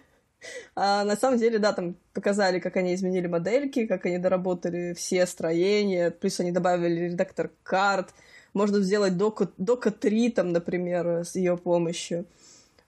[0.75, 5.25] А на самом деле, да, там показали, как они изменили модельки, как они доработали все
[5.25, 8.09] строения, плюс они добавили редактор карт,
[8.53, 12.25] можно сделать Дока, Дока 3, там, например, с ее помощью.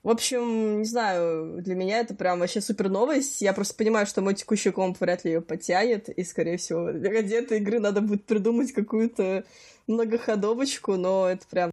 [0.01, 3.41] В общем, не знаю, для меня это прям вообще супер новость.
[3.41, 7.34] Я просто понимаю, что мой текущий комп вряд ли ее потянет, и, скорее всего, ради
[7.34, 9.43] этой игры надо будет придумать какую-то
[9.88, 11.71] многоходовочку, но это прям...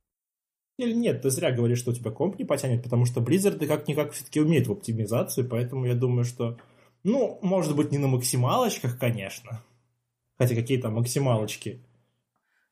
[0.78, 4.12] Или нет, ты зря говоришь, что у тебя комп не потянет, потому что Blizzard как-никак
[4.12, 6.58] все-таки умеет в оптимизацию, поэтому я думаю, что...
[7.04, 9.62] Ну, может быть, не на максималочках, конечно.
[10.36, 11.80] Хотя какие там максималочки.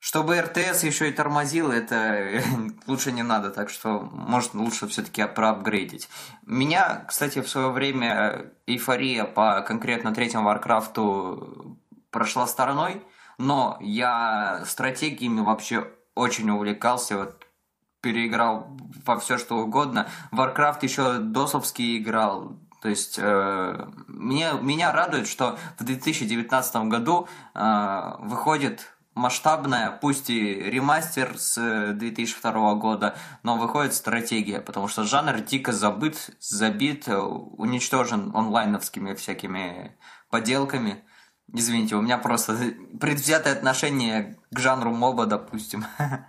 [0.05, 2.43] Чтобы РТС еще и тормозил, это
[2.87, 6.11] лучше не надо, так что, может, лучше все-таки проапгрейдить.
[6.45, 11.79] Меня, кстати, в свое время эйфория по конкретно третьему Варкрафту
[12.11, 13.03] прошла стороной,
[13.39, 17.47] но я стратегиями вообще очень увлекался, вот
[18.03, 18.77] переиграл
[19.07, 20.07] во все что угодно.
[20.33, 28.13] Warcraft еще досовский играл, то есть э, мне, меня радует, что в 2019 году э,
[28.19, 35.41] выходит масштабная, пусть и ремастер с 2002 э, года, но выходит стратегия, потому что жанр
[35.41, 39.97] дико забыт, забит, э, уничтожен онлайновскими всякими
[40.31, 41.05] поделками.
[41.53, 42.57] Извините, у меня просто
[43.01, 45.85] предвзятое отношение к жанру моба, допустим.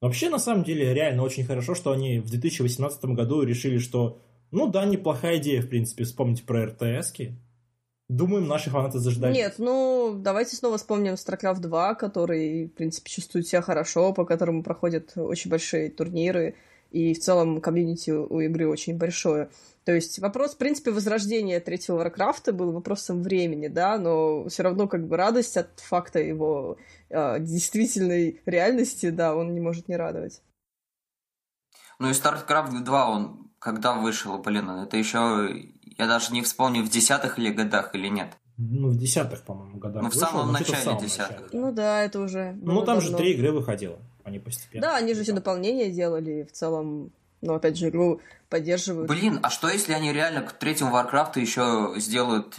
[0.00, 4.66] Вообще, на самом деле, реально очень хорошо, что они в 2018 году решили, что, ну
[4.66, 7.38] да, неплохая идея, в принципе, вспомнить про РТСки,
[8.08, 9.34] Думаем, наши фанаты заждались.
[9.34, 14.62] Нет, ну, давайте снова вспомним StarCraft 2, который, в принципе, чувствует себя хорошо, по которому
[14.62, 16.54] проходят очень большие турниры,
[16.90, 19.48] и в целом комьюнити у игры очень большое.
[19.84, 24.86] То есть вопрос, в принципе, возрождения третьего Warcraft был вопросом времени, да, но все равно
[24.86, 26.76] как бы радость от факта его
[27.08, 30.42] э, действительной реальности, да, он не может не радовать.
[31.98, 35.48] Ну и StarCraft 2, он когда вышел, блин, это еще
[35.96, 38.36] я даже не вспомню, в десятых или годах или нет.
[38.56, 40.02] Ну, в десятых, по-моему, годах.
[40.02, 41.40] Ну, в вышел, самом но что-то в начале самом десятых.
[41.40, 41.60] начале.
[41.60, 42.56] Ну да, это уже.
[42.62, 43.18] Ну, там же давно.
[43.18, 43.98] три игры выходило.
[44.22, 44.82] Они постепенно.
[44.82, 49.08] Да, они же все дополнения делали, и в целом, ну, опять же, игру поддерживают.
[49.08, 52.58] Блин, а что если они реально к третьему Варкрафту еще сделают,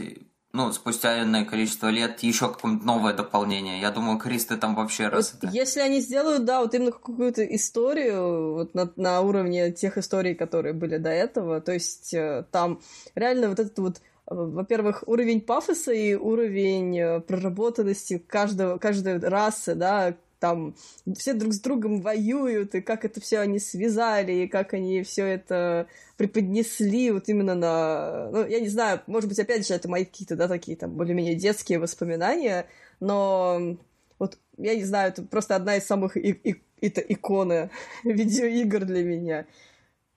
[0.56, 3.82] ну, спустя энное количество лет, еще какое-нибудь новое дополнение?
[3.82, 5.53] Я думаю, Крис, ты там вообще раз Вот это...
[5.53, 10.73] если они сделают, да, вот именно какую-то историю вот на, на уровне тех историй, которые
[10.73, 12.80] были до этого, то есть э, там
[13.15, 19.76] реально вот этот вот, э, во-первых, уровень пафоса и уровень э, проработанности каждого, каждой расы,
[19.76, 20.15] да,
[20.45, 20.76] там
[21.17, 25.26] все друг с другом воюют, и как это все они связали, и как они все
[25.26, 28.30] это преподнесли вот именно на...
[28.31, 31.34] Ну, я не знаю, может быть, опять же, это мои какие-то, да, такие там более-менее
[31.34, 32.67] детские воспоминания,
[32.99, 33.76] но
[34.19, 37.72] вот, я не знаю, это просто одна из самых и- и- это иконы
[38.03, 39.47] видеоигр для меня.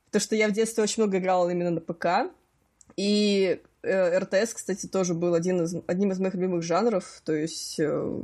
[0.08, 2.30] Потому что я в детстве очень много играла именно на ПК,
[2.96, 7.80] и э, РТС, кстати, тоже был один из, одним из моих любимых жанров, то есть
[7.80, 8.20] э,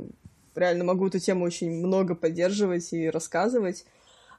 [0.55, 3.85] реально могу эту тему очень много поддерживать и рассказывать.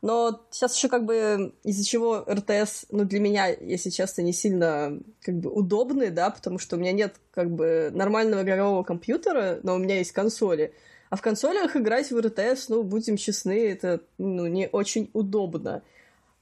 [0.02, 5.00] Но сейчас еще как бы из-за чего РТС, ну, для меня, если честно, не сильно
[5.22, 9.74] как бы удобный, да, потому что у меня нет как бы нормального игрового компьютера, но
[9.74, 10.74] у меня есть консоли.
[11.08, 15.82] А в консолях играть в РТС, ну, будем честны, это, ну, не очень удобно.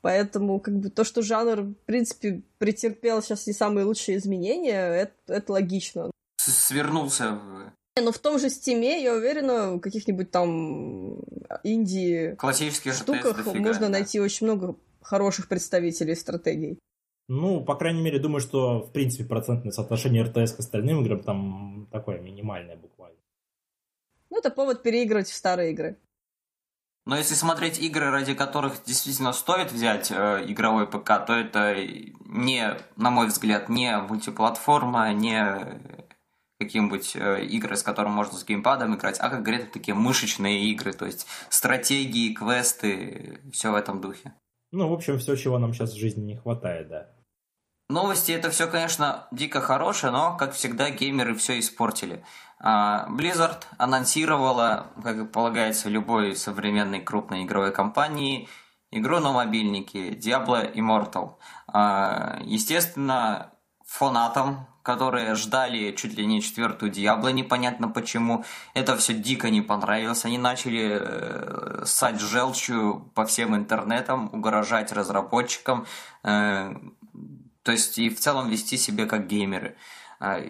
[0.01, 5.15] Поэтому, как бы, то, что жанр, в принципе, претерпел сейчас не самые лучшие изменения, это,
[5.29, 6.11] это логично.
[6.37, 11.21] Свернулся в Но в том же стиме, я уверена, в каких-нибудь там
[11.63, 13.89] инди классический РТС штуках дофига, можно да.
[13.89, 16.79] найти очень много хороших представителей стратегий.
[17.29, 21.89] Ну, по крайней мере, думаю, что, в принципе, процентное соотношение РТС к остальным играм там
[21.93, 23.17] такое минимальное буквально.
[24.29, 25.97] Ну, это повод переигрывать в старые игры.
[27.07, 31.77] Но если смотреть игры, ради которых действительно стоит взять э, игровой ПК, то это
[32.25, 36.04] не, на мой взгляд, не мультиплатформа, не
[36.59, 40.93] какие-нибудь э, игры, с которыми можно с геймпадом играть, а, как говорят, такие мышечные игры,
[40.93, 44.33] то есть стратегии, квесты, все в этом духе.
[44.73, 47.11] Ну, в общем, все, чего нам сейчас в жизни не хватает, да.
[47.91, 52.25] Новости это все, конечно, дико хорошее, но, как всегда, геймеры все испортили.
[52.59, 58.49] А, Blizzard анонсировала, как и полагается любой современной крупной игровой компании,
[58.91, 61.37] игру на мобильнике Diablo Immortal.
[61.67, 63.53] А, Естественно,
[63.87, 68.45] фанатам, которые ждали чуть ли не четвертую Диабло, непонятно почему,
[68.75, 70.27] это все дико не понравилось.
[70.27, 75.87] Они начали э, ссать желчью по всем интернетам, угрожать разработчикам,
[76.23, 76.75] э,
[77.63, 79.75] то есть и в целом вести себя как геймеры.
[80.21, 80.43] А,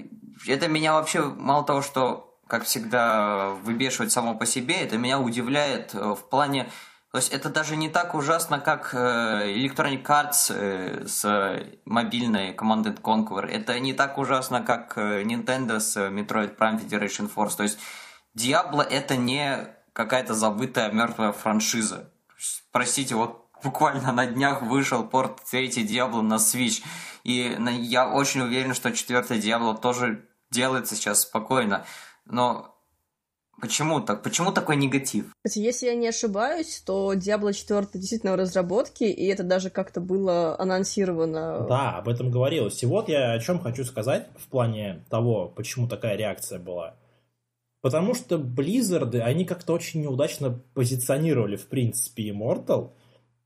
[0.48, 5.94] Это меня вообще, мало того, что, как всегда, выбешивает само по себе, это меня удивляет
[5.94, 6.68] э, в плане...
[7.14, 13.00] То есть это даже не так ужасно, как э, Electronic Arts э, с мобильной Command
[13.00, 13.46] Conquer.
[13.46, 17.56] Это не так ужасно, как э, Nintendo с Metroid Prime Federation Force.
[17.56, 17.78] То есть
[18.36, 22.10] Diablo это не какая-то забытая мертвая франшиза.
[22.72, 26.82] Простите, вот буквально на днях вышел порт третий Diablo на Switch.
[27.22, 31.86] И я очень уверен, что четвертый Diablo тоже делается сейчас спокойно.
[32.24, 32.73] Но
[33.60, 34.22] почему так?
[34.22, 35.26] Почему такой негатив?
[35.44, 40.00] Кстати, если я не ошибаюсь, то Diablo 4 действительно в разработке, и это даже как-то
[40.00, 41.66] было анонсировано.
[41.68, 42.82] Да, об этом говорилось.
[42.82, 46.96] И вот я о чем хочу сказать в плане того, почему такая реакция была.
[47.84, 52.92] Потому что Blizzard, они как-то очень неудачно позиционировали, в принципе, Immortal,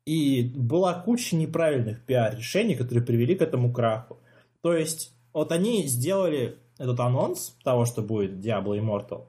[0.07, 4.19] и была куча неправильных пиар-решений, которые привели к этому краху.
[4.63, 9.27] То есть, вот они сделали этот анонс того, что будет Diablo Immortal,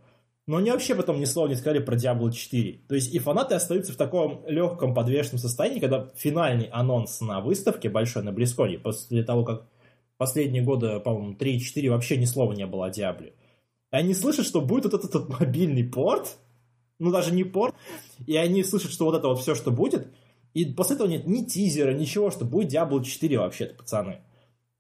[0.50, 2.80] но они вообще потом ни слова не сказали про Diablo 4.
[2.88, 7.88] То есть и фанаты остаются в таком легком подвешенном состоянии, когда финальный анонс на выставке
[7.88, 9.68] большой на Близконе, после того, как
[10.18, 13.36] последние годы, по-моему, 3-4 вообще ни слова не было о Диабле.
[13.92, 16.40] И они слышат, что будет вот этот, вот мобильный порт,
[16.98, 17.76] ну даже не порт,
[18.26, 20.08] и они слышат, что вот это вот все, что будет,
[20.56, 24.22] и после этого нет ни тизера, ничего, что будет Diablo 4 вообще-то, пацаны.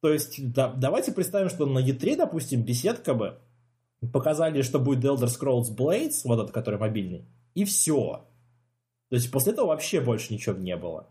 [0.01, 3.37] То есть, да, давайте представим, что на E3, допустим, беседка бы
[4.13, 8.25] показали, что будет The Elder Scrolls Blades, вот этот, который мобильный, и все.
[9.09, 11.09] То есть после этого вообще больше ничего не было.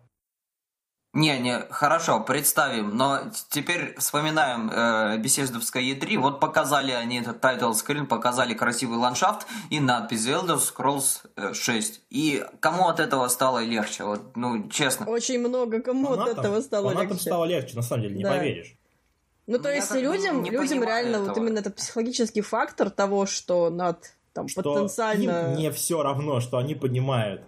[1.14, 7.72] Не, не, хорошо, представим, но теперь вспоминаем э, беседовское E3, вот показали они этот title
[7.72, 12.02] screen, показали красивый ландшафт и надпись The Elder Scrolls э, 6.
[12.10, 15.06] И кому от этого стало легче, вот, ну, честно.
[15.06, 17.22] Очень много кому от Фанатам- этого стало фанатам легче.
[17.22, 18.30] стало легче, на самом деле, не Да.
[18.36, 18.77] поверишь.
[19.48, 21.42] Ну, то Ну, есть людям, не людям реально вот этого.
[21.44, 25.52] именно этот психологический фактор того, что над там Что потенциально...
[25.52, 27.42] им не все равно, что они понимают.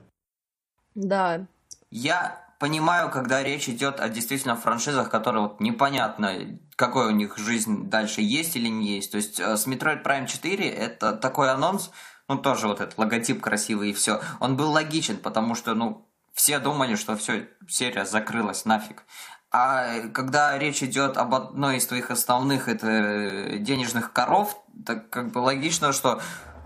[0.95, 1.47] Да,
[1.91, 7.91] Я понимаю, когда речь идет о действительно франшизах, которые вот непонятно, какой у них жизнь
[7.91, 9.11] дальше есть или не есть.
[9.13, 11.91] То есть э, с Metroid Prime 4 это такой анонс,
[12.29, 14.21] ну тоже вот этот логотип красивый и все.
[14.41, 19.05] Он был логичен, потому что, ну, все думали, что все, серия закрылась нафиг.
[19.53, 24.57] А когда речь идет об одной из твоих основных это денежных коров,
[24.87, 26.21] так как бы логично, что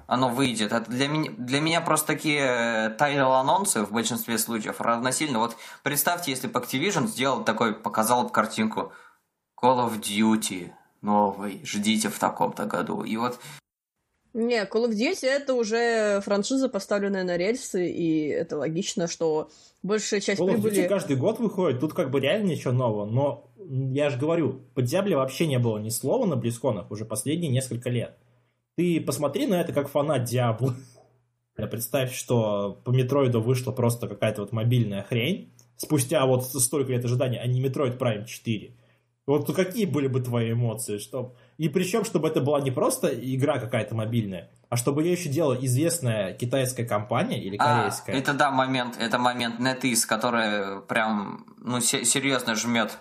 [0.07, 0.73] оно выйдет.
[0.73, 5.39] Это для меня, для меня просто такие title-анонсы в большинстве случаев равносильно.
[5.39, 8.93] Вот представьте, если бы Activision сделал такой, показал бы картинку
[9.61, 13.03] Call of Duty новый, ждите в таком-то году.
[13.03, 13.41] И вот
[14.35, 19.49] не, Call of Duty это уже франшиза, поставленная на рельсы, и это логично, что
[19.85, 20.85] большая часть Call of прибыли...
[20.85, 24.83] Duty каждый год выходит, тут как бы реально ничего нового, но я же говорю, по
[24.83, 28.19] Диабле вообще не было ни слова на BlizzCon ах уже последние несколько лет.
[28.77, 30.75] Ты посмотри на это как фанат Диабло.
[31.55, 37.41] Представь, что по Метроиду вышла просто какая-то вот мобильная хрень, спустя вот столько лет ожидания,
[37.41, 38.77] а не Metroid Prime 4.
[39.27, 40.99] Вот какие были бы твои эмоции?
[40.99, 41.37] Что...
[41.57, 45.55] И причем, чтобы это была не просто игра какая-то мобильная, а чтобы ее еще делала
[45.55, 48.13] известная китайская компания или а, корейская.
[48.13, 52.99] А, это да, момент, это момент NetEase, которая прям, ну, серьезно жмет.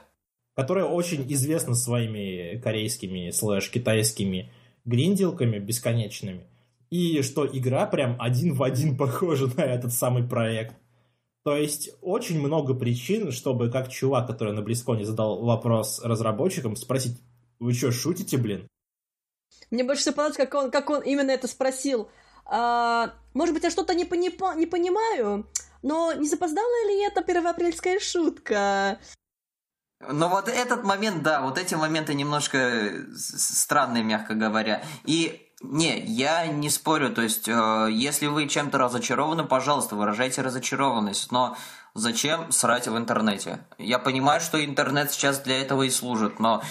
[0.56, 4.52] Которая очень известна своими корейскими слэш китайскими
[4.86, 6.46] гринделками бесконечными.
[6.92, 10.76] И что игра прям один в один похожа на этот самый проект.
[11.44, 17.20] То есть очень много причин, чтобы как чувак, который на Близконе задал вопрос разработчикам, спросить,
[17.64, 18.68] вы что, шутите, блин?
[19.72, 22.10] Мне больше всего понравилось, как он, как он именно это спросил.
[22.46, 25.48] А, может быть, я что-то не, пони, не понимаю,
[25.82, 29.00] но не запоздала ли это первоапрельская шутка?
[30.06, 34.84] Ну вот этот момент, да, вот эти моменты немножко странные, мягко говоря.
[35.06, 41.32] И не, я не спорю, то есть, э, если вы чем-то разочарованы, пожалуйста, выражайте разочарованность,
[41.32, 41.56] но
[41.94, 43.66] зачем срать в интернете?
[43.78, 46.62] Я понимаю, что интернет сейчас для этого и служит, но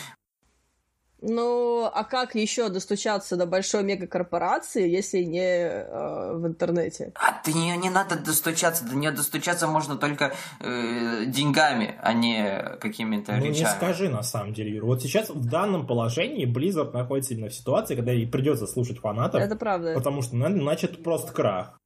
[1.22, 7.12] ну, а как еще достучаться до большой мегакорпорации, если не э, в интернете?
[7.14, 12.76] А до нее не надо достучаться, до нее достучаться можно только э, деньгами, а не
[12.80, 13.58] какими-то ну, речами.
[13.58, 14.86] не скажи, на самом деле, Юр.
[14.86, 19.40] Вот сейчас в данном положении Blizzard находится именно в ситуации, когда ей придется слушать фанатов.
[19.40, 19.94] Это правда.
[19.94, 21.78] Потому что, ну, это просто крах.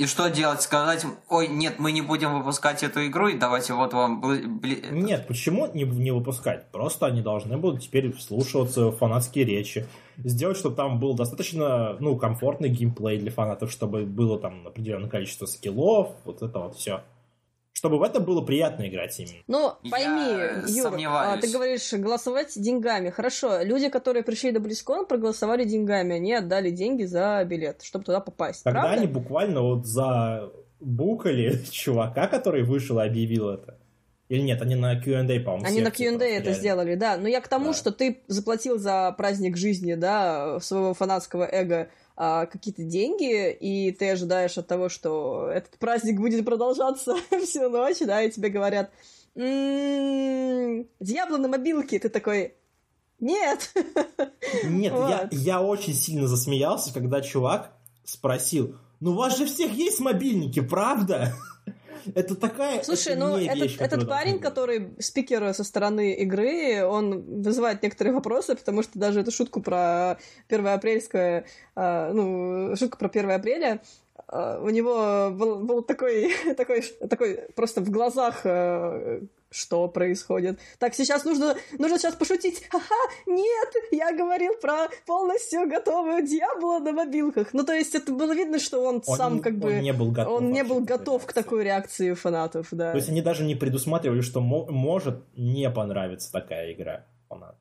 [0.00, 0.62] И что делать?
[0.62, 4.22] Сказать, ой, нет, мы не будем выпускать эту игру, и давайте вот вам...
[4.62, 6.70] Нет, почему не, не выпускать?
[6.72, 9.86] Просто они должны будут теперь вслушиваться в фанатские речи.
[10.16, 15.44] Сделать, чтобы там был достаточно, ну, комфортный геймплей для фанатов, чтобы было там определенное количество
[15.44, 17.02] скиллов, вот это вот все
[17.80, 19.42] чтобы в это было приятно играть именно.
[19.46, 20.34] Ну, пойми,
[20.68, 23.08] Юр, а, ты говоришь голосовать деньгами.
[23.08, 28.20] Хорошо, люди, которые пришли до Близкон, проголосовали деньгами, они отдали деньги за билет, чтобы туда
[28.20, 28.64] попасть.
[28.64, 28.98] Тогда правда?
[28.98, 33.78] они буквально вот за букали чувака, который вышел и объявил это.
[34.28, 36.52] Или нет, они на Q&A, по-моему, Они на Q&A это реально.
[36.52, 37.16] сделали, да.
[37.16, 37.72] Но я к тому, да.
[37.72, 41.88] что ты заплатил за праздник жизни, да, своего фанатского эго
[42.22, 48.00] а, какие-то деньги, и ты ожидаешь от того, что этот праздник будет продолжаться всю ночь,
[48.00, 48.90] да, и тебе говорят,
[49.34, 52.56] м-м, Диабло на мобилке, ты такой,
[53.20, 53.72] нет.
[54.64, 55.08] Нет, вот.
[55.08, 57.72] я, я очень сильно засмеялся, когда чувак
[58.04, 61.32] спросил, ну у вас же всех есть мобильники, правда?
[62.14, 62.82] Это такая...
[62.82, 64.42] Слушай, это ну этот, вещь, этот парень, быть.
[64.42, 70.18] который спикер со стороны игры, он вызывает некоторые вопросы, потому что даже эту шутку про
[70.48, 73.80] 1 апрельское, а, ну, шутку про 1 апреля,
[74.28, 79.20] а, у него был, был такой, такой, такой просто в глазах а,
[79.50, 80.58] что происходит.
[80.78, 82.62] Так, сейчас нужно, нужно сейчас пошутить.
[82.70, 82.94] Ха-ха,
[83.26, 87.52] нет, я говорил про полностью готовую Диабло на мобилках.
[87.52, 89.72] Ну, то есть это было видно, что он, он сам как он бы...
[89.80, 90.32] не был готов.
[90.34, 92.92] Он не был готов к такой реакции фанатов, да.
[92.92, 97.59] То есть они даже не предусматривали, что может не понравиться такая игра фанатам.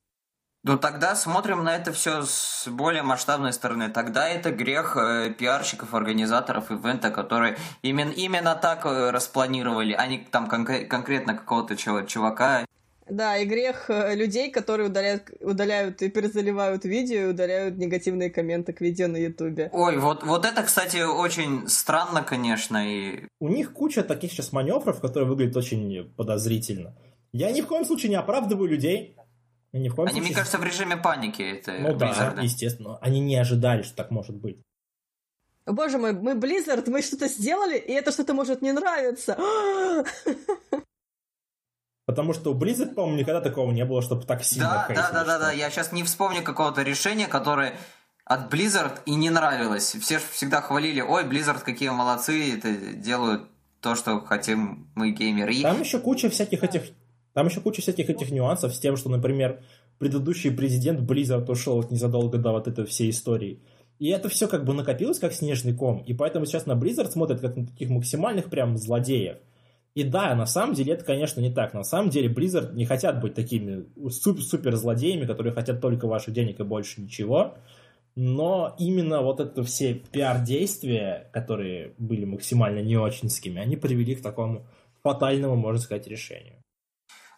[0.63, 3.89] Ну тогда смотрим на это все с более масштабной стороны.
[3.89, 10.17] Тогда это грех э, пиарщиков, организаторов ивента, которые именно, именно так э, распланировали, а не
[10.19, 12.65] там кон- конкретно какого-то чувака.
[13.09, 18.73] Да, и грех э, людей, которые удаляют, удаляют и перезаливают видео, и удаляют негативные комменты
[18.73, 19.69] к видео на Ютубе.
[19.71, 22.77] Ой, вот, вот это, кстати, очень странно, конечно.
[22.85, 23.27] И...
[23.39, 26.93] У них куча таких сейчас маневров, которые выглядят очень подозрительно.
[27.31, 29.15] Я ни в коем случае не оправдываю людей,
[29.71, 30.29] они, в коем Они случае...
[30.29, 31.41] мне кажется, в режиме паники.
[31.41, 32.35] Это ну Blizzard.
[32.35, 32.97] да, естественно.
[33.01, 34.57] Они не ожидали, что так может быть.
[35.65, 39.37] Боже мой, мы Blizzard, мы что-то сделали, и это что-то может не нравиться.
[42.07, 45.23] Потому что у Blizzard, по-моему, никогда такого не было, чтобы так сильно Да, да, да,
[45.23, 45.51] да, да.
[45.51, 47.75] Я сейчас не вспомню какого-то решения, которое
[48.25, 49.95] от Blizzard и не нравилось.
[49.95, 53.47] Все всегда хвалили, ой, Blizzard какие молодцы, это делают
[53.79, 55.61] то, что хотим мы геймеры.
[55.61, 56.91] Там еще куча всяких этих...
[57.39, 59.61] Там еще куча всяких этих нюансов с тем, что, например,
[59.97, 63.61] предыдущий президент Blizzard ушел вот незадолго до вот этой всей истории.
[63.97, 67.39] И это все как бы накопилось как снежный ком, и поэтому сейчас на Blizzard смотрят
[67.39, 69.37] как на таких максимальных прям злодеев.
[69.95, 71.73] И да, на самом деле это, конечно, не так.
[71.73, 76.59] На самом деле Blizzard не хотят быть такими супер злодеями, которые хотят только ваших денег
[76.59, 77.53] и больше ничего.
[78.17, 84.67] Но именно вот это все пиар-действия, которые были максимально не очинскими, они привели к такому
[85.03, 86.58] фатальному, можно сказать, решению.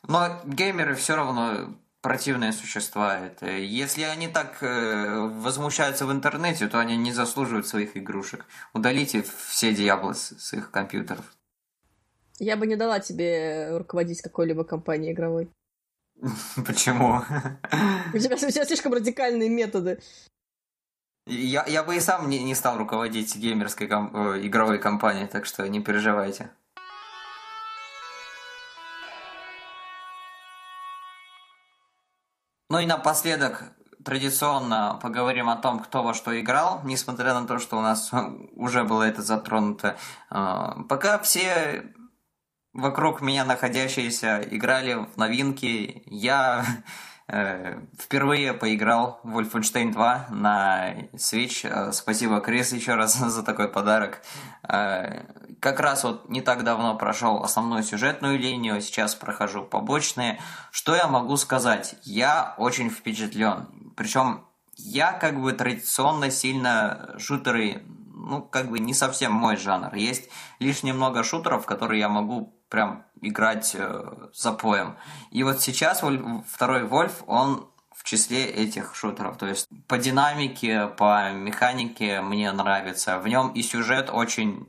[0.07, 3.19] Но геймеры все равно противные существа.
[3.19, 8.45] Это если они так э, возмущаются в интернете, то они не заслуживают своих игрушек.
[8.73, 11.25] Удалите все дьяволы с, с их компьютеров.
[12.39, 15.49] Я бы не дала тебе руководить какой-либо компанией игровой.
[16.65, 17.21] Почему?
[18.13, 19.99] У тебя, у тебя слишком радикальные методы.
[21.27, 25.45] Я, я бы и сам не, не стал руководить геймерской ком- э, игровой компанией, так
[25.45, 26.49] что не переживайте.
[32.71, 33.63] Ну и напоследок
[34.05, 38.11] традиционно поговорим о том, кто во что играл, несмотря на то, что у нас
[38.55, 39.97] уже было это затронуто.
[40.29, 41.83] А, пока все
[42.71, 47.10] вокруг меня находящиеся играли в новинки, я Э,
[47.97, 51.67] впервые поиграл в Wolfenstein 2 на Switch.
[51.67, 54.21] Э, спасибо, Крис, еще раз за такой подарок.
[54.67, 55.23] Э,
[55.61, 60.41] как раз вот не так давно прошел основную сюжетную линию, сейчас прохожу побочные.
[60.71, 61.95] Что я могу сказать?
[62.03, 63.93] Я очень впечатлен.
[63.95, 64.43] Причем
[64.75, 67.83] я как бы традиционно сильно шутеры,
[68.13, 69.93] ну, как бы не совсем мой жанр.
[69.95, 70.29] Есть
[70.59, 74.03] лишь немного шутеров, которые я могу прям играть э,
[74.33, 74.95] запоем.
[75.29, 76.01] И вот сейчас
[76.47, 79.37] второй Вольф, он в числе этих шутеров.
[79.37, 83.19] То есть по динамике, по механике мне нравится.
[83.19, 84.65] В нем и сюжет очень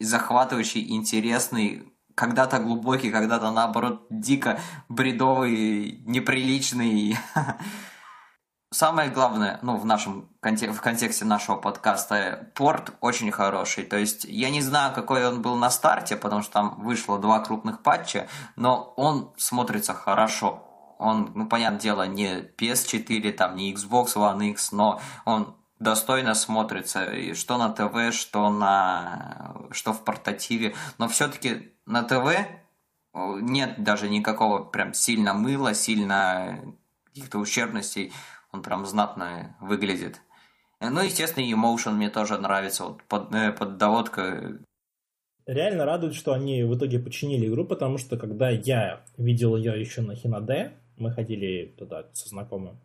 [0.00, 1.84] захватывающий, интересный,
[2.16, 4.58] когда-то глубокий, когда-то наоборот дико
[4.88, 7.16] бредовый, неприличный.
[8.72, 13.84] Самое главное, ну, в нашем в контексте нашего подкаста, порт очень хороший.
[13.84, 17.40] То есть я не знаю, какой он был на старте, потому что там вышло два
[17.40, 20.96] крупных патча, но он смотрится хорошо.
[20.98, 27.04] Он, ну, понятное дело, не PS4, там, не Xbox One X, но он достойно смотрится,
[27.04, 32.48] и что на ТВ, что на что в портативе, но все-таки на ТВ
[33.14, 36.58] нет даже никакого прям сильно мыла, сильно
[37.04, 38.14] каких-то ущербностей
[38.52, 40.20] он прям знатно выглядит.
[40.80, 44.58] Ну, естественно, Emotion мне тоже нравится, вот под, э, под доводка.
[45.46, 50.02] Реально радует, что они в итоге починили игру, потому что когда я видел ее еще
[50.02, 52.80] на Хинаде, мы ходили туда со знакомым,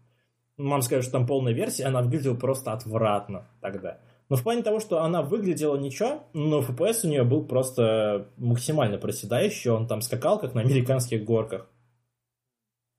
[0.57, 3.99] мам скажет, что там полная версия, она выглядела просто отвратно тогда.
[4.30, 8.98] Но в плане того, что она выглядела ничего, но FPS у нее был просто максимально
[8.98, 11.68] проседающий, он там скакал, как на американских горках.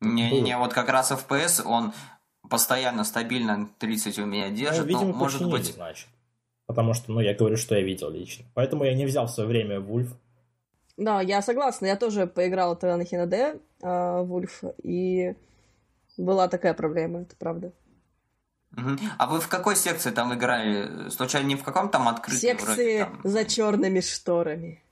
[0.00, 1.92] Не-не-не, вот как раз FPS, он
[2.48, 4.86] постоянно, стабильно 30 у меня держит.
[4.86, 5.74] Ну, видимо, может быть...
[5.74, 6.08] значит.
[6.66, 8.44] Потому что, ну, я говорю, что я видел лично.
[8.54, 10.12] Поэтому я не взял в свое время Вульф.
[10.98, 11.86] Да, я согласна.
[11.86, 15.34] Я тоже поиграла тогда на Хинаде э, Вульф, и
[16.18, 17.72] была такая проблема, это правда.
[18.76, 18.98] Угу.
[19.16, 21.08] А вы в какой секции там играли?
[21.08, 22.40] Случайно не в каком там открытом?
[22.40, 23.20] Секции вроде, там...
[23.24, 24.82] за черными шторами.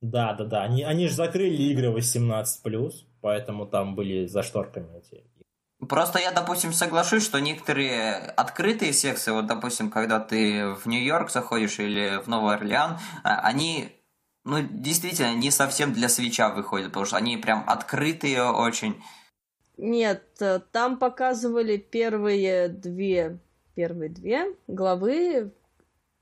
[0.00, 0.62] Да, да, да.
[0.62, 5.22] Они, они же закрыли игры 18+, поэтому там были за шторками эти
[5.88, 11.78] Просто я, допустим, соглашусь, что некоторые открытые секции, вот, допустим, когда ты в Нью-Йорк заходишь
[11.78, 13.92] или в Новый Орлеан, а, они,
[14.44, 19.02] ну, действительно, не совсем для свеча выходят, потому что они прям открытые очень.
[19.76, 23.38] Нет, э, там показывали первые две,
[23.74, 25.52] первые две главы,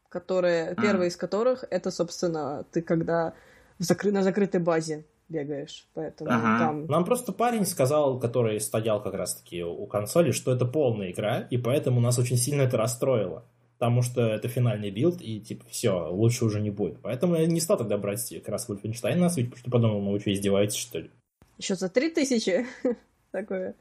[0.09, 0.83] которые, mm.
[0.83, 3.35] первая из которых, это, собственно, ты когда
[3.79, 4.13] в закры...
[4.13, 6.59] на закрытой базе бегаешь, поэтому ага.
[6.59, 6.87] там...
[6.87, 11.57] Нам просто парень сказал, который стоял как раз-таки у консоли, что это полная игра, и
[11.57, 13.45] поэтому нас очень сильно это расстроило.
[13.79, 17.01] Потому что это финальный build, и типа все, лучше уже не будет.
[17.03, 20.13] Поэтому я не стал тогда брать как раз Wolfenstein на Switch, потому что подумал, ну
[20.13, 21.11] вы что, издеваетесь, что ли?
[21.59, 22.67] Еще за три тысячи?
[23.33, 23.75] Такое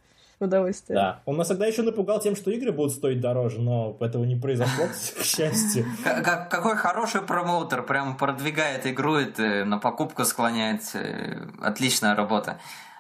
[0.43, 0.95] удовольствие.
[0.95, 1.21] Да.
[1.25, 4.85] Он нас тогда еще напугал тем, что игры будут стоить дороже, но этого не произошло,
[5.19, 5.85] к счастью.
[6.03, 10.81] Какой хороший промоутер, прям продвигает игру, это на покупку склоняет.
[10.93, 12.59] Э, отличная работа.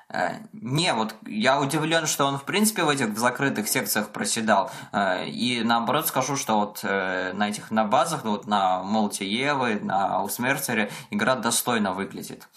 [0.09, 4.71] Э, не, вот я удивлен, что он в принципе в этих закрытых секциях проседал.
[4.91, 10.23] Э, и наоборот скажу, что вот на этих на базах, вот на Молти Евы, на
[10.23, 12.47] Усмерцере игра достойно выглядит.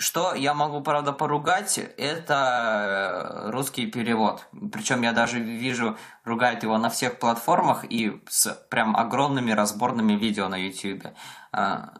[0.00, 4.48] Что я могу, правда, поругать, это э, русский перевод.
[4.72, 10.48] Причем я даже вижу, ругают его на всех платформах и с прям огромными разборными видео
[10.48, 11.04] на YouTube.
[11.52, 11.98] А,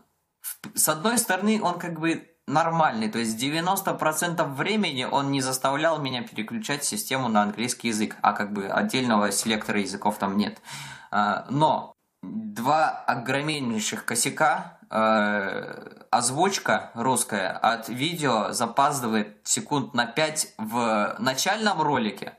[0.75, 6.23] с одной стороны, он как бы нормальный, то есть 90% времени он не заставлял меня
[6.23, 10.63] переключать систему на английский язык, а как бы отдельного селектора языков там нет.
[11.11, 21.17] А, но два огромнейших косяка э, озвучка русская от видео запаздывает секунд на 5 в
[21.19, 22.35] начальном ролике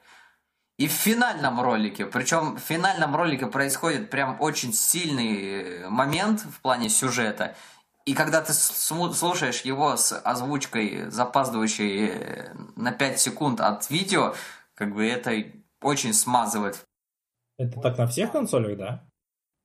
[0.78, 2.06] и в финальном ролике.
[2.06, 7.56] Причем в финальном ролике происходит прям очень сильный момент в плане сюжета.
[8.06, 14.34] И когда ты слушаешь его с озвучкой, запаздывающей э, на 5 секунд от видео,
[14.74, 15.32] как бы это
[15.82, 16.84] очень смазывает.
[17.58, 19.11] Это так на всех консолях, да?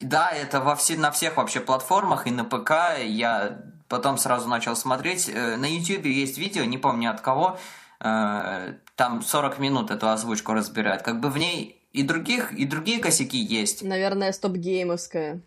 [0.01, 2.99] Да, это во все, на всех вообще платформах и на ПК.
[3.03, 5.29] Я потом сразу начал смотреть.
[5.29, 7.59] Э, на YouTube есть видео, не помню от кого.
[8.01, 11.03] Э, там 40 минут эту озвучку разбирают.
[11.03, 13.83] Как бы в ней и других, и другие косяки есть.
[13.83, 15.41] Наверное, стоп-геймовская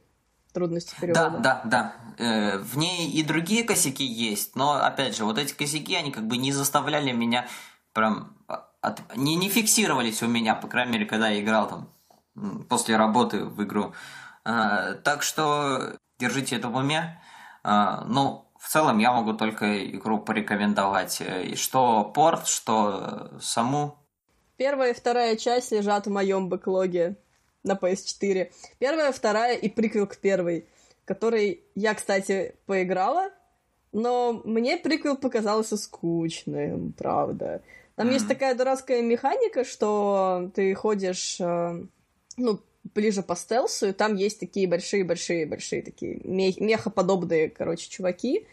[0.52, 1.30] трудности перевода.
[1.30, 1.96] Да, да, да.
[2.18, 6.26] Э, в ней и другие косяки есть, но, опять же, вот эти косяки, они как
[6.26, 7.48] бы не заставляли меня
[7.94, 8.36] прям...
[8.82, 9.16] От...
[9.16, 11.90] Не, не фиксировались у меня, по крайней мере, когда я играл там
[12.68, 13.84] после работы в игру.
[13.84, 13.94] А,
[15.04, 17.22] так что держите это в уме.
[17.64, 21.22] А, ну, в целом я могу только игру порекомендовать.
[21.22, 23.98] И что порт, что саму.
[24.58, 27.16] Первая и вторая часть лежат в моем бэклоге
[27.64, 28.52] на PS4.
[28.78, 30.68] Первая, вторая и приквел к первой,
[31.06, 33.30] который я, кстати, поиграла,
[33.92, 37.62] но мне приквел показался скучным, правда.
[37.96, 38.14] Там mm-hmm.
[38.14, 41.84] есть такая дурацкая механика, что ты ходишь, э,
[42.38, 48.48] ну, ближе по стелсу, и там есть такие большие-большие-большие такие мехоподобные, короче, чуваки.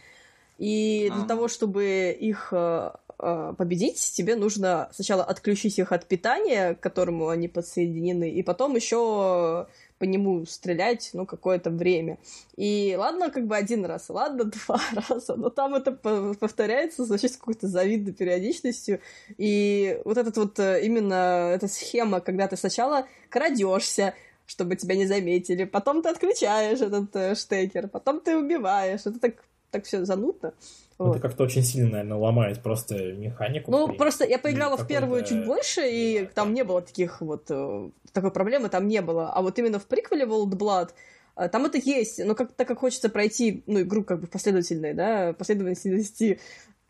[0.59, 6.75] И для того, чтобы их э, э, победить, тебе нужно сначала отключить их от питания,
[6.75, 9.67] к которому они подсоединены, и потом еще
[9.99, 12.19] по нему стрелять, ну, какое-то время.
[12.57, 17.31] И ладно, как бы один раз, ладно, два раза, но там это повторяется с очень
[17.31, 19.01] какой-то завидной периодичностью.
[19.39, 24.15] И вот этот вот э, именно эта схема, когда ты сначала крадешься,
[24.47, 29.01] чтобы тебя не заметили, потом ты отключаешь этот э, штекер, потом ты убиваешь.
[29.01, 30.55] Это так, так все занудно.
[30.99, 31.17] Вот.
[31.17, 33.71] Это как-то очень сильно, наверное, ломает просто механику.
[33.71, 37.51] Ну, просто я поиграла в первую чуть больше, и да, там не было таких вот...
[37.51, 39.31] Э, такой проблемы там не было.
[39.31, 40.91] А вот именно в приквеле World Blood
[41.37, 44.95] э, там это есть, но как, так как хочется пройти, ну, игру как бы последовательной,
[44.95, 46.41] да, последовательности,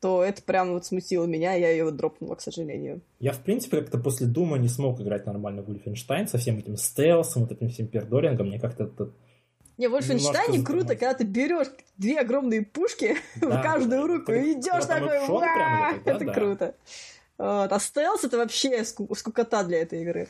[0.01, 3.01] то это прям вот смутило меня, я ее вот дропнула, к сожалению.
[3.19, 6.77] Я, в принципе, как-то после Дума не смог играть нормально в Wolfenstein со всем этим
[6.77, 9.11] стелсом, вот этим всем пердорингом, мне как-то это
[9.79, 14.53] не, в Wolfenstein круто, когда ты берешь две огромные пушки да, в каждую руку и
[14.53, 15.19] идешь такой,
[16.05, 16.33] это да.
[16.33, 16.75] круто.
[17.39, 17.73] Вот.
[17.73, 20.29] А стелс это вообще скукота для этой игры.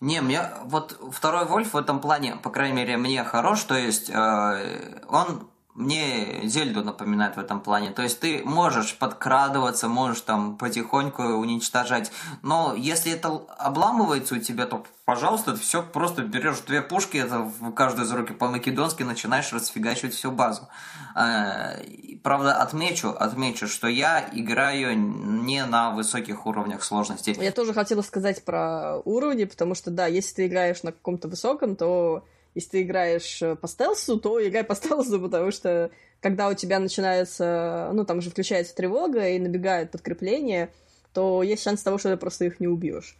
[0.00, 4.08] Не, мне вот второй Вольф в этом плане, по крайней мере, мне хорош, то есть
[4.08, 7.90] э, он мне Зельду напоминает в этом плане.
[7.90, 12.10] То есть ты можешь подкрадываться, можешь там потихоньку уничтожать.
[12.42, 17.38] Но если это обламывается у тебя, то, пожалуйста, ты все просто берешь две пушки, это
[17.40, 20.68] в каждой из руки по-македонски, начинаешь расфигачивать всю базу.
[21.14, 21.76] А,
[22.22, 27.36] правда, отмечу, отмечу, что я играю не на высоких уровнях сложности.
[27.40, 31.76] Я тоже хотела сказать про уровни, потому что, да, если ты играешь на каком-то высоком,
[31.76, 32.24] то
[32.54, 35.90] если ты играешь э, по стелсу, то играй по стелсу, потому что
[36.20, 40.72] когда у тебя начинается, ну, там уже включается тревога и набегает подкрепление,
[41.12, 43.16] то есть шанс того, что ты просто их не убьешь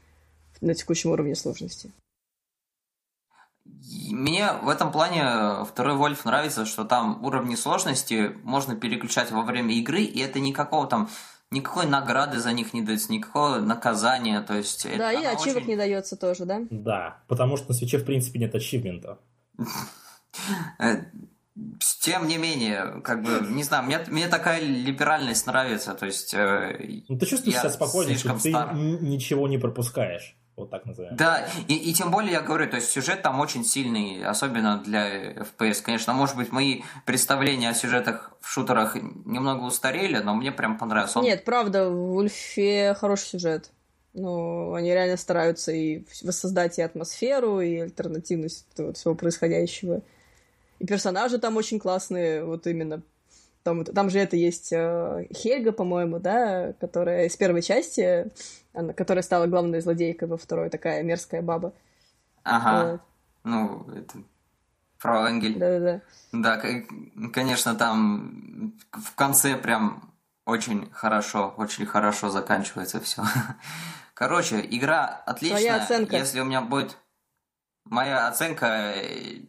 [0.60, 1.90] на текущем уровне сложности.
[4.10, 9.74] Мне в этом плане второй Вольф нравится, что там уровни сложности можно переключать во время
[9.74, 11.08] игры, и это никакого там
[11.50, 14.86] никакой награды за них не дается, никакого наказания, то есть...
[14.96, 15.68] Да, и ачивок очень...
[15.68, 16.60] не дается тоже, да?
[16.70, 19.18] Да, потому что на свече, в принципе, нет ачивмента.
[20.78, 21.06] Э,
[21.98, 26.32] тем не менее, как бы, не знаю, мне, мне такая либеральность нравится, то есть...
[26.34, 31.16] Э, ну, ты чувствуешь себя спокойно, что ты ничего не пропускаешь вот так назовем.
[31.16, 35.32] Да, и, и тем более я говорю, то есть сюжет там очень сильный, особенно для
[35.32, 35.82] FPS.
[35.82, 41.18] Конечно, может быть, мои представления о сюжетах в шутерах немного устарели, но мне прям понравился.
[41.18, 41.24] Он...
[41.24, 43.70] Нет, правда, в Ульфе хороший сюжет.
[44.12, 50.02] Ну, они реально стараются и воссоздать и атмосферу, и альтернативность вот всего происходящего.
[50.80, 53.02] И персонажи там очень классные, вот именно
[53.62, 58.30] там, там же это есть э, Хельга, по-моему, да, которая из первой части,
[58.72, 61.72] она, которая стала главной злодейкой во второй, такая мерзкая баба.
[62.42, 62.92] Ага.
[62.92, 63.00] Вот.
[63.44, 64.18] Ну, это
[64.98, 65.58] Фрау Энгель.
[65.58, 66.00] Да-да-да.
[66.32, 66.62] Да,
[67.32, 70.12] конечно, там в конце прям
[70.46, 73.22] очень хорошо, очень хорошо заканчивается все.
[74.14, 75.60] Короче, игра отличная.
[75.60, 76.16] Твоя оценка.
[76.16, 76.96] Если у меня будет
[77.90, 78.94] Моя оценка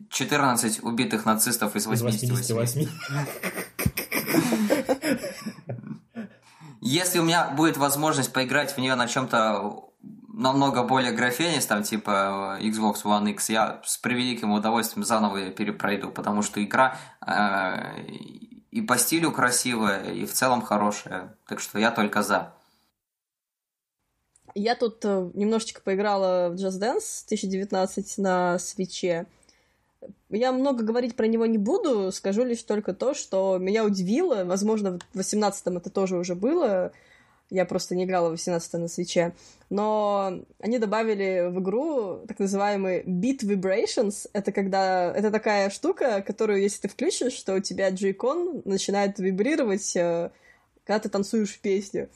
[0.10, 2.88] 14 убитых нацистов из 88.
[2.88, 3.96] 88.
[6.82, 9.92] Если у меня будет возможность поиграть в нее на чем-то
[10.34, 16.42] намного более графенистом, типа Xbox One X, я с превеликим удовольствием заново ее перепройду, потому
[16.42, 18.02] что игра э,
[18.72, 21.36] и по стилю красивая, и в целом хорошая.
[21.48, 22.54] Так что я только за.
[24.56, 29.28] Я тут э, немножечко поиграла в Just Dance 2019 на свече.
[30.30, 35.00] Я много говорить про него не буду, скажу лишь только то, что меня удивило, возможно,
[35.14, 36.92] в 18-м это тоже уже было,
[37.52, 39.36] я просто не играла в 18 на свече,
[39.70, 46.62] но они добавили в игру так называемый Beat Vibrations, это когда, это такая штука, которую,
[46.62, 50.32] если ты включишь, что у тебя джейкон начинает вибрировать, э,
[50.86, 52.10] когда ты танцуешь песню.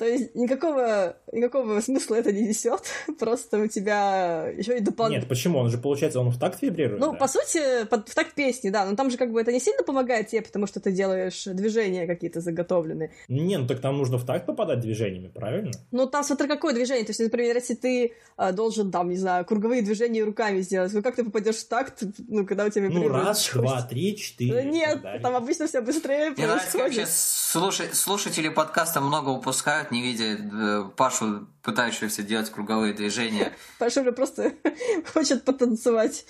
[0.00, 2.80] То есть никакого, никакого смысла это не несет,
[3.18, 5.20] просто у тебя еще и дополнительно...
[5.20, 5.58] Нет, почему?
[5.58, 7.18] Он же, получается, он в такт вибрирует, Ну, да?
[7.18, 9.82] по сути, под, в такт песни, да, но там же как бы это не сильно
[9.82, 13.12] помогает тебе, потому что ты делаешь движения какие-то заготовленные.
[13.28, 15.70] Не, ну так там нужно в такт попадать движениями, правильно?
[15.90, 17.04] Ну, там смотри, какое движение.
[17.04, 21.02] То есть, например, если ты а, должен, там, не знаю, круговые движения руками сделать, ну
[21.02, 23.58] как ты попадешь в такт, ну, когда у тебя Ну, вибрирует раз, что-то?
[23.60, 24.62] два, три, четыре.
[24.62, 27.06] Ну, Нет, там обычно все быстрее происходит.
[27.10, 33.52] слушай- слушатели подкаста много упускают, не видя э, Пашу, пытающегося делать круговые движения.
[33.78, 34.52] Паша уже просто
[35.12, 36.24] хочет потанцевать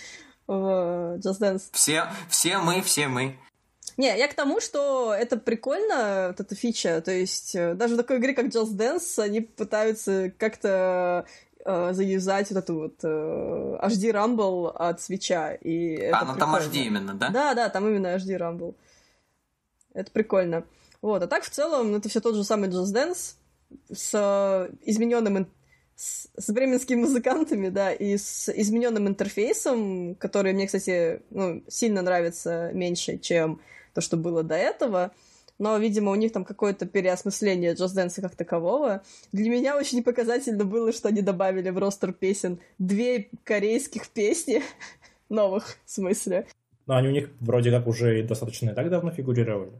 [0.46, 1.62] в Just Dance.
[1.72, 3.38] Все, все мы, все мы.
[3.96, 7.00] Не, я к тому, что это прикольно, вот эта фича.
[7.02, 11.26] То есть э, даже в такой игре, как Just Dance, они пытаются как-то
[11.64, 15.52] э, заюзать вот эту вот э, HD Rumble от свеча.
[15.52, 16.56] И это а, ну там.
[16.56, 17.28] HD именно, да?
[17.28, 18.74] Да, да, там именно HD Rumble.
[19.92, 20.64] Это прикольно.
[21.02, 23.34] Вот, а так в целом это все тот же самый Just Dance
[23.92, 25.48] с э, измененным
[25.96, 33.18] с, бременскими музыкантами, да, и с измененным интерфейсом, который мне, кстати, ну, сильно нравится меньше,
[33.18, 33.60] чем
[33.92, 35.12] то, что было до этого.
[35.58, 39.02] Но, видимо, у них там какое-то переосмысление Just Dance как такового.
[39.32, 44.62] Для меня очень показательно было, что они добавили в ростер песен две корейских песни,
[45.28, 46.46] новых, в смысле.
[46.86, 49.72] Но они у них вроде как уже достаточно и так давно фигурировали.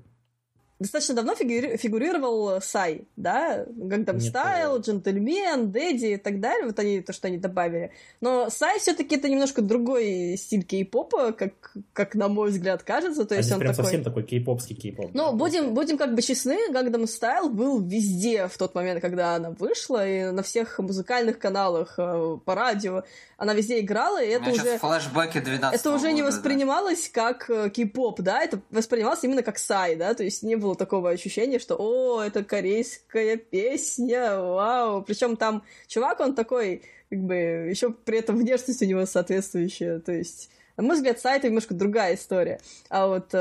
[0.80, 4.80] Достаточно давно фигури- фигурировал Сай, да, Гангдам Не Стайл.
[4.80, 7.92] Джентльмен, Дэдди и так далее, вот они, то, что они добавили.
[8.20, 13.24] Но Сай все таки это немножко другой стиль кей-попа, как, как на мой взгляд кажется,
[13.24, 13.84] то а есть он прям такой...
[13.84, 15.10] совсем такой кей-попский кей-поп.
[15.12, 19.34] Ну, да, будем, будем как бы честны, Gangnam Style был везде в тот момент, когда
[19.36, 23.04] она вышла, и на всех музыкальных каналах, э, по радио,
[23.36, 24.78] она везде играла, и У это меня уже...
[24.78, 26.36] флешбеки 12 Это уже не года, да.
[26.36, 30.69] воспринималось как э, кей-поп, да, это воспринималось именно как сай, да, то есть не было
[30.74, 37.34] такого ощущения, что «О, это корейская песня, вау!» Причем там чувак, он такой, как бы,
[37.34, 40.50] еще при этом внешность у него соответствующая, то есть...
[40.76, 42.58] На мой взгляд, сайт немножко другая история.
[42.88, 43.36] А вот э,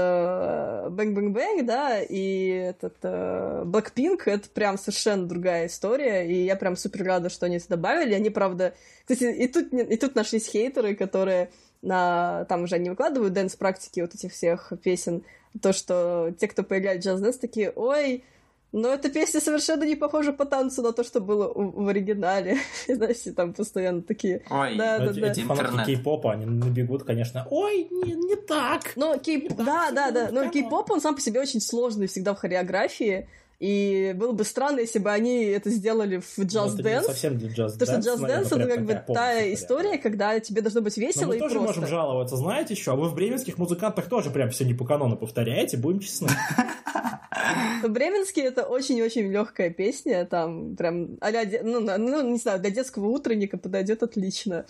[0.89, 6.57] Bang Bang Bang, да, и этот э, Blackpink, это прям совершенно другая история, и я
[6.57, 8.13] прям супер рада, что они это добавили.
[8.13, 8.73] Они, правда...
[9.05, 11.49] Кстати, и тут, и тут нашлись хейтеры, которые
[11.81, 12.43] на...
[12.49, 15.23] Там уже они выкладывают дэнс-практики вот этих всех песен.
[15.61, 18.23] То, что те, кто поиграли в Just Dance, такие, ой,
[18.71, 22.59] но эта песня совершенно не похожа по танцу на то, что было у- в оригинале.
[22.87, 24.43] Знаете, там постоянно такие...
[24.49, 25.31] Ой, Да, Ну, да, эти, да.
[25.31, 27.47] эти фанатки кей-попа, они набегут, конечно.
[27.49, 28.93] Ой, не, не так.
[28.95, 29.47] Ну, кей...
[29.49, 30.27] так Да, да, да.
[30.31, 30.51] Ну, прямо.
[30.51, 33.27] кей-поп, он сам по себе очень сложный всегда в хореографии.
[33.59, 37.03] И было бы странно, если бы они это сделали в Ну, Just не Dance.
[37.03, 40.79] совсем для Just Потому что Just Dance это как бы та история, когда тебе должно
[40.79, 41.67] быть Но весело мы и тоже просто.
[41.81, 42.93] можем жаловаться, знаете что?
[42.93, 46.29] А вы в бременских музыкантах тоже прям все не по канону повторяете, будем честны.
[47.87, 51.31] Бременский это очень-очень легкая песня, там прям а
[51.61, 54.65] ну, ну, не знаю, для детского утренника подойдет отлично.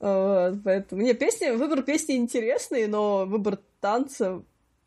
[0.00, 4.42] Вот, поэтому, не, песни, выбор песни интересный, но выбор танца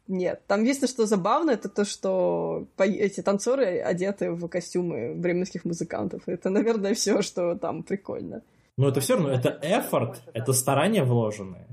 [0.09, 0.41] нет.
[0.47, 6.23] Там единственное, что забавно, это то, что эти танцоры одеты в костюмы бременских музыкантов.
[6.27, 8.41] Это, наверное, все, что там прикольно.
[8.77, 11.67] Но это все равно, это effort, это старания вложенные.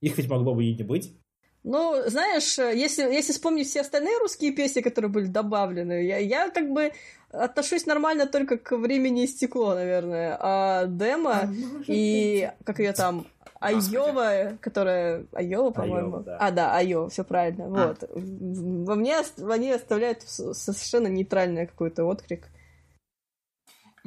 [0.00, 1.14] Их ведь могло бы и не быть.
[1.64, 6.70] Ну, знаешь, если, если вспомнить все остальные русские песни, которые были добавлены, я, я как
[6.70, 6.92] бы
[7.30, 10.36] отношусь нормально только к времени и стекло, наверное.
[10.40, 11.52] А демо
[11.86, 13.26] и как ее там
[13.60, 16.08] Айова, которая Айова, по-моему.
[16.08, 16.36] Айова, да.
[16.38, 17.68] А, да, Айова, все правильно.
[17.68, 18.08] Вот.
[18.14, 19.18] Во мне
[19.48, 22.46] они оставляют совершенно нейтральный какой-то отклик.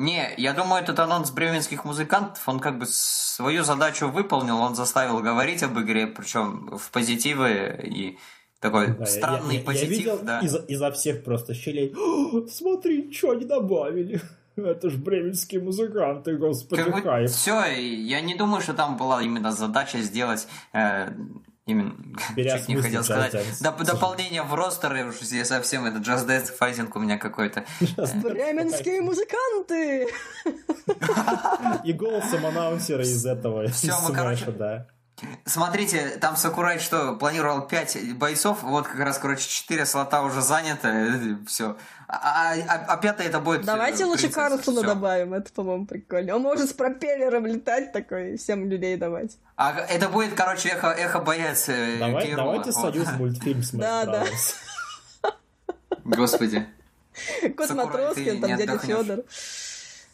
[0.01, 5.19] Не, я думаю, этот анонс бременских музыкантов, он как бы свою задачу выполнил, он заставил
[5.19, 8.17] говорить об игре, причем в позитивы и
[8.59, 10.39] такой Да, я- странный я, я позитив, видел да.
[10.39, 11.93] изо, изо всех просто щелей.
[11.95, 14.21] «О, смотри, что они добавили.
[14.57, 17.31] Это ж бременские музыканты, господи, Как бы кайф.
[17.31, 21.09] все, я не думаю, что там была именно задача сделать э,
[21.65, 21.95] именно,
[22.35, 26.95] чуть не хотел сказать, доп- дополнение в ростеры, уж здесь совсем это Just Dance файтинг
[26.95, 27.65] у меня какой-то.
[27.79, 30.07] Бременские музыканты!
[31.83, 34.88] И голосом анонсера из этого, Всё, мы, короче, да.
[35.45, 41.38] Смотрите, там Сакурай что, планировал 5 бойцов, вот как раз, короче, 4 слота уже заняты,
[41.48, 41.77] все.
[42.07, 43.64] А, а- а пятый это будет...
[43.65, 46.35] Давайте э, лучше Карлсона добавим, это, по-моему, прикольно.
[46.35, 49.38] Он может с пропеллером летать такой всем людей давать.
[49.56, 52.93] А это будет, короче, эхо, эхо боец э, Давай, давайте Вот.
[52.93, 54.26] союз мультфильм Smash Да, да.
[56.03, 56.68] Господи.
[57.57, 58.77] Кот Матроскин, там дядя.
[58.80, 59.19] Федор.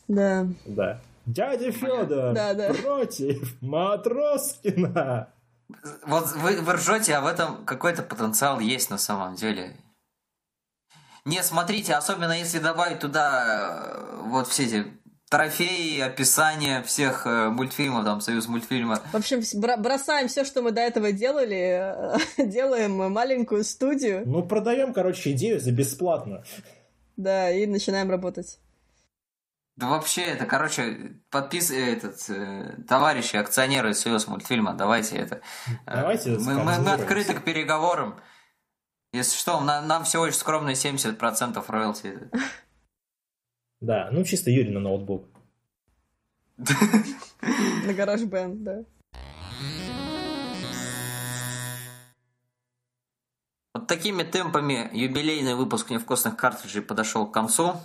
[0.08, 0.48] Да.
[0.66, 1.00] Да.
[1.28, 2.74] Дядя Федор Да, да.
[2.74, 5.30] против Матроскина.
[6.06, 9.76] Вот вы, вы ржете, а в этом какой-то потенциал есть на самом деле.
[11.26, 14.86] Не, смотрите, особенно если добавить туда э, вот все эти
[15.30, 19.02] трофеи, описания всех э, мультфильмов, там, Союз мультфильма.
[19.12, 21.94] В общем, бро- бросаем все, что мы до этого делали,
[22.38, 26.45] делаем маленькую студию, Ну, продаем, короче, идею за бесплатно.
[27.18, 28.58] да, и начинаем работать.
[29.78, 31.70] Да вообще, это, короче, подпис...
[31.70, 35.36] э, этот, э, товарищи, акционеры Союз мультфильма, давайте это...
[35.86, 38.20] э, Давайте мы, мы- мы открыты к переговорам.
[39.14, 42.20] Если что, на- нам всего лишь скромные 70% роялти.
[43.80, 45.28] Да, ну чисто Юрий на ноутбук.
[46.58, 48.84] На гараж бенд, да.
[53.76, 57.76] Вот такими темпами юбилейный выпуск невкусных картриджей подошел к концу.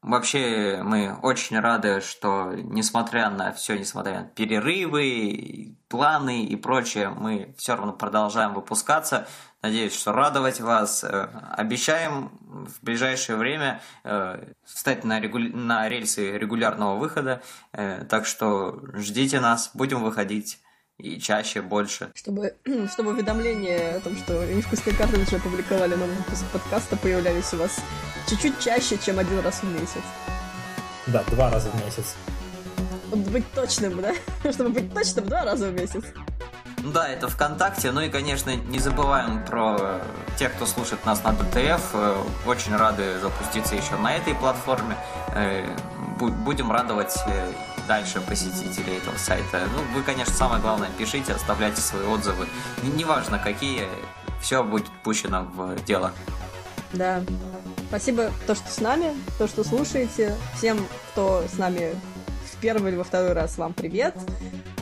[0.00, 7.52] Вообще, мы очень рады, что несмотря на все, несмотря на перерывы, планы и прочее, мы
[7.58, 9.26] все равно продолжаем выпускаться.
[9.60, 11.02] Надеюсь, что радовать вас.
[11.02, 12.30] Э, Обещаем
[12.68, 17.42] в ближайшее время э, встать на, регу- на рельсы регулярного выхода.
[17.72, 20.60] Э, Так что ждите нас, будем выходить
[20.98, 22.10] и чаще, больше.
[22.14, 22.54] Чтобы,
[22.92, 27.78] чтобы уведомления о том, что невкусные картриджи опубликовали новый выпуск подкаста, появлялись у вас
[28.28, 30.02] чуть-чуть чаще, чем один раз в месяц.
[31.06, 32.16] Да, два раза в месяц.
[33.10, 34.12] Вот быть точным, да?
[34.52, 36.02] Чтобы быть точным, два раза в месяц.
[36.82, 37.90] Ну Да, это ВКонтакте.
[37.92, 40.00] Ну и, конечно, не забываем про э,
[40.38, 41.90] тех, кто слушает нас на ДТФ.
[41.94, 44.96] Э, Очень рады запуститься еще на этой платформе.
[45.34, 45.64] Э,
[46.18, 47.16] бу- Будем радовать
[47.88, 49.66] дальше посетителей этого сайта.
[49.74, 52.46] Ну, вы, конечно, самое главное, пишите, оставляйте свои отзывы.
[52.82, 53.88] Неважно, какие,
[54.40, 56.12] все будет пущено в дело.
[56.92, 57.22] Да.
[57.88, 60.36] Спасибо, то, что с нами, то, что слушаете.
[60.54, 61.96] Всем, кто с нами
[62.52, 64.14] в первый или во второй раз, вам привет.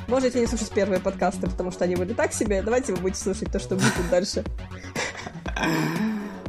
[0.09, 2.63] Можете не слушать первые подкасты, потому что они были так себе.
[2.63, 4.45] Давайте вы будете слушать то, что будет дальше.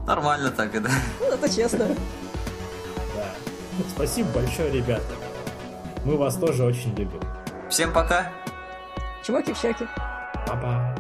[0.05, 0.89] Нормально так, да.
[1.19, 1.88] Ну, это честно.
[3.15, 3.34] Да.
[3.95, 5.26] Спасибо большое, ребята.
[6.07, 7.19] Мы вас тоже очень любим.
[7.69, 8.31] Всем пока.
[9.25, 9.85] Чуваки в щеки.
[10.47, 10.95] Па-па.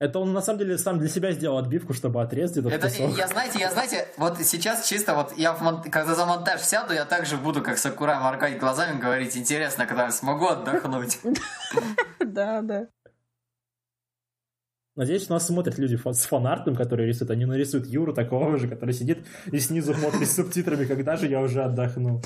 [0.00, 3.16] Это он на самом деле сам для себя сделал отбивку, чтобы отрезать этот Это, кусок.
[3.16, 6.92] я, знаете, я, знаете, вот сейчас чисто вот я, в мон- когда за монтаж сяду,
[6.92, 11.20] я также буду, как Сакурай, моргать глазами, говорить, интересно, когда я смогу отдохнуть.
[12.18, 12.88] Да, да.
[14.96, 17.30] Надеюсь, нас смотрят люди с фанартом, которые рисуют.
[17.30, 19.18] Они нарисуют Юру такого же, который сидит
[19.52, 22.22] и снизу смотрит с субтитрами, когда же я уже отдохну.